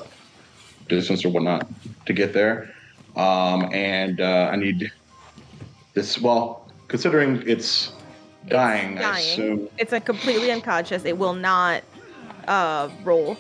[0.88, 1.68] distance or whatnot
[2.06, 2.72] to get there.
[3.16, 4.92] Um, and uh, I need
[5.94, 7.94] this, well, considering it's
[8.48, 9.18] dying, I dying.
[9.18, 9.70] assume.
[9.80, 11.06] It's a completely unconscious.
[11.06, 11.82] It will not
[12.48, 13.38] uh, roll.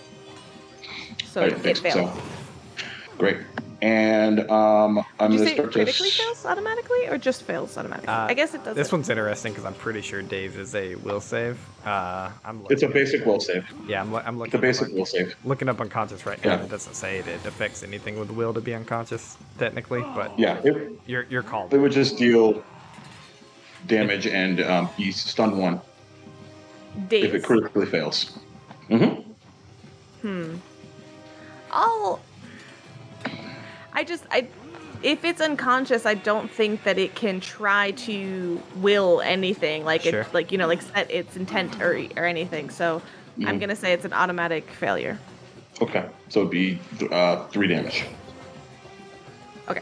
[1.25, 1.95] So I it, think it fails.
[2.11, 2.21] so.
[3.17, 3.37] Great.
[3.81, 5.83] And um, I'm going to say start to.
[5.83, 8.07] critically fails automatically or just fails automatically?
[8.07, 8.75] Uh, I guess it does.
[8.75, 11.59] This one's interesting because I'm pretty sure Daze is a will save.
[11.85, 13.65] Uh, I'm looking, It's a basic will save.
[13.87, 14.61] yeah, I'm, I'm It's a looking.
[14.61, 15.35] basic up, will save.
[15.43, 16.55] looking up unconscious right now.
[16.55, 16.63] Yeah.
[16.63, 20.93] It doesn't say it affects anything with will to be unconscious technically, but Yeah, it,
[21.05, 21.73] you're you're called.
[21.73, 22.63] it would just deal
[23.87, 25.79] damage and um, you stun one.
[27.09, 27.25] Daze.
[27.25, 28.39] if it critically fails.
[28.89, 30.55] Hmm
[31.71, 32.19] I'll.
[33.93, 34.47] I just I.
[35.03, 40.21] If it's unconscious, I don't think that it can try to will anything, like Sure.
[40.21, 42.69] it, like you know, like set its intent or or anything.
[42.69, 43.01] So
[43.45, 43.59] I'm Mhm.
[43.59, 45.19] gonna say it's an automatic failure.
[45.81, 48.05] Okay, so it'd be th- uh, three damage.
[49.69, 49.81] Okay.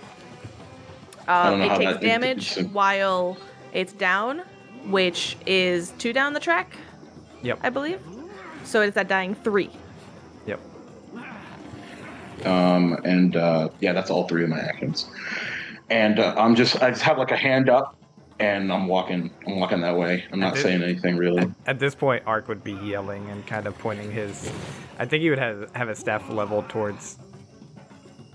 [1.27, 3.37] Um, it takes that- it- damage while
[3.71, 4.41] it's down,
[4.85, 6.75] which is two down the track,
[7.43, 7.59] Yep.
[7.61, 7.99] I believe.
[8.63, 9.69] So it's at dying three.
[10.45, 10.59] Yep.
[12.45, 15.09] Um, and uh, yeah, that's all three of my actions.
[15.89, 17.95] And uh, I'm just I just have like a hand up,
[18.39, 20.25] and I'm walking I'm walking that way.
[20.31, 21.51] I'm not did- saying anything really.
[21.65, 24.51] At this point, Ark would be yelling and kind of pointing his.
[24.99, 27.17] I think he would have have his staff leveled towards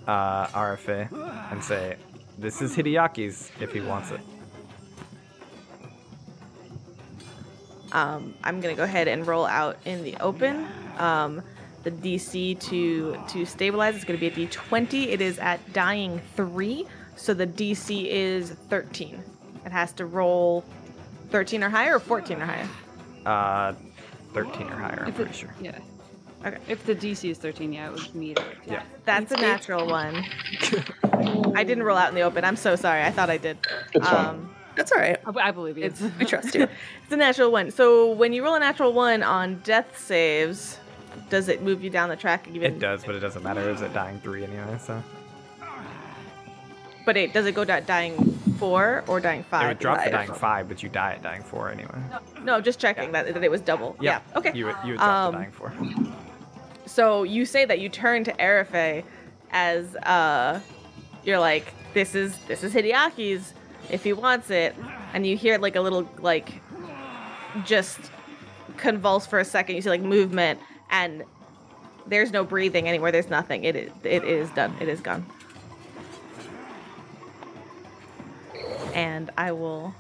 [0.07, 1.11] uh, Arafay
[1.53, 1.97] and say,
[2.39, 4.21] "This is Hideaki's if he wants it."
[7.93, 10.66] Um, I'm gonna go ahead and roll out in the open.
[10.98, 11.43] Um,
[11.85, 15.09] the DC to to stabilize is gonna be a D20.
[15.09, 16.86] It is at dying three,
[17.16, 19.23] so the DC is 13.
[19.65, 20.65] It has to roll
[21.31, 22.69] 13 or higher, or 14 or higher.
[23.27, 23.74] Uh,
[24.35, 25.55] 13 or higher, I'm If pretty it- sure.
[25.60, 25.78] Yeah.
[26.47, 26.59] Okay.
[26.69, 28.44] If the DC is 13, yeah, it would meet it.
[28.66, 28.82] Yeah.
[29.05, 30.24] That's a natural one.
[31.56, 32.44] I didn't roll out in the open.
[32.44, 33.02] I'm so sorry.
[33.02, 33.59] I thought I did.
[33.94, 34.48] It's fine.
[34.79, 35.19] That's all right.
[35.27, 35.85] I, I believe you.
[35.85, 36.63] it's We trust you.
[37.03, 37.71] it's a natural one.
[37.73, 40.79] So when you roll a natural one on death saves,
[41.31, 42.47] does it move you down the track?
[42.53, 43.69] Even, It does, but it doesn't matter.
[43.69, 45.03] Is it dying three anyway, so
[47.05, 48.15] But it does it go to dying
[48.59, 49.65] four or dying five?
[49.65, 51.99] it would drop to dying five, but you die at dying four anyway.
[52.45, 53.97] No, just checking that, that it was double.
[54.01, 54.21] Yeah.
[54.37, 54.53] Okay.
[54.55, 55.73] You would you would drop Um, to dying four.
[56.87, 59.05] So you say that you turn to Arafay
[59.51, 60.61] as uh
[61.25, 63.55] you're like, this is this is Hideaki's
[63.90, 64.74] if he wants it,
[65.12, 66.60] and you hear like a little like
[67.65, 67.98] just
[68.77, 69.77] convulse for a second.
[69.77, 70.60] You see like movement
[70.90, 71.24] and
[72.06, 73.12] there's no breathing anywhere.
[73.12, 73.65] There's nothing.
[73.65, 74.74] It is it is done.
[74.81, 75.27] It is gone.
[78.94, 79.94] And I will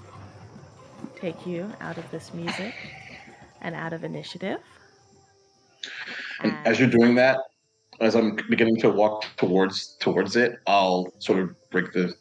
[1.16, 2.74] take you out of this music
[3.60, 4.58] and out of initiative.
[6.40, 7.38] And as you're doing that,
[8.00, 12.14] as I'm beginning to walk towards towards it, I'll sort of break the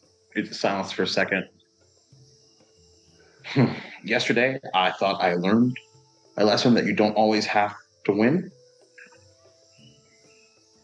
[0.51, 1.47] silence for a second.
[4.03, 5.77] Yesterday, I thought I learned
[6.37, 7.75] a lesson that you don't always have
[8.05, 8.51] to win.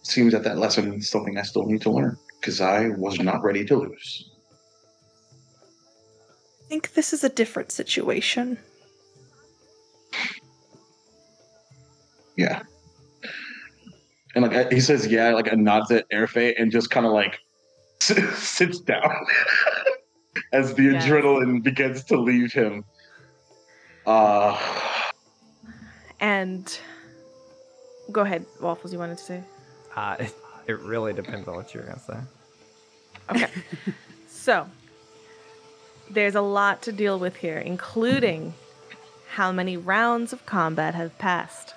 [0.01, 3.43] Seems that that lesson is something I still need to learn because I was not
[3.43, 4.29] ready to lose.
[6.61, 8.57] I think this is a different situation.
[12.35, 12.63] Yeah.
[14.35, 17.39] And like he says, yeah, like a nods at Arafay and just kind of like
[17.99, 19.25] sits down
[20.53, 21.01] as the Yeah.
[21.01, 22.85] adrenaline begins to leave him.
[24.05, 24.57] Uh,
[26.19, 26.79] And
[28.11, 28.93] go ahead, Waffles.
[28.93, 29.43] You wanted to say?
[29.95, 30.33] Uh, it,
[30.67, 32.17] it really depends on what you're gonna say.
[33.29, 33.51] Okay.
[34.29, 34.69] so
[36.09, 38.53] there's a lot to deal with here, including
[39.31, 41.73] how many rounds of combat have passed.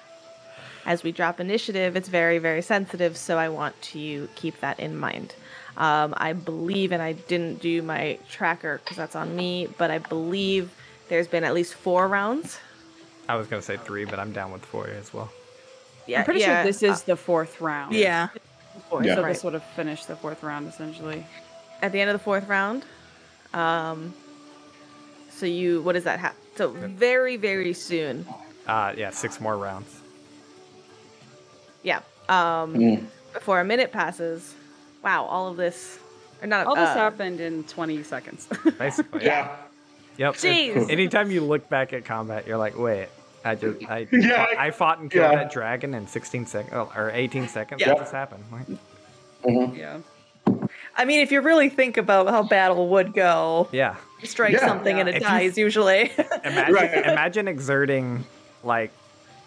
[0.84, 4.96] As we drop initiative, it's very, very sensitive, so I want to keep that in
[4.96, 5.34] mind.
[5.76, 9.98] Um, I believe, and I didn't do my tracker because that's on me, but I
[9.98, 10.70] believe
[11.08, 12.58] there's been at least four rounds.
[13.28, 15.30] I was gonna say three, but I'm down with four as well.
[16.06, 17.94] Yeah, I'm pretty yeah, sure this is the fourth round.
[17.94, 18.28] Yeah.
[18.88, 19.16] four, Yeah.
[19.16, 19.32] So right.
[19.32, 21.26] this would have finished the fourth round essentially.
[21.82, 22.84] at the end of the fourth round.
[23.52, 24.14] Um,
[25.30, 26.34] so you, what does that have?
[26.56, 28.26] So very, very soon.
[28.66, 30.00] Uh, yeah, six more rounds.
[31.82, 31.98] Yeah.
[32.28, 34.54] Um, mm, before a minute passes.
[35.06, 36.00] Wow, all of this,
[36.42, 36.66] or not.
[36.66, 38.48] All this uh, happened in 20 seconds.
[38.78, 39.24] Basically.
[39.24, 39.54] yeah.
[40.16, 40.34] Yep.
[40.34, 40.90] Jeez.
[40.90, 43.06] Anytime you look back at combat, you're like, wait,
[43.44, 45.36] I just I Yeah, fought, I fought and killed yeah.
[45.44, 47.80] that dragon in 16 seconds or 18 seconds.
[47.80, 47.90] Yeah.
[47.92, 48.42] What just happened?
[48.50, 48.66] Like,
[49.44, 49.76] mhm.
[49.78, 49.98] yeah.
[50.96, 53.94] I mean, if you really think about how battle would go, yeah.
[54.20, 54.66] you strike Yeah.
[54.66, 56.10] something and If it you- dies usually.
[56.44, 57.06] Imagine Right.
[57.06, 58.24] imagine exerting
[58.64, 58.90] like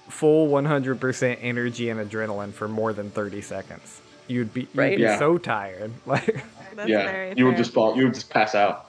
[0.07, 3.99] full 100% energy and adrenaline for more than 30 seconds.
[4.29, 4.95] You'd be you'd Right.
[4.97, 5.19] be Yeah.
[5.19, 5.91] so tired.
[6.05, 6.43] Like
[6.75, 7.03] That's yeah.
[7.03, 7.97] very You would just fall.
[7.97, 8.85] You would just pass out.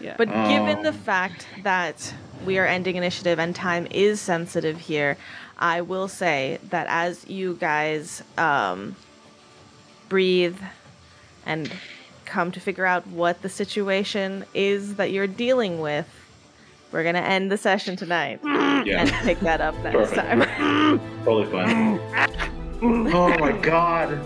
[0.00, 0.14] Yeah.
[0.18, 2.12] But given the Um, fact that
[2.44, 5.16] we are ending initiative and time is sensitive here,
[5.58, 8.96] I will say that as you guys um,
[10.08, 10.58] breathe
[11.46, 11.70] and
[12.24, 16.06] come to figure out what the situation is that you're dealing with,
[16.92, 20.16] we're gonna end the session tonight and pick that up next Perfect.
[20.48, 21.00] time.
[21.24, 22.00] Totally fine.
[22.82, 24.18] oh my god.